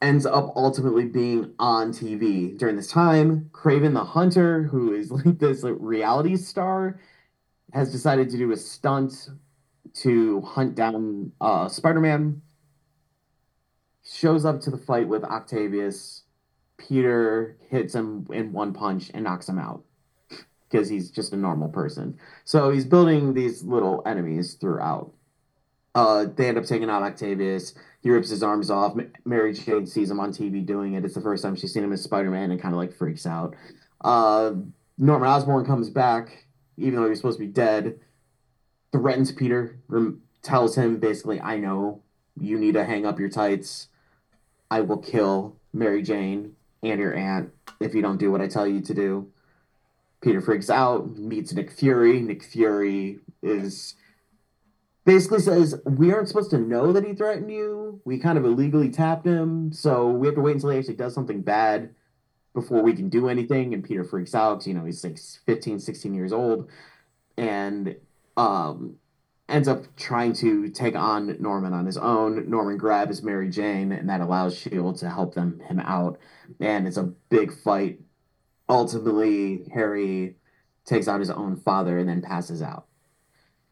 ends 0.00 0.26
up 0.26 0.52
ultimately 0.56 1.04
being 1.04 1.52
on 1.58 1.92
TV 1.92 2.56
during 2.56 2.76
this 2.76 2.90
time. 2.90 3.50
Kraven 3.52 3.94
the 3.94 4.04
Hunter, 4.04 4.64
who 4.64 4.94
is 4.94 5.10
like 5.10 5.38
this 5.38 5.62
like, 5.62 5.74
reality 5.78 6.36
star, 6.36 7.00
has 7.72 7.92
decided 7.92 8.30
to 8.30 8.38
do 8.38 8.52
a 8.52 8.56
stunt 8.56 9.28
to 9.94 10.40
hunt 10.42 10.74
down 10.74 11.32
uh, 11.40 11.68
Spider 11.68 12.00
Man. 12.00 12.42
Shows 14.04 14.44
up 14.44 14.60
to 14.62 14.70
the 14.70 14.78
fight 14.78 15.08
with 15.08 15.24
Octavius. 15.24 16.22
Peter 16.78 17.56
hits 17.68 17.94
him 17.94 18.26
in 18.32 18.52
one 18.52 18.72
punch 18.72 19.10
and 19.14 19.24
knocks 19.24 19.48
him 19.48 19.58
out 19.58 19.82
because 20.68 20.88
he's 20.88 21.10
just 21.10 21.32
a 21.32 21.36
normal 21.36 21.68
person. 21.68 22.18
So 22.44 22.70
he's 22.70 22.84
building 22.84 23.34
these 23.34 23.62
little 23.62 24.02
enemies 24.04 24.54
throughout. 24.54 25.12
Uh, 25.94 26.26
they 26.34 26.48
end 26.48 26.58
up 26.58 26.64
taking 26.64 26.90
out 26.90 27.02
Octavius. 27.02 27.74
He 28.02 28.10
rips 28.10 28.28
his 28.28 28.42
arms 28.42 28.70
off. 28.70 28.94
Mary 29.24 29.54
Jane 29.54 29.86
sees 29.86 30.10
him 30.10 30.20
on 30.20 30.32
TV 30.32 30.64
doing 30.64 30.92
it. 30.94 31.04
It's 31.04 31.14
the 31.14 31.20
first 31.20 31.42
time 31.42 31.56
she's 31.56 31.72
seen 31.72 31.84
him 31.84 31.92
as 31.92 32.02
Spider 32.02 32.30
Man 32.30 32.50
and 32.50 32.60
kind 32.60 32.74
of 32.74 32.78
like 32.78 32.92
freaks 32.92 33.26
out. 33.26 33.54
Uh, 34.02 34.52
Norman 34.98 35.28
Osborn 35.28 35.64
comes 35.64 35.88
back, 35.88 36.46
even 36.76 37.00
though 37.00 37.08
he's 37.08 37.18
supposed 37.18 37.38
to 37.38 37.46
be 37.46 37.50
dead. 37.50 37.98
Threatens 38.92 39.32
Peter, 39.32 39.78
rem- 39.88 40.22
tells 40.42 40.76
him 40.76 40.98
basically, 40.98 41.40
I 41.40 41.56
know 41.56 42.02
you 42.38 42.58
need 42.58 42.74
to 42.74 42.84
hang 42.84 43.06
up 43.06 43.18
your 43.18 43.30
tights. 43.30 43.88
I 44.70 44.82
will 44.82 44.98
kill 44.98 45.56
Mary 45.72 46.02
Jane 46.02 46.55
and 46.90 47.00
your 47.00 47.14
aunt 47.14 47.50
if 47.80 47.94
you 47.94 48.02
don't 48.02 48.18
do 48.18 48.30
what 48.30 48.40
I 48.40 48.48
tell 48.48 48.66
you 48.66 48.80
to 48.80 48.94
do. 48.94 49.28
Peter 50.22 50.40
freaks 50.40 50.70
out, 50.70 51.16
meets 51.16 51.52
Nick 51.52 51.70
Fury. 51.70 52.20
Nick 52.20 52.42
Fury 52.42 53.20
is 53.42 53.94
basically 55.04 55.40
says 55.40 55.80
we 55.84 56.12
aren't 56.12 56.28
supposed 56.28 56.50
to 56.50 56.58
know 56.58 56.92
that 56.92 57.04
he 57.04 57.14
threatened 57.14 57.50
you. 57.50 58.00
We 58.04 58.18
kind 58.18 58.38
of 58.38 58.44
illegally 58.44 58.90
tapped 58.90 59.26
him, 59.26 59.72
so 59.72 60.08
we 60.08 60.26
have 60.26 60.34
to 60.36 60.40
wait 60.40 60.54
until 60.54 60.70
he 60.70 60.78
actually 60.78 60.94
does 60.94 61.14
something 61.14 61.42
bad 61.42 61.94
before 62.54 62.82
we 62.82 62.94
can 62.94 63.08
do 63.08 63.28
anything. 63.28 63.74
And 63.74 63.84
Peter 63.84 64.02
freaks 64.02 64.34
out 64.34 64.66
you 64.66 64.74
know, 64.74 64.84
he's 64.84 65.04
like 65.04 65.18
15, 65.46 65.78
16 65.78 66.14
years 66.14 66.32
old 66.32 66.70
and 67.36 67.96
um, 68.36 68.96
ends 69.48 69.68
up 69.68 69.84
trying 69.96 70.32
to 70.34 70.68
take 70.70 70.96
on 70.96 71.36
Norman 71.40 71.72
on 71.72 71.86
his 71.86 71.96
own. 71.96 72.50
Norman 72.50 72.76
grabs 72.76 73.22
Mary 73.22 73.48
Jane, 73.48 73.92
and 73.92 74.08
that 74.08 74.20
allows 74.20 74.58
Shield 74.58 74.98
to 74.98 75.10
help 75.10 75.34
them 75.34 75.60
him 75.60 75.80
out. 75.80 76.18
And 76.60 76.86
it's 76.86 76.96
a 76.96 77.12
big 77.28 77.52
fight. 77.52 78.00
Ultimately, 78.68 79.68
Harry 79.72 80.36
takes 80.84 81.08
out 81.08 81.20
his 81.20 81.30
own 81.30 81.56
father 81.56 81.98
and 81.98 82.08
then 82.08 82.22
passes 82.22 82.62
out 82.62 82.86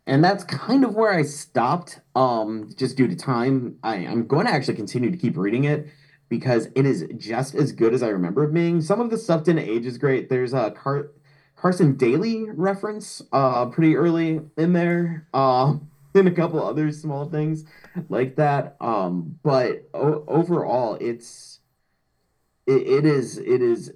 and 0.07 0.23
that's 0.23 0.45
kind 0.45 0.85
of 0.85 0.95
where 0.95 1.13
I 1.13 1.23
stopped, 1.23 2.01
um, 2.15 2.71
just 2.77 2.97
due 2.97 3.09
to 3.09 3.17
time. 3.17 3.79
I, 3.83 3.97
I'm 3.97 4.27
going 4.27 4.47
to 4.47 4.53
actually 4.53 4.75
continue 4.75 5.11
to 5.11 5.17
keep 5.17 5.37
reading 5.37 5.65
it 5.65 5.87
because 6.29 6.69
it 6.75 6.85
is 6.85 7.07
just 7.17 7.55
as 7.55 7.73
good 7.73 7.95
as 7.95 8.03
I 8.03 8.09
remember 8.09 8.45
it 8.45 8.53
being. 8.53 8.81
Some 8.81 9.01
of 9.01 9.11
the 9.11 9.17
stuff 9.17 9.45
didn't 9.45 9.69
age 9.69 9.87
as 9.87 9.97
great. 9.97 10.29
There's 10.29 10.53
a 10.53 10.71
Car- 10.73 11.11
Carson 11.65 11.97
Daly 11.97 12.45
reference, 12.51 13.23
uh, 13.33 13.65
pretty 13.65 13.97
early 13.97 14.39
in 14.59 14.75
there, 14.75 15.27
uh, 15.33 15.73
and 16.15 16.29
a 16.29 16.31
couple 16.31 16.63
other 16.63 16.93
small 16.93 17.25
things 17.31 17.65
like 18.11 18.37
that. 18.37 18.77
Um, 18.83 19.39
but 19.43 19.89
o- 19.95 20.27
overall, 20.29 20.99
it's 21.01 21.61
it, 22.67 22.87
it 22.87 23.07
is 23.07 23.39
it 23.39 23.63
is 23.63 23.95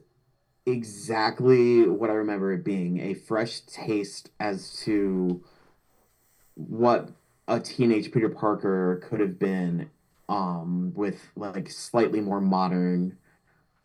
exactly 0.64 1.86
what 1.86 2.08
I 2.08 2.14
remember 2.14 2.54
it 2.54 2.64
being 2.64 3.00
a 3.00 3.12
fresh 3.12 3.60
taste 3.60 4.30
as 4.40 4.80
to 4.84 5.44
what 6.54 7.10
a 7.48 7.60
teenage 7.60 8.12
Peter 8.12 8.30
Parker 8.30 9.02
could 9.06 9.20
have 9.20 9.38
been 9.38 9.90
um 10.30 10.94
with 10.94 11.20
like 11.36 11.68
slightly 11.70 12.22
more 12.22 12.40
modern 12.40 13.18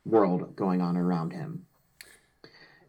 world 0.05 0.55
going 0.55 0.79
on 0.79 0.95
around 0.95 1.33
him. 1.33 1.65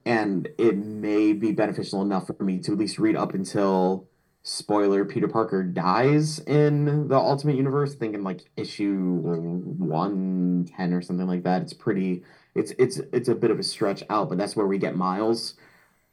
And 0.07 0.49
it 0.59 0.77
may 0.77 1.33
be 1.33 1.53
beneficial 1.53 2.03
enough 2.03 2.27
for 2.27 2.43
me 2.43 2.59
to 2.61 2.73
at 2.73 2.79
least 2.79 2.99
read 2.99 3.17
up 3.17 3.33
until 3.35 4.07
spoiler 4.43 5.07
Peter 5.07 5.27
Parker 5.27 5.63
dies 5.63 6.39
in 6.41 7.09
the 7.09 7.17
Ultimate 7.17 7.57
Universe, 7.57 7.95
thinking 7.95 8.23
like 8.23 8.43
issue 8.57 9.21
110 9.23 10.93
or 10.93 11.01
something 11.01 11.27
like 11.27 11.43
that. 11.45 11.63
It's 11.63 11.73
pretty 11.73 12.23
it's 12.55 12.73
it's 12.79 12.99
it's 13.13 13.29
a 13.29 13.35
bit 13.35 13.51
of 13.51 13.59
a 13.59 13.63
stretch 13.63 14.05
out, 14.11 14.29
but 14.29 14.39
that's 14.39 14.55
where 14.55 14.67
we 14.67 14.79
get 14.79 14.97
Miles. 14.97 15.55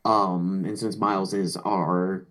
Um 0.05 0.63
and 0.65 0.79
since 0.79 0.97
Miles 0.97 1.33
is 1.33 1.57
our 1.57 2.25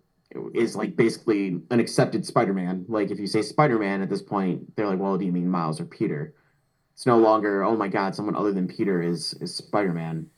is 0.53 0.75
like 0.75 0.95
basically 0.95 1.61
an 1.69 1.79
accepted 1.79 2.25
Spider-Man. 2.25 2.85
Like 2.87 3.11
if 3.11 3.19
you 3.19 3.27
say 3.27 3.41
Spider-Man 3.41 4.01
at 4.01 4.09
this 4.09 4.21
point, 4.21 4.75
they're 4.75 4.87
like, 4.87 4.99
well, 4.99 5.17
do 5.17 5.25
you 5.25 5.31
mean 5.31 5.49
Miles 5.49 5.79
or 5.79 5.85
Peter? 5.85 6.33
It's 6.93 7.05
no 7.05 7.17
longer, 7.17 7.63
oh 7.63 7.75
my 7.75 7.87
God, 7.87 8.15
someone 8.15 8.35
other 8.35 8.51
than 8.53 8.67
Peter 8.67 9.01
is 9.01 9.33
is 9.35 9.55
Spider-Man. 9.55 10.29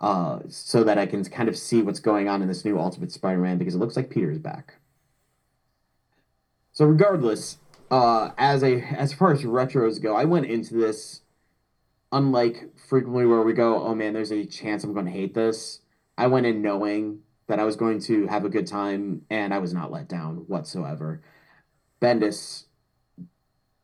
Uh, 0.00 0.40
so 0.48 0.84
that 0.84 0.98
I 0.98 1.06
can 1.06 1.24
kind 1.24 1.48
of 1.48 1.56
see 1.56 1.80
what's 1.80 2.00
going 2.00 2.28
on 2.28 2.42
in 2.42 2.48
this 2.48 2.64
new 2.64 2.78
Ultimate 2.78 3.12
Spider-Man 3.12 3.58
because 3.58 3.74
it 3.74 3.78
looks 3.78 3.96
like 3.96 4.10
Peter 4.10 4.30
is 4.30 4.38
back. 4.38 4.74
So 6.72 6.84
regardless, 6.84 7.58
uh, 7.90 8.30
as 8.36 8.62
a 8.62 8.80
as 8.80 9.12
far 9.12 9.32
as 9.32 9.42
retros 9.42 10.02
go, 10.02 10.16
I 10.16 10.24
went 10.24 10.46
into 10.46 10.74
this 10.74 11.22
unlike 12.10 12.70
frequently 12.88 13.26
where 13.26 13.42
we 13.42 13.52
go, 13.52 13.82
oh 13.82 13.94
man, 13.94 14.12
there's 14.12 14.32
a 14.32 14.44
chance 14.44 14.84
I'm 14.84 14.92
going 14.92 15.06
to 15.06 15.12
hate 15.12 15.34
this. 15.34 15.80
I 16.18 16.26
went 16.26 16.46
in 16.46 16.62
knowing 16.62 17.20
that 17.46 17.58
I 17.58 17.64
was 17.64 17.76
going 17.76 18.00
to 18.02 18.26
have 18.26 18.44
a 18.44 18.48
good 18.48 18.66
time, 18.66 19.22
and 19.30 19.52
I 19.52 19.58
was 19.58 19.74
not 19.74 19.92
let 19.92 20.08
down 20.08 20.44
whatsoever. 20.46 21.22
Bendis 22.00 22.64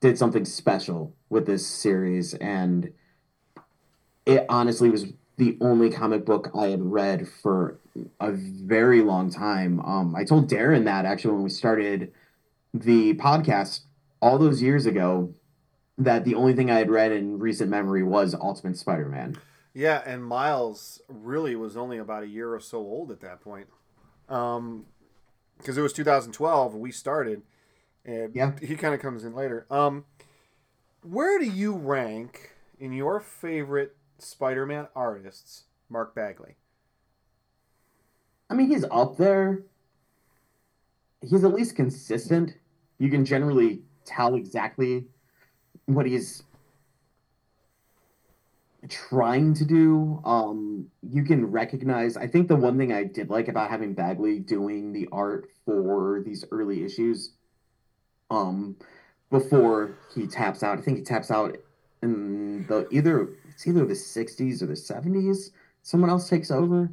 did 0.00 0.16
something 0.16 0.44
special 0.44 1.14
with 1.28 1.46
this 1.46 1.66
series, 1.66 2.34
and 2.34 2.92
it 4.24 4.46
honestly 4.48 4.90
was 4.90 5.06
the 5.40 5.56
only 5.62 5.88
comic 5.90 6.26
book 6.26 6.50
I 6.54 6.66
had 6.66 6.82
read 6.82 7.26
for 7.26 7.78
a 8.20 8.30
very 8.30 9.00
long 9.00 9.30
time. 9.30 9.80
Um, 9.80 10.14
I 10.14 10.22
told 10.22 10.50
Darren 10.50 10.84
that 10.84 11.06
actually 11.06 11.32
when 11.32 11.42
we 11.44 11.48
started 11.50 12.12
the 12.74 13.14
podcast 13.14 13.80
all 14.20 14.36
those 14.36 14.60
years 14.60 14.84
ago 14.84 15.32
that 15.96 16.26
the 16.26 16.34
only 16.34 16.52
thing 16.52 16.70
I 16.70 16.76
had 16.76 16.90
read 16.90 17.10
in 17.10 17.38
recent 17.38 17.70
memory 17.70 18.02
was 18.02 18.34
Ultimate 18.34 18.76
Spider-Man. 18.76 19.38
Yeah, 19.72 20.02
and 20.04 20.22
Miles 20.22 21.00
really 21.08 21.56
was 21.56 21.74
only 21.74 21.96
about 21.96 22.22
a 22.22 22.26
year 22.28 22.52
or 22.54 22.60
so 22.60 22.76
old 22.78 23.10
at 23.10 23.20
that 23.20 23.40
point. 23.40 23.68
Um, 24.28 24.84
because 25.56 25.78
it 25.78 25.82
was 25.82 25.94
2012 25.94 26.74
we 26.74 26.92
started, 26.92 27.40
and 28.04 28.34
Yeah. 28.34 28.52
he 28.60 28.76
kind 28.76 28.94
of 28.94 29.00
comes 29.00 29.24
in 29.24 29.34
later. 29.34 29.66
Um, 29.70 30.04
where 31.02 31.38
do 31.38 31.46
you 31.46 31.74
rank 31.74 32.52
in 32.78 32.92
your 32.92 33.20
favorite 33.20 33.96
Spider-Man 34.22 34.88
artists, 34.94 35.64
Mark 35.88 36.14
Bagley? 36.14 36.56
I 38.48 38.54
mean, 38.54 38.68
he's 38.68 38.84
up 38.90 39.16
there. 39.16 39.62
He's 41.22 41.44
at 41.44 41.52
least 41.52 41.76
consistent. 41.76 42.54
You 42.98 43.10
can 43.10 43.24
generally 43.24 43.82
tell 44.04 44.34
exactly 44.34 45.06
what 45.86 46.06
he's 46.06 46.42
trying 48.88 49.54
to 49.54 49.64
do. 49.64 50.20
Um, 50.24 50.90
you 51.02 51.22
can 51.24 51.46
recognize. 51.46 52.16
I 52.16 52.26
think 52.26 52.48
the 52.48 52.56
one 52.56 52.78
thing 52.78 52.92
I 52.92 53.04
did 53.04 53.30
like 53.30 53.48
about 53.48 53.70
having 53.70 53.94
Bagley 53.94 54.38
doing 54.38 54.92
the 54.92 55.08
art 55.12 55.48
for 55.64 56.22
these 56.24 56.44
early 56.50 56.84
issues, 56.84 57.32
um, 58.30 58.76
before 59.30 59.96
he 60.14 60.26
taps 60.26 60.62
out. 60.62 60.78
I 60.78 60.82
think 60.82 60.98
he 60.98 61.04
taps 61.04 61.30
out 61.30 61.56
in 62.02 62.66
the 62.66 62.88
either 62.90 63.30
it's 63.60 63.66
either 63.66 63.84
the 63.84 63.92
60s 63.92 64.62
or 64.62 64.66
the 64.66 64.72
70s. 64.72 65.50
Someone 65.82 66.08
else 66.08 66.30
takes 66.30 66.50
over. 66.50 66.90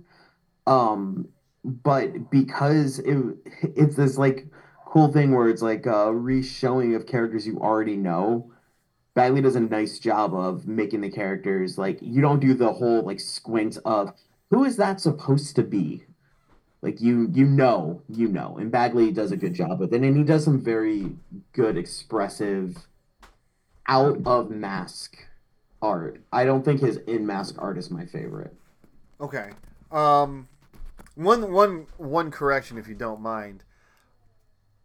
Um, 0.66 1.30
but 1.64 2.30
because 2.30 3.00
it 3.00 3.18
it's 3.64 3.96
this 3.96 4.18
like 4.18 4.48
cool 4.86 5.08
thing 5.12 5.34
where 5.34 5.48
it's 5.48 5.62
like 5.62 5.86
a 5.86 6.14
re-showing 6.14 6.94
of 6.94 7.08
characters 7.08 7.48
you 7.48 7.58
already 7.60 7.96
know. 7.96 8.52
Bagley 9.14 9.42
does 9.42 9.56
a 9.56 9.62
nice 9.62 9.98
job 9.98 10.34
of 10.34 10.68
making 10.68 11.00
the 11.02 11.10
characters 11.10 11.78
like 11.78 12.00
you 12.02 12.22
don't 12.22 12.42
do 12.42 12.54
the 12.54 12.74
whole 12.74 13.02
like 13.02 13.22
squint 13.22 13.78
of 13.86 14.12
who 14.50 14.66
is 14.66 14.76
that 14.76 15.00
supposed 15.00 15.56
to 15.56 15.64
be? 15.64 16.04
Like 16.82 17.00
you 17.00 17.30
you 17.34 17.46
know, 17.46 18.02
you 18.10 18.28
know. 18.28 18.58
And 18.58 18.72
Bagley 18.74 19.14
does 19.14 19.32
a 19.32 19.38
good 19.38 19.54
job 19.54 19.80
with 19.80 19.94
it. 19.94 20.02
And 20.02 20.18
he 20.18 20.24
does 20.24 20.44
some 20.44 20.62
very 20.62 21.16
good 21.54 21.78
expressive 21.78 22.88
out 23.88 24.20
of 24.26 24.50
mask 24.50 25.18
art. 25.82 26.22
I 26.32 26.46
don't 26.46 26.64
think 26.64 26.82
his 26.82 26.98
in 26.98 27.26
mask 27.26 27.56
art 27.60 27.78
is 27.78 27.92
my 27.92 28.06
favorite. 28.06 28.54
Okay. 29.20 29.52
Um 29.92 30.48
one 31.16 31.52
one 31.52 31.88
one 31.98 32.32
correction 32.32 32.78
if 32.78 32.88
you 32.88 32.96
don't 32.96 33.22
mind. 33.22 33.64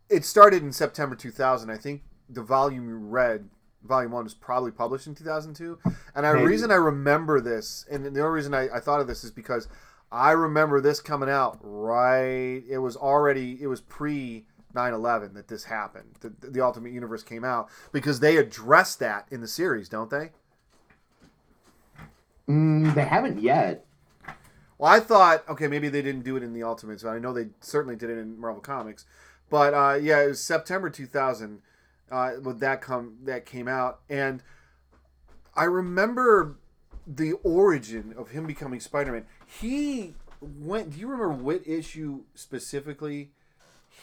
It 0.09 0.25
started 0.25 0.63
in 0.63 0.73
September 0.73 1.15
2000. 1.17 1.71
I 1.71 1.77
think 1.77 2.03
the 2.29 2.43
volume 2.43 2.89
you 2.89 2.97
read 2.97 3.49
volume 3.85 4.13
one 4.13 4.25
was 4.25 4.35
probably 4.35 4.71
published 4.71 5.07
in 5.07 5.15
2002 5.15 5.79
and 6.15 6.25
the 6.25 6.45
reason 6.45 6.71
i 6.71 6.77
remember 6.77 7.41
this 7.41 7.85
and 7.91 8.05
the 8.05 8.21
only 8.21 8.33
reason 8.33 8.55
I, 8.55 8.69
I, 8.69 8.81
thought 8.81 9.01
of 9.01 9.07
this 9.07 9.25
is 9.25 9.31
because 9.31 9.69
i 10.11 10.31
remember 10.31 10.81
this 10.81 11.01
coming 11.01 11.29
out 11.29 11.59
right 11.63 12.63
it 12.69 12.79
was 12.79 12.97
already 12.97 13.59
it 13.61 13.67
was 13.67 13.81
pre 13.81 14.47
9-11 14.75 15.35
that 15.35 15.49
this 15.49 15.65
happened 15.65 16.17
the, 16.21 16.33
the 16.49 16.61
ultimate 16.61 16.93
universe 16.93 17.23
came 17.23 17.45
out 17.45 17.69
because 17.91 18.21
they 18.21 18.37
addressed 18.37 19.01
that 19.01 19.27
in 19.31 19.41
the 19.41 19.49
series 19.49 19.89
don't 19.89 20.11
they 20.11 20.31
mm, 22.49 22.95
they 22.95 23.05
haven't 23.05 23.41
yet 23.41 23.85
well 24.79 24.91
i 24.91 25.01
thought 25.01 25.49
okay 25.49 25.69
maybe 25.69 25.89
they 25.89 26.03
didn't 26.03 26.23
do 26.23 26.37
it 26.37 26.43
in 26.43 26.53
the 26.53 26.63
ultimates 26.63 27.03
but 27.03 27.11
i 27.11 27.19
know 27.19 27.33
they 27.33 27.49
certainly 27.61 27.97
did 27.97 28.11
it 28.11 28.19
in 28.19 28.39
marvel 28.39 28.61
comics 28.61 29.05
but 29.51 29.75
uh, 29.75 29.95
yeah 29.95 30.23
it 30.23 30.29
was 30.29 30.41
september 30.47 30.89
2000 30.91 31.61
uh, 32.13 32.33
when 32.33 32.59
that 32.59 32.83
come 32.83 33.17
that 33.25 33.47
came 33.47 33.67
out, 33.67 34.01
and 34.09 34.43
I 35.57 35.65
remember 35.65 36.57
the 37.07 37.33
origin 37.43 38.15
of 38.17 38.31
him 38.31 38.47
becoming 38.47 38.81
Spider-Man. 38.81 39.25
He 39.61 40.15
went. 40.41 40.93
Do 40.93 41.01
you 41.01 41.07
remember 41.09 41.31
what 41.31 41.67
issue 41.67 42.25
specifically 42.35 43.31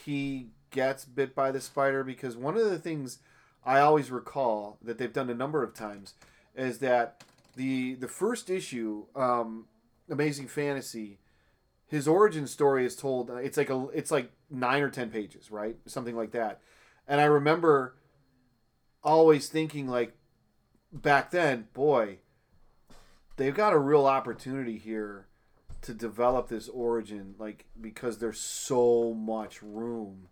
he 0.04 0.48
gets 0.72 1.06
bit 1.06 1.36
by 1.36 1.52
the 1.52 1.62
spider? 1.62 2.04
Because 2.04 2.36
one 2.36 2.58
of 2.58 2.68
the 2.68 2.80
things 2.80 3.20
I 3.64 3.80
always 3.80 4.10
recall 4.10 4.80
that 4.82 4.98
they've 4.98 5.14
done 5.14 5.30
a 5.30 5.36
number 5.36 5.62
of 5.62 5.76
times 5.76 6.16
is 6.56 6.80
that 6.80 7.24
the 7.60 7.96
the 7.96 8.08
first 8.08 8.50
issue, 8.50 9.06
um, 9.18 9.66
Amazing 10.10 10.48
Fantasy, 10.48 11.20
his 11.88 12.08
origin 12.08 12.48
story 12.48 12.86
is 12.86 12.96
told. 12.96 13.30
It's 13.30 13.58
like 13.58 13.70
a 13.70 13.88
it's 13.94 14.12
like 14.12 14.32
nine 14.50 14.82
or 14.82 14.90
ten 14.90 15.10
pages, 15.10 15.52
right? 15.52 15.76
Something 15.86 16.16
like 16.16 16.32
that. 16.32 16.62
And 17.06 17.20
I 17.20 17.26
remember 17.26 17.96
always 19.04 19.50
thinking 19.50 19.90
like 19.90 20.16
back 20.94 21.32
then, 21.32 21.68
boy, 21.74 22.20
they've 23.36 23.54
got 23.54 23.74
a 23.74 23.78
real 23.78 24.06
opportunity 24.06 24.78
here 24.78 25.28
to 25.82 25.94
develop 25.94 26.48
this 26.48 26.70
origin, 26.70 27.36
like 27.40 27.66
because 27.80 28.20
there's 28.20 28.40
so 28.40 29.14
much 29.14 29.62
room. 29.62 30.30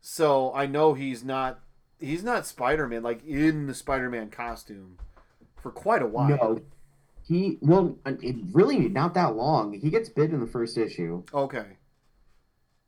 So 0.00 0.52
I 0.52 0.66
know 0.66 0.94
he's 0.94 1.22
not 1.22 1.60
he's 2.00 2.24
not 2.24 2.44
Spider 2.44 2.88
Man 2.88 3.04
like 3.04 3.24
in 3.24 3.68
the 3.68 3.74
Spider 3.74 4.10
Man 4.10 4.30
costume 4.30 4.98
for 5.62 5.70
quite 5.70 6.02
a 6.02 6.06
while. 6.06 6.28
No, 6.28 6.60
he 7.26 7.58
well, 7.60 7.98
it 8.06 8.36
really 8.52 8.88
not 8.88 9.14
that 9.14 9.34
long. 9.36 9.72
He 9.72 9.90
gets 9.90 10.08
bit 10.08 10.30
in 10.30 10.40
the 10.40 10.46
first 10.46 10.78
issue. 10.78 11.24
Okay. 11.34 11.66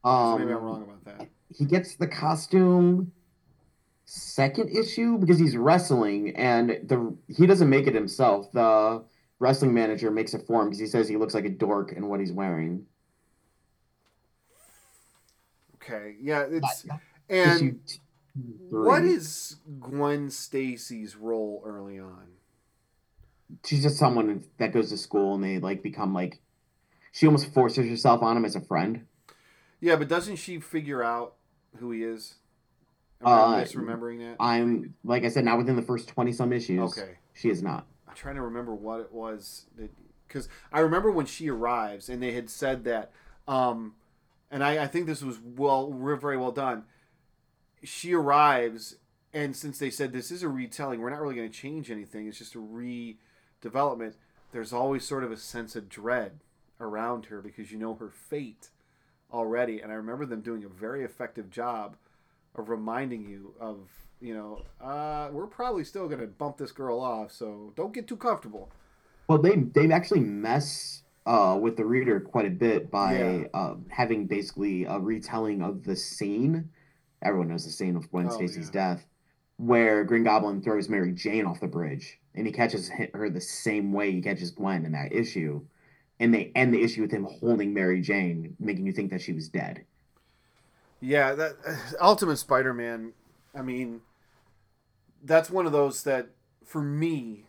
Um, 0.04 0.34
so 0.34 0.38
maybe 0.38 0.52
I'm 0.52 0.62
wrong 0.62 0.82
about 0.82 1.04
that. 1.04 1.28
He 1.54 1.64
gets 1.64 1.96
the 1.96 2.06
costume 2.06 3.12
second 4.04 4.70
issue 4.70 5.18
because 5.18 5.38
he's 5.38 5.56
wrestling 5.56 6.34
and 6.36 6.80
the 6.84 7.16
he 7.28 7.46
doesn't 7.46 7.68
make 7.68 7.86
it 7.86 7.94
himself. 7.94 8.50
The 8.52 9.04
wrestling 9.38 9.74
manager 9.74 10.10
makes 10.10 10.34
it 10.34 10.46
for 10.46 10.62
him 10.62 10.68
because 10.68 10.80
he 10.80 10.86
says 10.86 11.08
he 11.08 11.16
looks 11.16 11.34
like 11.34 11.44
a 11.44 11.50
dork 11.50 11.92
in 11.92 12.08
what 12.08 12.20
he's 12.20 12.32
wearing. 12.32 12.86
Okay, 15.76 16.16
yeah, 16.20 16.44
it's 16.48 16.86
and 17.28 17.80
what 18.70 19.02
is 19.02 19.56
Gwen 19.80 20.30
Stacy's 20.30 21.16
role 21.16 21.62
early 21.64 21.98
on? 21.98 22.37
She's 23.64 23.82
just 23.82 23.98
someone 23.98 24.44
that 24.58 24.72
goes 24.72 24.90
to 24.90 24.98
school 24.98 25.34
and 25.34 25.42
they 25.42 25.58
like 25.58 25.82
become 25.82 26.12
like 26.12 26.40
she 27.12 27.26
almost 27.26 27.52
forces 27.52 27.88
herself 27.88 28.22
on 28.22 28.36
him 28.36 28.44
as 28.44 28.56
a 28.56 28.60
friend. 28.60 29.06
Yeah, 29.80 29.96
but 29.96 30.08
doesn't 30.08 30.36
she 30.36 30.60
figure 30.60 31.02
out 31.02 31.34
who 31.76 31.90
he 31.90 32.02
is? 32.02 32.34
Am 33.20 33.28
I 33.28 33.30
uh, 33.30 33.64
misremembering 33.64 34.18
that? 34.18 34.36
I'm 34.38 34.94
like 35.04 35.24
I 35.24 35.28
said, 35.28 35.44
not 35.44 35.58
within 35.58 35.76
the 35.76 35.82
first 35.82 36.08
twenty 36.08 36.32
some 36.32 36.52
issues. 36.52 36.98
Okay, 36.98 37.18
she 37.34 37.48
is 37.48 37.62
not. 37.62 37.86
I'm 38.08 38.14
trying 38.14 38.36
to 38.36 38.42
remember 38.42 38.74
what 38.74 39.00
it 39.00 39.12
was 39.12 39.66
that 39.76 39.90
because 40.26 40.48
I 40.72 40.80
remember 40.80 41.10
when 41.10 41.26
she 41.26 41.48
arrives 41.48 42.08
and 42.08 42.22
they 42.22 42.32
had 42.32 42.50
said 42.50 42.84
that, 42.84 43.12
um, 43.46 43.94
and 44.50 44.62
I, 44.62 44.84
I 44.84 44.86
think 44.86 45.06
this 45.06 45.22
was 45.22 45.38
well 45.42 45.90
very 45.90 46.36
well 46.36 46.52
done. 46.52 46.84
She 47.82 48.12
arrives 48.12 48.96
and 49.32 49.54
since 49.54 49.78
they 49.78 49.90
said 49.90 50.12
this 50.12 50.30
is 50.30 50.42
a 50.42 50.48
retelling, 50.48 51.00
we're 51.00 51.10
not 51.10 51.20
really 51.20 51.34
going 51.34 51.50
to 51.50 51.54
change 51.54 51.90
anything. 51.90 52.26
It's 52.26 52.38
just 52.38 52.54
a 52.54 52.60
redevelopment. 53.60 54.14
There's 54.52 54.72
always 54.72 55.04
sort 55.04 55.24
of 55.24 55.32
a 55.32 55.36
sense 55.36 55.76
of 55.76 55.88
dread 55.88 56.40
around 56.80 57.26
her 57.26 57.42
because 57.42 57.70
you 57.70 57.78
know 57.78 57.94
her 57.94 58.08
fate 58.08 58.70
already. 59.32 59.80
And 59.80 59.92
I 59.92 59.96
remember 59.96 60.26
them 60.26 60.40
doing 60.40 60.64
a 60.64 60.68
very 60.68 61.04
effective 61.04 61.50
job 61.50 61.96
of 62.54 62.68
reminding 62.68 63.28
you 63.28 63.54
of 63.60 63.88
you 64.20 64.34
know 64.34 64.62
uh, 64.80 65.28
we're 65.32 65.46
probably 65.46 65.84
still 65.84 66.08
going 66.08 66.20
to 66.20 66.26
bump 66.26 66.56
this 66.56 66.72
girl 66.72 66.98
off 67.00 67.30
so 67.30 67.72
don't 67.76 67.92
get 67.92 68.08
too 68.08 68.16
comfortable 68.16 68.68
well 69.28 69.38
they 69.38 69.54
they 69.56 69.90
actually 69.92 70.20
mess 70.20 71.02
uh, 71.26 71.56
with 71.60 71.76
the 71.76 71.84
reader 71.84 72.18
quite 72.18 72.46
a 72.46 72.50
bit 72.50 72.90
by 72.90 73.18
yeah. 73.18 73.44
uh, 73.54 73.74
having 73.88 74.26
basically 74.26 74.84
a 74.84 74.98
retelling 74.98 75.62
of 75.62 75.84
the 75.84 75.94
scene 75.94 76.68
everyone 77.22 77.48
knows 77.48 77.64
the 77.64 77.70
scene 77.70 77.94
of 77.94 78.10
gwen 78.10 78.26
oh, 78.26 78.30
stacy's 78.30 78.70
yeah. 78.74 78.94
death 78.94 79.06
where 79.58 80.04
green 80.04 80.24
goblin 80.24 80.62
throws 80.62 80.88
mary 80.88 81.12
jane 81.12 81.44
off 81.44 81.60
the 81.60 81.66
bridge 81.66 82.18
and 82.34 82.46
he 82.46 82.52
catches 82.52 82.90
her 83.12 83.28
the 83.28 83.40
same 83.40 83.92
way 83.92 84.10
he 84.10 84.22
catches 84.22 84.50
gwen 84.50 84.84
in 84.84 84.92
that 84.92 85.12
issue 85.12 85.60
and 86.20 86.34
they 86.34 86.50
end 86.54 86.72
the 86.74 86.82
issue 86.82 87.02
with 87.02 87.10
him 87.10 87.26
holding 87.40 87.74
mary 87.74 88.00
jane 88.00 88.56
making 88.58 88.86
you 88.86 88.92
think 88.92 89.10
that 89.10 89.20
she 89.20 89.32
was 89.32 89.48
dead 89.48 89.84
yeah, 91.00 91.34
that 91.34 91.56
Ultimate 92.00 92.36
Spider-Man. 92.36 93.12
I 93.54 93.62
mean, 93.62 94.00
that's 95.22 95.50
one 95.50 95.66
of 95.66 95.72
those 95.72 96.02
that 96.04 96.28
for 96.64 96.82
me 96.82 97.46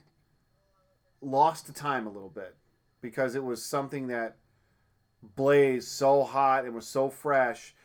lost 1.22 1.68
the 1.68 1.74
time 1.74 2.08
a 2.08 2.10
little 2.10 2.30
bit 2.30 2.56
because 3.02 3.36
it 3.36 3.44
was 3.44 3.64
something 3.64 4.08
that 4.08 4.36
blazed 5.36 5.88
so 5.88 6.24
hot 6.24 6.66
and 6.66 6.74
was 6.74 6.88
so 6.88 7.10
fresh. 7.10 7.76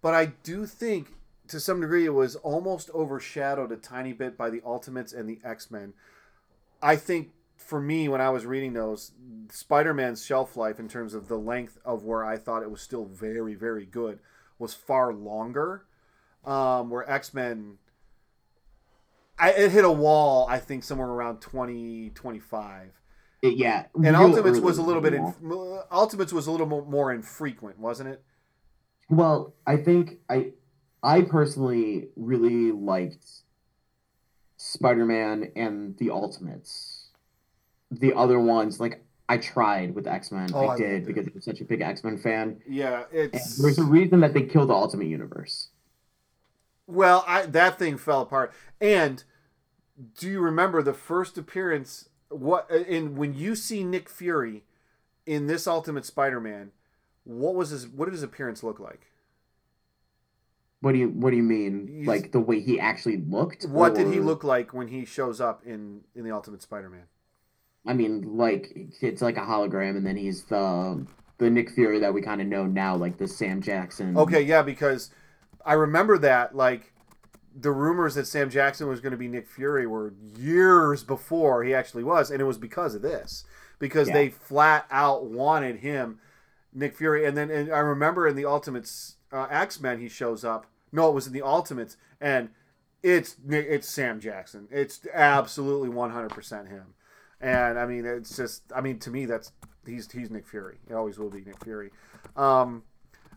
But 0.00 0.14
I 0.14 0.26
do 0.26 0.64
think 0.64 1.08
to 1.48 1.60
some 1.60 1.80
degree 1.80 2.04
it 2.04 2.14
was 2.14 2.36
almost 2.36 2.90
overshadowed 2.94 3.72
a 3.72 3.76
tiny 3.76 4.12
bit 4.12 4.36
by 4.36 4.50
the 4.50 4.62
Ultimates 4.64 5.12
and 5.12 5.28
the 5.28 5.40
X-Men. 5.44 5.94
I 6.82 6.96
think 6.96 7.30
for 7.56 7.80
me 7.80 8.08
when 8.08 8.20
I 8.20 8.30
was 8.30 8.46
reading 8.46 8.72
those, 8.72 9.12
Spider-Man's 9.50 10.24
shelf 10.24 10.56
life 10.56 10.78
in 10.78 10.88
terms 10.88 11.14
of 11.14 11.28
the 11.28 11.38
length 11.38 11.78
of 11.84 12.04
where 12.04 12.24
I 12.24 12.36
thought 12.36 12.62
it 12.62 12.70
was 12.70 12.80
still 12.80 13.06
very 13.06 13.54
very 13.54 13.86
good 13.86 14.20
was 14.58 14.74
far 14.74 15.12
longer. 15.12 15.84
Um, 16.44 16.88
where 16.88 17.08
X 17.10 17.34
Men, 17.34 17.78
it 19.42 19.70
hit 19.70 19.84
a 19.84 19.90
wall. 19.90 20.46
I 20.48 20.58
think 20.60 20.84
somewhere 20.84 21.08
around 21.08 21.40
twenty 21.40 22.10
twenty 22.10 22.38
five. 22.38 22.92
Yeah, 23.42 23.86
and 23.94 24.16
Ultimates 24.16 24.60
was 24.60 24.78
a 24.78 24.82
little 24.82 25.02
bit. 25.02 25.14
In, 25.14 25.34
Ultimates 25.90 26.32
was 26.32 26.46
a 26.46 26.52
little 26.52 26.66
more, 26.66 26.86
more 26.86 27.12
infrequent, 27.12 27.78
wasn't 27.78 28.10
it? 28.10 28.22
Well, 29.10 29.54
I 29.66 29.76
think 29.76 30.18
I, 30.30 30.52
I 31.02 31.22
personally 31.22 32.08
really 32.16 32.72
liked 32.72 33.26
Spider 34.56 35.04
Man 35.04 35.52
and 35.54 35.96
the 35.98 36.10
Ultimates. 36.10 37.08
The 37.90 38.14
other 38.14 38.38
ones, 38.38 38.80
like 38.80 39.04
I 39.28 39.36
tried 39.36 39.94
with 39.94 40.06
X 40.06 40.32
Men. 40.32 40.50
Oh, 40.52 40.66
I, 40.66 40.74
I 40.74 40.76
did 40.76 41.06
because 41.06 41.26
I'm 41.26 41.40
such 41.40 41.60
a 41.60 41.64
big 41.64 41.80
X 41.80 42.02
Men 42.02 42.18
fan. 42.18 42.60
Yeah, 42.66 43.04
it's 43.12 43.56
and 43.56 43.64
there's 43.64 43.78
a 43.78 43.84
reason 43.84 44.20
that 44.20 44.34
they 44.34 44.42
killed 44.42 44.70
the 44.70 44.74
Ultimate 44.74 45.06
Universe. 45.06 45.68
Well, 46.86 47.24
I 47.26 47.46
that 47.46 47.78
thing 47.78 47.98
fell 47.98 48.22
apart. 48.22 48.52
And 48.80 49.22
do 50.18 50.28
you 50.28 50.40
remember 50.40 50.82
the 50.82 50.94
first 50.94 51.36
appearance? 51.36 52.08
What 52.30 52.70
in 52.70 53.16
when 53.16 53.34
you 53.34 53.54
see 53.54 53.84
Nick 53.84 54.08
Fury 54.08 54.64
in 55.26 55.46
this 55.46 55.66
Ultimate 55.66 56.06
Spider 56.06 56.40
Man? 56.40 56.72
What 57.24 57.54
was 57.54 57.70
his? 57.70 57.86
What 57.86 58.06
did 58.06 58.12
his 58.12 58.22
appearance 58.22 58.62
look 58.62 58.80
like? 58.80 59.07
What 60.80 60.92
do 60.92 60.98
you 60.98 61.08
What 61.08 61.30
do 61.30 61.36
you 61.36 61.42
mean? 61.42 61.88
He's- 61.88 62.06
like 62.06 62.32
the 62.32 62.40
way 62.40 62.60
he 62.60 62.78
actually 62.78 63.18
looked? 63.18 63.64
What 63.64 63.94
did 63.94 64.12
he 64.12 64.20
look 64.20 64.44
like 64.44 64.72
when 64.72 64.88
he 64.88 65.04
shows 65.04 65.40
up 65.40 65.64
in 65.66 66.02
in 66.14 66.24
the 66.24 66.30
Ultimate 66.30 66.62
Spider-Man? 66.62 67.04
I 67.86 67.94
mean, 67.94 68.36
like 68.36 68.72
it's 69.00 69.22
like 69.22 69.36
a 69.36 69.40
hologram, 69.42 69.96
and 69.96 70.06
then 70.06 70.16
he's 70.16 70.44
the 70.44 71.06
the 71.38 71.50
Nick 71.50 71.70
Fury 71.70 72.00
that 72.00 72.12
we 72.14 72.20
kind 72.20 72.40
of 72.40 72.46
know 72.46 72.66
now, 72.66 72.96
like 72.96 73.16
the 73.18 73.28
Sam 73.28 73.60
Jackson. 73.60 74.16
Okay, 74.16 74.42
yeah, 74.42 74.62
because 74.62 75.10
I 75.64 75.74
remember 75.74 76.18
that 76.18 76.54
like 76.54 76.92
the 77.60 77.72
rumors 77.72 78.14
that 78.14 78.26
Sam 78.26 78.50
Jackson 78.50 78.86
was 78.88 79.00
going 79.00 79.10
to 79.12 79.16
be 79.16 79.26
Nick 79.26 79.48
Fury 79.48 79.86
were 79.86 80.12
years 80.36 81.02
before 81.02 81.64
he 81.64 81.74
actually 81.74 82.04
was, 82.04 82.30
and 82.30 82.40
it 82.40 82.44
was 82.44 82.58
because 82.58 82.94
of 82.94 83.02
this, 83.02 83.44
because 83.80 84.08
Yeah. 84.08 84.14
they 84.14 84.28
flat 84.30 84.86
out 84.92 85.26
wanted 85.26 85.76
him, 85.78 86.20
Nick 86.72 86.94
Fury, 86.96 87.24
and 87.24 87.36
then 87.36 87.50
and 87.50 87.72
I 87.72 87.78
remember 87.80 88.28
in 88.28 88.36
the 88.36 88.44
Ultimates 88.44 89.16
uh, 89.32 89.46
X 89.50 89.80
Men 89.80 90.00
he 90.00 90.08
shows 90.08 90.44
up. 90.44 90.66
No, 90.92 91.08
it 91.08 91.14
was 91.14 91.26
in 91.26 91.32
the 91.32 91.42
Ultimates, 91.42 91.96
and 92.20 92.50
it's 93.02 93.36
it's 93.48 93.88
Sam 93.88 94.20
Jackson. 94.20 94.68
It's 94.70 95.00
absolutely 95.12 95.88
one 95.88 96.10
hundred 96.10 96.30
percent 96.30 96.68
him, 96.68 96.94
and 97.40 97.78
I 97.78 97.86
mean 97.86 98.04
it's 98.04 98.36
just 98.36 98.62
I 98.74 98.80
mean 98.80 98.98
to 99.00 99.10
me 99.10 99.26
that's 99.26 99.52
he's 99.86 100.10
he's 100.10 100.30
Nick 100.30 100.46
Fury. 100.46 100.78
He 100.86 100.94
always 100.94 101.18
will 101.18 101.30
be 101.30 101.40
Nick 101.40 101.62
Fury. 101.64 101.90
Um, 102.36 102.82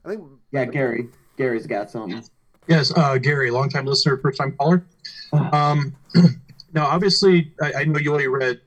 I 0.06 0.10
think 0.10 0.24
Yeah, 0.52 0.66
Gary. 0.66 1.10
Gary's 1.38 1.68
got 1.68 1.90
something. 1.90 2.24
Yes, 2.68 2.92
uh, 2.96 3.18
Gary, 3.18 3.50
longtime 3.50 3.86
listener, 3.86 4.18
first 4.18 4.38
time 4.38 4.56
caller. 4.58 4.86
Um, 5.34 5.96
now, 6.74 6.86
obviously, 6.86 7.52
I, 7.62 7.74
I 7.74 7.84
know 7.86 8.00
you 8.00 8.12
only 8.12 8.28
read 8.28 8.62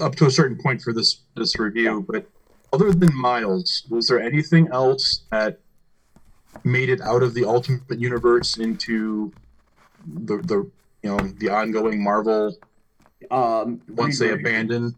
up 0.00 0.16
to 0.16 0.26
a 0.26 0.30
certain 0.30 0.58
point 0.62 0.82
for 0.82 0.92
this 0.92 1.20
this 1.36 1.58
review, 1.58 2.04
but 2.08 2.26
other 2.72 2.92
than 2.92 3.14
Miles, 3.14 3.84
was 3.90 4.08
there 4.08 4.20
anything 4.20 4.68
else 4.72 5.22
that 5.30 5.60
made 6.64 6.88
it 6.88 7.00
out 7.00 7.22
of 7.22 7.34
the 7.34 7.44
Ultimate 7.44 7.98
Universe 7.98 8.56
into 8.58 9.32
the 10.06 10.36
the 10.38 10.70
you 11.02 11.10
know 11.10 11.18
the 11.38 11.48
ongoing 11.48 12.02
Marvel 12.02 12.56
Um, 13.30 13.80
once 13.88 14.20
Reed 14.20 14.30
they 14.30 14.34
Richards- 14.36 14.48
abandon? 14.48 14.94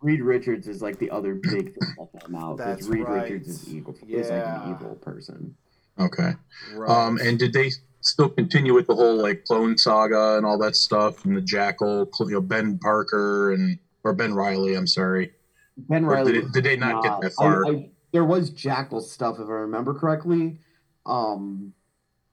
Reed 0.00 0.20
Richards 0.20 0.68
is 0.68 0.82
like 0.82 0.98
the 0.98 1.10
other 1.10 1.34
big 1.34 1.74
thing 1.74 1.94
that 1.98 2.26
came 2.26 2.34
out. 2.34 2.58
That's 2.58 2.86
Reed 2.86 3.04
right. 3.04 3.22
Richards 3.22 3.48
is 3.48 3.72
evil. 3.74 3.94
Is 4.06 4.28
like 4.28 4.38
Yeah. 4.42 4.64
an 4.64 4.74
evil 4.74 4.94
person. 4.96 5.54
Okay. 5.98 6.32
right. 6.74 6.90
Um, 6.90 7.18
and 7.22 7.38
did 7.38 7.52
they 7.52 7.70
still 8.00 8.28
continue 8.28 8.74
with 8.74 8.86
the 8.86 8.94
whole 8.94 9.16
like 9.16 9.44
clone 9.46 9.78
saga 9.78 10.36
and 10.36 10.44
all 10.44 10.58
that 10.58 10.76
stuff 10.76 11.24
and 11.24 11.34
the 11.36 11.40
Jackal, 11.40 12.10
you 12.20 12.26
know, 12.32 12.40
Ben 12.40 12.78
Parker 12.78 13.52
and 13.52 13.78
or 14.02 14.12
Ben 14.12 14.34
Riley? 14.34 14.74
I'm 14.74 14.86
sorry. 14.86 15.32
Ben 15.76 16.04
Riley. 16.04 16.32
did, 16.32 16.44
it, 16.44 16.52
did 16.52 16.64
they 16.64 16.76
not 16.76 17.02
get 17.02 17.20
that 17.22 17.32
I- 17.38 17.42
far? 17.42 17.66
I- 17.66 17.90
there 18.12 18.24
was 18.24 18.50
Jackal 18.50 19.00
stuff, 19.00 19.40
if 19.40 19.48
I 19.48 19.52
remember 19.52 19.92
correctly. 19.94 20.58
Um, 21.06 21.74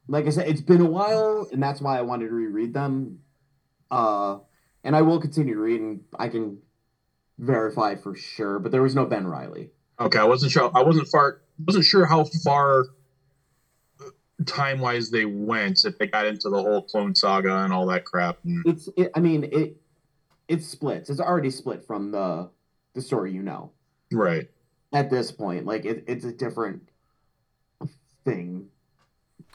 like 0.07 0.26
I 0.28 0.30
said, 0.30 0.47
it's 0.47 0.61
been 0.61 0.82
a 0.82 0.89
while, 0.89 1.47
and 1.51 1.61
that's 1.61 1.82
why 1.82 1.97
I 1.97 2.01
wanted 2.01 2.28
to 2.28 2.34
reread 2.34 2.74
them. 2.74 3.19
Uh, 3.89 4.39
and 4.84 4.95
I 4.95 5.01
will 5.01 5.19
continue 5.19 5.57
reading. 5.57 6.01
I 6.17 6.28
can 6.28 6.59
verify 7.38 7.95
for 7.95 8.15
sure, 8.15 8.59
but 8.59 8.72
there 8.72 8.82
was 8.82 8.95
no 8.95 9.05
Ben 9.05 9.28
Riley. 9.28 9.72
okay, 9.99 10.19
I 10.19 10.24
wasn't 10.24 10.51
sure. 10.51 10.72
I 10.74 10.84
wasn't 10.84 11.07
far. 11.07 11.41
Wasn't 11.65 11.86
sure 11.86 12.05
how 12.05 12.24
far 12.43 12.86
time 14.45 14.80
wise 14.80 15.11
they 15.11 15.26
went 15.26 15.86
if 15.86 15.97
they 15.99 16.07
got 16.07 16.26
into 16.26 16.49
the 16.49 16.61
whole 16.61 16.82
clone 16.82 17.13
saga 17.13 17.57
and 17.57 17.72
all 17.72 17.86
that 17.88 18.05
crap. 18.05 18.39
And, 18.43 18.63
It's. 18.65 18.89
It, 18.97 19.11
I 19.15 19.19
mean, 19.19 19.45
it. 19.51 19.78
It 20.47 20.63
splits. 20.63 21.09
It's 21.09 21.22
already 21.22 21.51
split 21.51 21.86
from 21.86 22.11
the 22.11 22.49
the 22.93 23.01
story 23.01 23.32
you 23.32 23.41
know. 23.41 23.72
right. 24.11 24.49
At 24.93 25.09
this 25.09 25.32
point, 25.32 25.65
like 25.65 25.86
it, 25.86 26.03
it's 26.07 26.26
a 26.26 26.34
different 26.34 26.91
thing. 28.26 28.67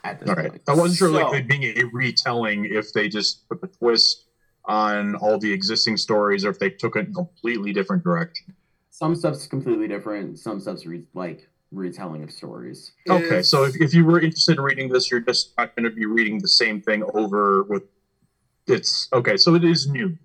At 0.05 0.21
this 0.21 0.29
All 0.29 0.35
right. 0.37 0.51
point, 0.51 0.63
I 0.69 0.75
wasn't 0.75 0.99
sure 0.99 1.09
So- 1.09 1.15
like 1.31 1.41
it 1.41 1.49
being 1.49 1.65
a 1.65 1.83
retelling 1.93 2.67
if 2.67 2.93
they 2.93 3.09
just 3.09 3.49
put 3.49 3.59
a 3.63 3.67
twist 3.67 4.25
on 4.67 5.15
all 5.17 5.39
the 5.39 5.53
existing 5.53 5.97
stories 5.97 6.45
or 6.45 6.51
if 6.51 6.59
they 6.59 6.71
took 6.71 6.97
it 6.97 7.09
a 7.09 7.13
completely 7.13 7.73
different 7.73 8.03
direction. 8.05 8.55
some 8.91 9.15
stuff's 9.15 9.47
completely 9.47 9.87
different. 9.87 10.39
Some 10.39 10.59
stuff's 10.59 10.87
re- 10.87 11.07
like 11.13 11.49
retelling 11.71 12.23
of 12.23 12.31
stories. 12.31 12.93
Okay, 13.11 13.39
Is- 13.39 13.49
so 13.51 13.65
if, 13.65 13.75
if 13.81 13.93
you 13.95 14.05
were 14.07 14.21
interested 14.21 14.57
in 14.59 14.63
reading 14.65 14.89
this, 14.89 15.11
you're 15.11 15.21
just 15.21 15.53
not 15.59 15.75
going 15.77 15.85
to 15.85 15.95
be 15.95 16.07
reading 16.07 16.39
the 16.39 16.49
same 16.49 16.81
thing 16.81 17.03
over 17.15 17.63
with. 17.65 17.83
It's 18.67 19.09
okay, 19.13 19.37
so 19.37 19.55
it 19.55 19.65
is 19.65 19.87
new. 19.87 20.17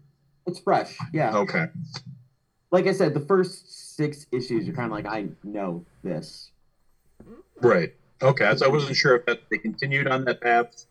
It's 0.48 0.60
fresh, 0.60 0.98
yeah. 1.14 1.36
Okay, 1.38 1.68
Like 2.72 2.88
I 2.88 2.94
said, 2.94 3.14
the 3.14 3.20
first 3.20 3.96
six 3.98 4.26
issues, 4.32 4.66
you're 4.66 4.76
kind 4.76 4.86
of 4.88 4.92
like, 4.94 5.06
I 5.06 5.28
know 5.44 5.86
this. 6.04 6.50
right. 7.62 7.94
Okay, 8.22 8.56
so 8.56 8.66
I 8.66 8.70
wasn't 8.70 8.96
sure 8.96 9.16
if 9.16 9.26
that 9.26 9.42
they 9.50 9.58
continued 9.58 10.08
on 10.08 10.26
that 10.26 10.42
path 10.42 10.86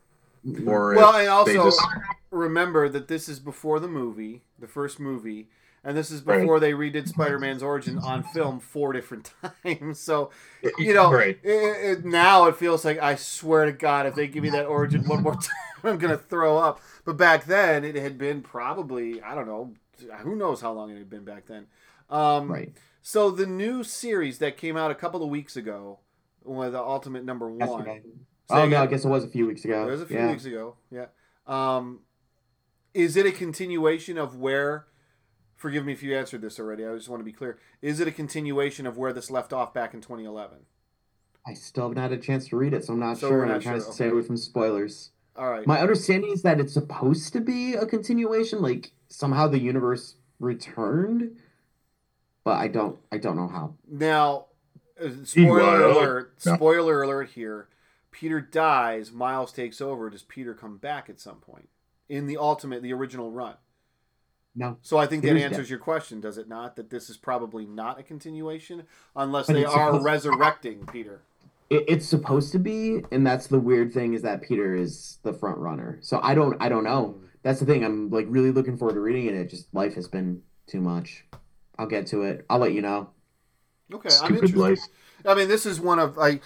or 0.67 0.95
well, 0.95 1.15
and 1.17 1.29
also 1.29 1.65
just 1.65 1.81
remember 2.31 2.89
that 2.89 3.09
this 3.09 3.29
is 3.29 3.39
before 3.41 3.79
the 3.81 3.89
movie, 3.89 4.43
the 4.59 4.67
first 4.69 4.99
movie, 4.99 5.49
and 5.85 5.97
this 5.97 6.11
is 6.11 6.23
Right. 6.25 6.41
before 6.41 6.61
they 6.61 6.73
redid 6.73 7.09
Spider-Man's 7.09 7.63
origin 7.63 7.99
on 7.99 8.23
film 8.23 8.61
four 8.61 8.93
different 8.93 9.33
times. 9.65 10.01
So 10.01 10.31
you 10.79 10.95
know, 10.95 11.13
right. 11.13 11.39
it, 11.43 11.99
it, 11.99 12.05
now 12.05 12.47
it 12.47 12.57
feels 12.57 12.85
like 12.85 12.99
I 12.99 13.15
swear 13.17 13.67
to 13.67 13.73
God, 13.73 14.07
if 14.07 14.15
they 14.15 14.27
give 14.29 14.43
me 14.43 14.51
that 14.51 14.67
origin 14.67 15.07
one 15.07 15.23
more 15.23 15.35
time, 15.35 15.83
I'm 15.85 15.99
gonna 15.99 16.19
throw 16.19 16.59
up. 16.59 16.81
But 17.05 17.17
back 17.17 17.45
then, 17.45 17.85
it 17.85 17.95
had 17.97 18.19
been 18.19 18.43
probably 18.43 19.23
I 19.23 19.35
don't 19.35 19.47
know, 19.47 19.75
who 20.19 20.37
knows 20.37 20.61
how 20.61 20.73
long 20.73 20.91
it 20.91 20.99
had 20.99 21.11
been 21.11 21.25
back 21.25 21.47
then. 21.47 21.67
Um, 22.09 22.51
Right. 22.51 22.73
So 23.03 23.31
the 23.31 23.47
new 23.47 23.83
series 23.83 24.39
that 24.39 24.59
came 24.59 24.77
out 24.77 24.91
a 24.91 24.95
couple 24.95 25.23
of 25.23 25.31
weeks 25.31 25.57
ago, 25.57 26.01
with 26.45 26.73
the 26.73 26.81
Ultimate 26.81 27.25
Number 27.25 27.51
One. 27.51 27.61
Yesterday. 27.61 28.03
Say 28.51 28.57
Oh, 28.57 28.67
no. 28.67 28.83
I 28.83 28.87
guess 28.87 29.05
it 29.05 29.09
was 29.09 29.25
a 29.25 29.29
few 29.29 29.47
weeks 29.47 29.65
ago. 29.65 29.87
It 29.87 29.91
was 29.91 30.03
a 30.03 30.07
few 30.07 30.17
yeah. 30.17 30.31
weeks 30.31 30.45
ago. 30.45 30.77
Yeah. 30.91 31.07
Um, 31.47 32.01
is 32.95 33.17
it 33.17 33.27
a 33.27 33.33
continuation 33.33 34.19
of 34.19 34.37
where? 34.37 34.87
Forgive 35.57 35.85
me 35.85 35.93
if 35.93 36.03
you 36.03 36.17
answered 36.17 36.41
this 36.41 36.59
already. 36.59 36.87
I 36.87 36.95
just 36.95 37.09
want 37.09 37.21
to 37.21 37.25
be 37.25 37.33
clear. 37.33 37.59
Is 37.83 38.01
it 38.01 38.09
a 38.09 38.13
continuation 38.13 38.87
of 38.87 38.97
where 38.97 39.13
this 39.13 39.31
left 39.31 39.53
off 39.53 39.75
back 39.75 39.93
in 39.95 40.01
2011? 40.01 40.59
I 41.47 41.55
still 41.55 41.85
haven't 41.85 41.99
had 42.03 42.13
a 42.13 42.19
chance 42.19 42.49
to 42.49 42.57
read 42.57 42.73
it, 42.73 42.85
so 42.85 42.95
I'm 42.95 43.01
not 43.01 43.19
So 43.19 43.29
sure. 43.29 43.47
not 43.47 43.57
I'm 43.57 43.61
trying 43.61 43.81
sure, 43.81 43.87
to 43.87 43.93
stay 43.93 44.05
okay. 44.07 44.13
away 44.13 44.23
from 44.23 44.37
spoilers. 44.37 45.11
All 45.37 45.51
right. 45.51 45.67
My 45.67 45.81
understanding 45.81 46.33
is 46.33 46.43
that 46.43 46.61
it's 46.61 46.73
supposed 46.73 47.33
to 47.35 47.41
be 47.41 47.75
a 47.75 47.87
continuation, 47.87 48.61
like 48.63 48.93
somehow 49.09 49.47
the 49.49 49.59
universe 49.59 50.17
returned, 50.39 51.37
but 52.45 52.57
I 52.57 52.69
don't, 52.69 52.99
I 53.13 53.19
don't 53.19 53.37
know 53.37 53.49
how. 53.49 53.75
Now, 53.89 54.47
Uh, 55.03 55.25
spoiler 55.25 55.47
Meanwhile- 55.63 55.91
alert! 55.99 56.35
Yeah. 56.45 56.55
Spoiler 56.57 57.03
alert 57.03 57.31
here. 57.31 57.69
Peter 58.11 58.41
dies. 58.41 59.13
Miles 59.13 59.53
takes 59.53 59.81
over. 59.81 60.11
Does 60.11 60.23
Peter 60.23 60.53
come 60.55 60.77
back 60.79 61.09
at 61.09 61.21
some 61.21 61.37
point 61.37 61.69
in 62.09 62.27
the 62.27 62.37
ultimate, 62.37 62.83
the 62.83 62.93
original 62.93 63.31
run? 63.31 63.55
No, 64.57 64.79
So 64.83 64.99
I 64.99 65.07
think 65.07 65.23
that 65.23 65.37
answers 65.37 65.67
dead. 65.67 65.71
your 65.71 65.79
question, 65.79 66.21
does 66.21 66.37
it 66.37 66.49
not? 66.49 66.75
That 66.75 66.91
this 66.91 67.09
is 67.09 67.17
probably 67.17 67.67
not 67.67 68.01
a 68.01 68.03
continuation, 68.03 68.83
unless 69.15 69.47
But 69.47 69.53
they 69.53 69.65
are 69.65 70.01
resurrecting 70.03 70.87
Peter. 70.87 71.23
it, 71.71 71.85
it's 71.87 72.05
supposed 72.07 72.51
to 72.53 72.59
be, 72.59 73.01
and 73.13 73.25
that's 73.25 73.47
the 73.47 73.61
weird 73.61 73.93
thing 73.93 74.13
is 74.13 74.23
that 74.23 74.43
Peter 74.43 74.75
is 74.75 75.19
the 75.23 75.33
front 75.33 75.59
runner. 75.59 75.99
So 76.03 76.19
I 76.21 76.35
don't, 76.35 76.61
I 76.61 76.69
don't 76.69 76.83
know. 76.83 77.13
Hmm. 77.19 77.27
That's 77.45 77.61
the 77.61 77.65
thing. 77.67 77.85
I'm 77.85 78.11
like 78.11 78.27
really 78.29 78.51
looking 78.51 78.77
forward 78.77 78.95
to 78.95 79.01
reading 79.01 79.27
it. 79.27 79.35
It 79.35 79.51
just 79.51 79.73
life 79.73 79.95
has 79.95 80.09
been 80.09 80.43
too 80.67 80.81
much. 80.81 81.25
I'll 81.79 81.87
get 81.87 82.09
to 82.09 82.23
it. 82.25 82.45
I'll 82.51 82.59
let 82.59 82.73
you 82.75 82.83
know. 82.83 83.11
Okay, 83.93 84.11
I'm 84.23 84.35
interested. 84.35 84.57
life. 84.57 84.79
I 85.27 85.35
mean, 85.35 85.49
this 85.49 85.67
is 85.67 85.81
one 85.81 85.99
of 85.99 86.17
like, 86.17 86.43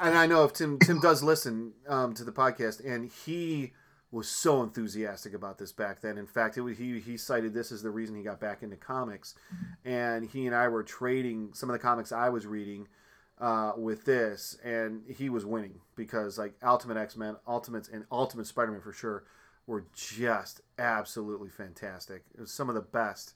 and 0.00 0.16
I 0.16 0.26
know 0.26 0.44
if 0.44 0.52
Tim 0.52 0.78
Tim 0.78 1.00
does 1.00 1.22
listen 1.22 1.72
um, 1.88 2.14
to 2.14 2.24
the 2.24 2.32
podcast, 2.32 2.84
and 2.84 3.10
he 3.10 3.72
was 4.10 4.28
so 4.28 4.62
enthusiastic 4.62 5.34
about 5.34 5.58
this 5.58 5.72
back 5.72 6.00
then. 6.00 6.16
In 6.16 6.26
fact, 6.26 6.56
it 6.56 6.60
was, 6.60 6.78
he 6.78 7.00
he 7.00 7.16
cited 7.16 7.52
this 7.52 7.72
as 7.72 7.82
the 7.82 7.90
reason 7.90 8.14
he 8.14 8.22
got 8.22 8.40
back 8.40 8.62
into 8.62 8.76
comics, 8.76 9.34
and 9.84 10.28
he 10.28 10.46
and 10.46 10.54
I 10.54 10.68
were 10.68 10.82
trading 10.82 11.50
some 11.52 11.68
of 11.68 11.74
the 11.74 11.80
comics 11.80 12.12
I 12.12 12.28
was 12.28 12.46
reading 12.46 12.86
uh, 13.40 13.72
with 13.76 14.04
this, 14.04 14.56
and 14.64 15.02
he 15.08 15.28
was 15.28 15.44
winning 15.44 15.80
because 15.96 16.38
like 16.38 16.54
Ultimate 16.62 16.96
X 16.96 17.16
Men, 17.16 17.36
Ultimates, 17.46 17.88
and 17.88 18.04
Ultimate 18.10 18.46
Spider 18.46 18.72
Man 18.72 18.80
for 18.80 18.92
sure 18.92 19.24
were 19.66 19.86
just 19.94 20.60
absolutely 20.78 21.48
fantastic. 21.48 22.24
It 22.34 22.40
was 22.40 22.52
some 22.52 22.68
of 22.68 22.74
the 22.74 22.82
best. 22.82 23.34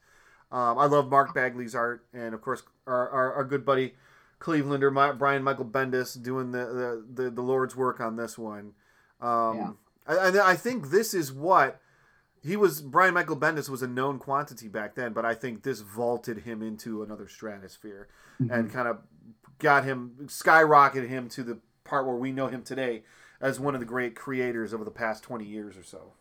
Um, 0.50 0.78
I 0.78 0.86
love 0.86 1.10
Mark 1.10 1.34
Bagley's 1.34 1.74
art, 1.74 2.06
and 2.12 2.34
of 2.34 2.40
course 2.40 2.62
our, 2.86 3.08
our, 3.10 3.32
our 3.34 3.44
good 3.44 3.64
buddy 3.64 3.94
Clevelander 4.40 4.92
My, 4.92 5.12
Brian 5.12 5.42
Michael 5.42 5.64
Bendis 5.64 6.20
doing 6.22 6.52
the, 6.52 7.04
the, 7.14 7.22
the, 7.24 7.30
the 7.30 7.42
Lord's 7.42 7.76
work 7.76 8.00
on 8.00 8.16
this 8.16 8.38
one. 8.38 8.72
Um, 9.20 9.56
Yeah. 9.56 9.70
I, 10.06 10.14
I, 10.14 10.50
I 10.52 10.56
think 10.56 10.90
this 10.90 11.12
is 11.12 11.32
what 11.32 11.80
he 12.42 12.56
was. 12.56 12.80
Brian 12.80 13.14
Michael 13.14 13.36
Bendis 13.36 13.68
was 13.68 13.82
a 13.82 13.88
known 13.88 14.18
quantity 14.18 14.68
back 14.68 14.94
then, 14.94 15.12
but 15.12 15.24
I 15.24 15.34
think 15.34 15.62
this 15.64 15.80
vaulted 15.80 16.38
him 16.38 16.62
into 16.62 17.02
another 17.02 17.28
stratosphere 17.28 18.08
and 18.38 18.72
kind 18.72 18.88
of 18.88 18.98
got 19.58 19.84
him 19.84 20.12
skyrocketed 20.26 21.08
him 21.08 21.28
to 21.30 21.42
the 21.42 21.58
part 21.84 22.06
where 22.06 22.14
we 22.14 22.30
know 22.30 22.46
him 22.46 22.62
today 22.62 23.02
as 23.40 23.58
one 23.58 23.74
of 23.74 23.80
the 23.80 23.86
great 23.86 24.14
creators 24.14 24.72
over 24.72 24.84
the 24.84 24.90
past 24.90 25.22
20 25.24 25.44
years 25.44 25.76
or 25.76 25.82
so. 25.82 26.12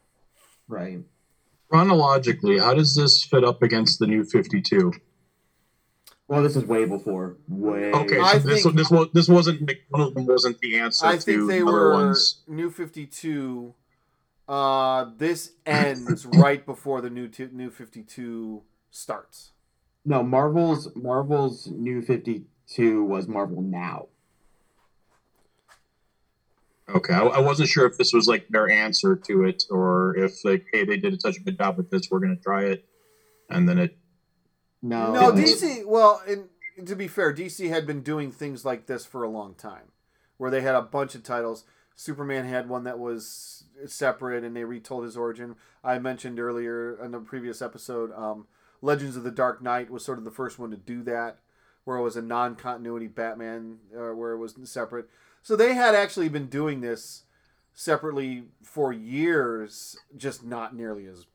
Right. 0.67 0.99
Chronologically, 1.69 2.59
how 2.59 2.73
does 2.73 2.95
this 2.95 3.23
fit 3.25 3.43
up 3.43 3.61
against 3.61 3.99
the 3.99 4.07
new 4.07 4.23
52? 4.23 4.93
Well, 6.29 6.43
this 6.43 6.55
is 6.55 6.65
way 6.65 6.85
before. 6.85 7.37
Way. 7.47 7.91
Okay, 7.93 8.19
I 8.19 8.33
so 8.33 8.39
this 8.39 8.63
think- 8.63 8.75
this 8.75 8.91
was 8.91 9.07
this 9.13 9.29
wasn't 9.29 9.65
like, 9.67 9.79
one 9.89 10.01
of 10.01 10.13
them 10.13 10.25
wasn't 10.25 10.59
the 10.59 10.77
answer 10.77 11.05
I 11.05 11.15
to 11.15 11.21
think 11.21 11.47
they 11.47 11.61
other 11.61 11.65
were 11.71 11.93
ones. 11.93 12.41
New 12.47 12.69
Fifty 12.69 13.05
Two. 13.05 13.75
Uh, 14.47 15.05
this 15.17 15.53
ends 15.65 16.25
right 16.33 16.65
before 16.65 16.99
the 16.99 17.09
new 17.09 17.29
t- 17.29 17.47
New 17.53 17.69
Fifty 17.69 18.03
Two 18.03 18.63
starts. 18.91 19.51
No, 20.03 20.21
Marvel's 20.21 20.89
Marvel's 20.97 21.67
New 21.67 22.01
Fifty 22.01 22.43
Two 22.67 23.05
was 23.05 23.29
Marvel 23.29 23.61
Now. 23.61 24.07
Okay, 26.89 27.13
I, 27.13 27.21
I 27.21 27.39
wasn't 27.39 27.69
sure 27.69 27.85
if 27.85 27.97
this 27.97 28.13
was 28.13 28.27
like 28.27 28.47
their 28.49 28.69
answer 28.69 29.15
to 29.15 29.43
it, 29.43 29.63
or 29.69 30.15
if 30.17 30.45
like, 30.45 30.65
hey, 30.71 30.85
they 30.85 30.97
did 30.97 31.21
such 31.21 31.37
a 31.37 31.41
good 31.41 31.57
job 31.57 31.77
with 31.77 31.89
this, 31.89 32.09
we're 32.09 32.19
gonna 32.19 32.37
try 32.37 32.63
it, 32.63 32.85
and 33.49 33.67
then 33.67 33.77
it. 33.77 33.97
No, 34.81 35.13
no, 35.13 35.31
DC. 35.31 35.85
Well, 35.85 36.21
and 36.27 36.47
to 36.87 36.95
be 36.95 37.07
fair, 37.07 37.33
DC 37.33 37.69
had 37.69 37.85
been 37.85 38.01
doing 38.01 38.31
things 38.31 38.63
like 38.63 38.85
this 38.85 39.05
for 39.05 39.23
a 39.23 39.29
long 39.29 39.53
time, 39.55 39.91
where 40.37 40.49
they 40.49 40.61
had 40.61 40.75
a 40.75 40.81
bunch 40.81 41.13
of 41.13 41.23
titles. 41.23 41.65
Superman 41.95 42.45
had 42.45 42.69
one 42.69 42.83
that 42.85 42.99
was 42.99 43.65
separate, 43.85 44.43
and 44.43 44.55
they 44.55 44.63
retold 44.63 45.03
his 45.03 45.17
origin. 45.17 45.55
I 45.83 45.99
mentioned 45.99 46.39
earlier 46.39 47.03
in 47.03 47.11
the 47.11 47.19
previous 47.19 47.61
episode, 47.61 48.13
um, 48.13 48.47
Legends 48.81 49.17
of 49.17 49.23
the 49.23 49.31
Dark 49.31 49.61
Knight 49.61 49.89
was 49.89 50.05
sort 50.05 50.19
of 50.19 50.23
the 50.23 50.31
first 50.31 50.59
one 50.59 50.69
to 50.71 50.77
do 50.77 51.01
that, 51.03 51.39
where 51.83 51.97
it 51.97 52.03
was 52.03 52.15
a 52.15 52.21
non-continuity 52.21 53.07
Batman, 53.07 53.79
uh, 53.93 54.13
where 54.13 54.31
it 54.31 54.37
was 54.37 54.55
separate. 54.63 55.09
So 55.41 55.55
they 55.55 55.73
had 55.73 55.95
actually 55.95 56.29
been 56.29 56.47
doing 56.47 56.81
this 56.81 57.23
separately 57.73 58.43
for 58.63 58.91
years, 58.91 59.97
just 60.15 60.43
not 60.43 60.75
nearly 60.75 61.05
as 61.05 61.25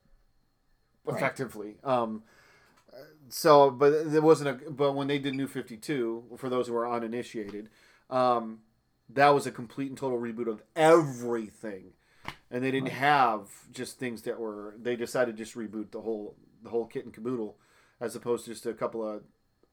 Right. 1.05 1.15
effectively. 1.17 1.77
Um, 1.83 2.23
so, 3.29 3.69
but 3.71 4.11
there 4.11 4.21
wasn't 4.21 4.63
a. 4.65 4.71
But 4.71 4.93
when 4.93 5.07
they 5.07 5.19
did 5.19 5.35
New 5.35 5.47
Fifty 5.47 5.75
Two, 5.77 6.23
for 6.37 6.49
those 6.49 6.67
who 6.67 6.75
are 6.75 6.87
uninitiated, 6.87 7.69
um, 8.09 8.61
that 9.09 9.29
was 9.29 9.45
a 9.45 9.51
complete 9.51 9.89
and 9.89 9.97
total 9.97 10.19
reboot 10.19 10.47
of 10.47 10.61
everything, 10.75 11.93
and 12.51 12.63
they 12.63 12.71
didn't 12.71 12.89
Right. 12.89 12.97
have 12.97 13.49
just 13.71 13.97
things 13.99 14.21
that 14.23 14.39
were. 14.39 14.75
They 14.77 14.95
decided 14.95 15.35
to 15.37 15.43
just 15.43 15.57
reboot 15.57 15.91
the 15.91 16.01
whole 16.01 16.35
the 16.61 16.69
whole 16.69 16.85
kit 16.85 17.03
and 17.03 17.13
caboodle, 17.13 17.57
as 17.99 18.15
opposed 18.15 18.45
to 18.45 18.51
just 18.51 18.65
a 18.65 18.73
couple 18.73 19.05
of 19.05 19.23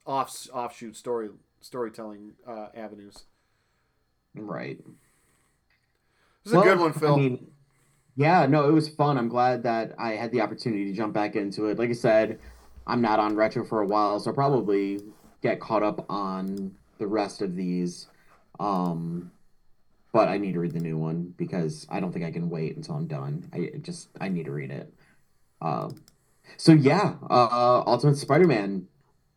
off 0.06 0.48
offshoot 0.52 0.96
story 0.96 1.30
storytelling 1.60 2.34
uh, 2.46 2.68
avenues. 2.74 3.24
Right. 4.34 4.78
This 6.44 6.52
is 6.52 6.58
a 6.58 6.62
good 6.62 6.78
one, 6.78 6.92
Phil. 6.92 7.14
I 7.14 7.16
mean, 7.16 7.50
yeah, 8.16 8.46
no, 8.46 8.68
it 8.68 8.72
was 8.72 8.88
fun. 8.88 9.18
I'm 9.18 9.28
glad 9.28 9.62
that 9.62 9.94
I 9.98 10.12
had 10.12 10.32
the 10.32 10.40
opportunity 10.40 10.86
to 10.86 10.92
jump 10.92 11.12
back 11.12 11.36
into 11.36 11.66
it. 11.66 11.78
Like 11.78 11.90
I 11.90 11.94
said, 11.94 12.38
I'm 12.86 13.00
not 13.00 13.18
on 13.18 13.36
retro 13.36 13.64
for 13.64 13.82
a 13.82 13.86
while, 13.86 14.18
so 14.20 14.30
I'll 14.30 14.34
probably 14.34 15.00
get 15.42 15.60
caught 15.60 15.82
up 15.82 16.06
on 16.10 16.74
the 16.98 17.06
rest 17.06 17.42
of 17.42 17.56
these. 17.56 18.08
Um, 18.58 19.30
but 20.12 20.28
I 20.28 20.38
need 20.38 20.54
to 20.54 20.60
read 20.60 20.72
the 20.72 20.80
new 20.80 20.98
one 20.98 21.34
because 21.36 21.86
I 21.90 22.00
don't 22.00 22.12
think 22.12 22.24
I 22.24 22.30
can 22.30 22.50
wait 22.50 22.76
until 22.76 22.96
I'm 22.96 23.06
done. 23.06 23.48
I 23.52 23.78
just 23.80 24.08
I 24.20 24.28
need 24.28 24.46
to 24.46 24.52
read 24.52 24.70
it. 24.70 24.92
Um, 25.62 26.02
so 26.56 26.72
yeah, 26.72 27.14
uh, 27.30 27.82
Ultimate 27.86 28.16
Spider-Man, 28.16 28.88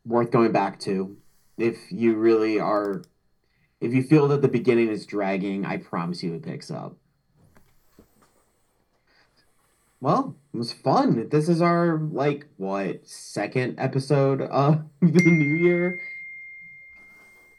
worth 0.06 0.32
going 0.32 0.52
back 0.52 0.80
to 0.82 1.16
if 1.58 1.91
you 1.91 2.16
really 2.16 2.60
are 2.60 3.04
if 3.84 3.94
you 3.94 4.02
feel 4.02 4.30
that 4.30 4.42
the 4.42 4.48
beginning 4.48 4.88
is 4.88 5.06
dragging, 5.06 5.66
I 5.66 5.76
promise 5.76 6.24
you 6.24 6.34
it 6.36 6.44
picks 6.44 6.72
up. 6.72 6.96
Well, 10.00 10.36
it 10.54 10.58
was 10.58 10.72
fun. 10.72 11.28
This 11.30 11.50
is 11.50 11.62
our 11.62 11.98
like 11.98 12.48
what 12.56 13.06
second 13.06 13.76
episode 13.78 14.42
of 14.42 14.84
the 15.02 15.24
new 15.26 15.56
year 15.56 16.00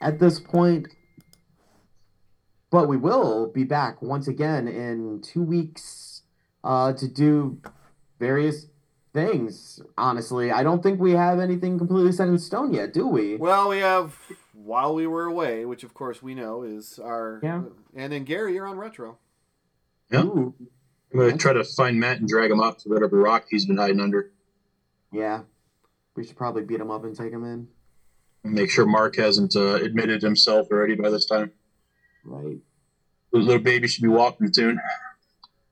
at 0.01 0.19
this 0.19 0.39
point. 0.39 0.87
But 2.71 2.87
we 2.87 2.97
will 2.97 3.47
be 3.47 3.63
back 3.63 4.01
once 4.01 4.27
again 4.27 4.67
in 4.67 5.21
two 5.21 5.43
weeks 5.43 6.23
uh, 6.63 6.93
to 6.93 7.07
do 7.07 7.61
various 8.19 8.65
things. 9.13 9.79
Honestly, 9.95 10.51
I 10.51 10.63
don't 10.63 10.81
think 10.81 10.99
we 10.99 11.11
have 11.11 11.39
anything 11.39 11.77
completely 11.77 12.11
set 12.11 12.27
in 12.27 12.39
stone 12.39 12.73
yet, 12.73 12.93
do 12.93 13.07
we? 13.07 13.37
Well, 13.37 13.69
we 13.69 13.77
have 13.77 14.17
while 14.55 14.95
we 14.95 15.05
were 15.05 15.25
away, 15.25 15.65
which 15.65 15.83
of 15.83 15.93
course 15.93 16.23
we 16.23 16.33
know 16.33 16.63
is 16.63 16.97
our. 16.99 17.39
Yeah. 17.43 17.63
And 17.95 18.11
then 18.13 18.23
Gary, 18.23 18.53
you're 18.53 18.67
on 18.67 18.77
retro. 18.77 19.17
Yeah. 20.11 20.23
Ooh, 20.23 20.53
I'm 21.13 21.19
gonna 21.19 21.37
try 21.37 21.53
to 21.53 21.63
find 21.63 21.99
Matt 21.99 22.19
and 22.19 22.27
drag 22.27 22.51
him 22.51 22.59
up 22.61 22.77
to 22.79 22.89
whatever 22.89 23.17
rock 23.17 23.45
he's 23.49 23.65
been 23.65 23.77
hiding 23.77 23.99
under. 23.99 24.31
yeah. 25.11 25.41
We 26.15 26.25
should 26.25 26.37
probably 26.37 26.63
beat 26.63 26.79
him 26.79 26.91
up 26.91 27.03
and 27.03 27.13
take 27.13 27.33
him 27.33 27.43
in. 27.43 27.67
And 28.45 28.53
make 28.53 28.69
sure 28.71 28.85
Mark 28.85 29.17
hasn't 29.17 29.53
uh, 29.53 29.75
admitted 29.75 30.21
himself 30.21 30.67
already 30.71 30.95
by 30.95 31.09
this 31.09 31.25
time. 31.25 31.51
Right. 32.23 32.59
The 33.33 33.39
little 33.39 33.61
baby 33.61 33.89
should 33.89 34.03
be 34.03 34.07
walking 34.07 34.53
soon. 34.53 34.79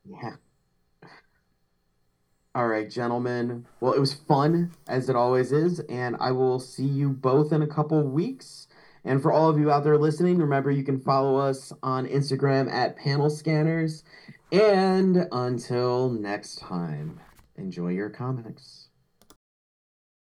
Yeah. 0.05 0.31
All 2.55 2.67
right, 2.67 2.89
gentlemen. 2.89 3.65
Well, 3.79 3.93
it 3.93 3.99
was 3.99 4.13
fun, 4.13 4.71
as 4.86 5.07
it 5.07 5.15
always 5.15 5.53
is, 5.53 5.79
and 5.81 6.17
I 6.19 6.31
will 6.31 6.59
see 6.59 6.84
you 6.84 7.09
both 7.09 7.53
in 7.53 7.61
a 7.61 7.67
couple 7.67 8.03
weeks. 8.03 8.67
And 9.06 9.22
for 9.22 9.32
all 9.34 9.49
of 9.49 9.60
you 9.60 9.70
out 9.70 9.84
there 9.84 9.97
listening, 9.97 10.38
remember 10.38 10.72
you 10.72 10.84
can 10.84 10.99
follow 10.99 11.36
us 11.36 11.74
on 11.84 12.08
Instagram 12.08 12.72
at 12.72 12.95
Panel 12.95 13.30
Scanners. 13.30 14.04
And 14.51 15.28
until 15.32 16.10
next 16.10 16.60
time, 16.60 17.20
enjoy 17.58 17.89
your 17.89 18.10
comics. 18.10 18.89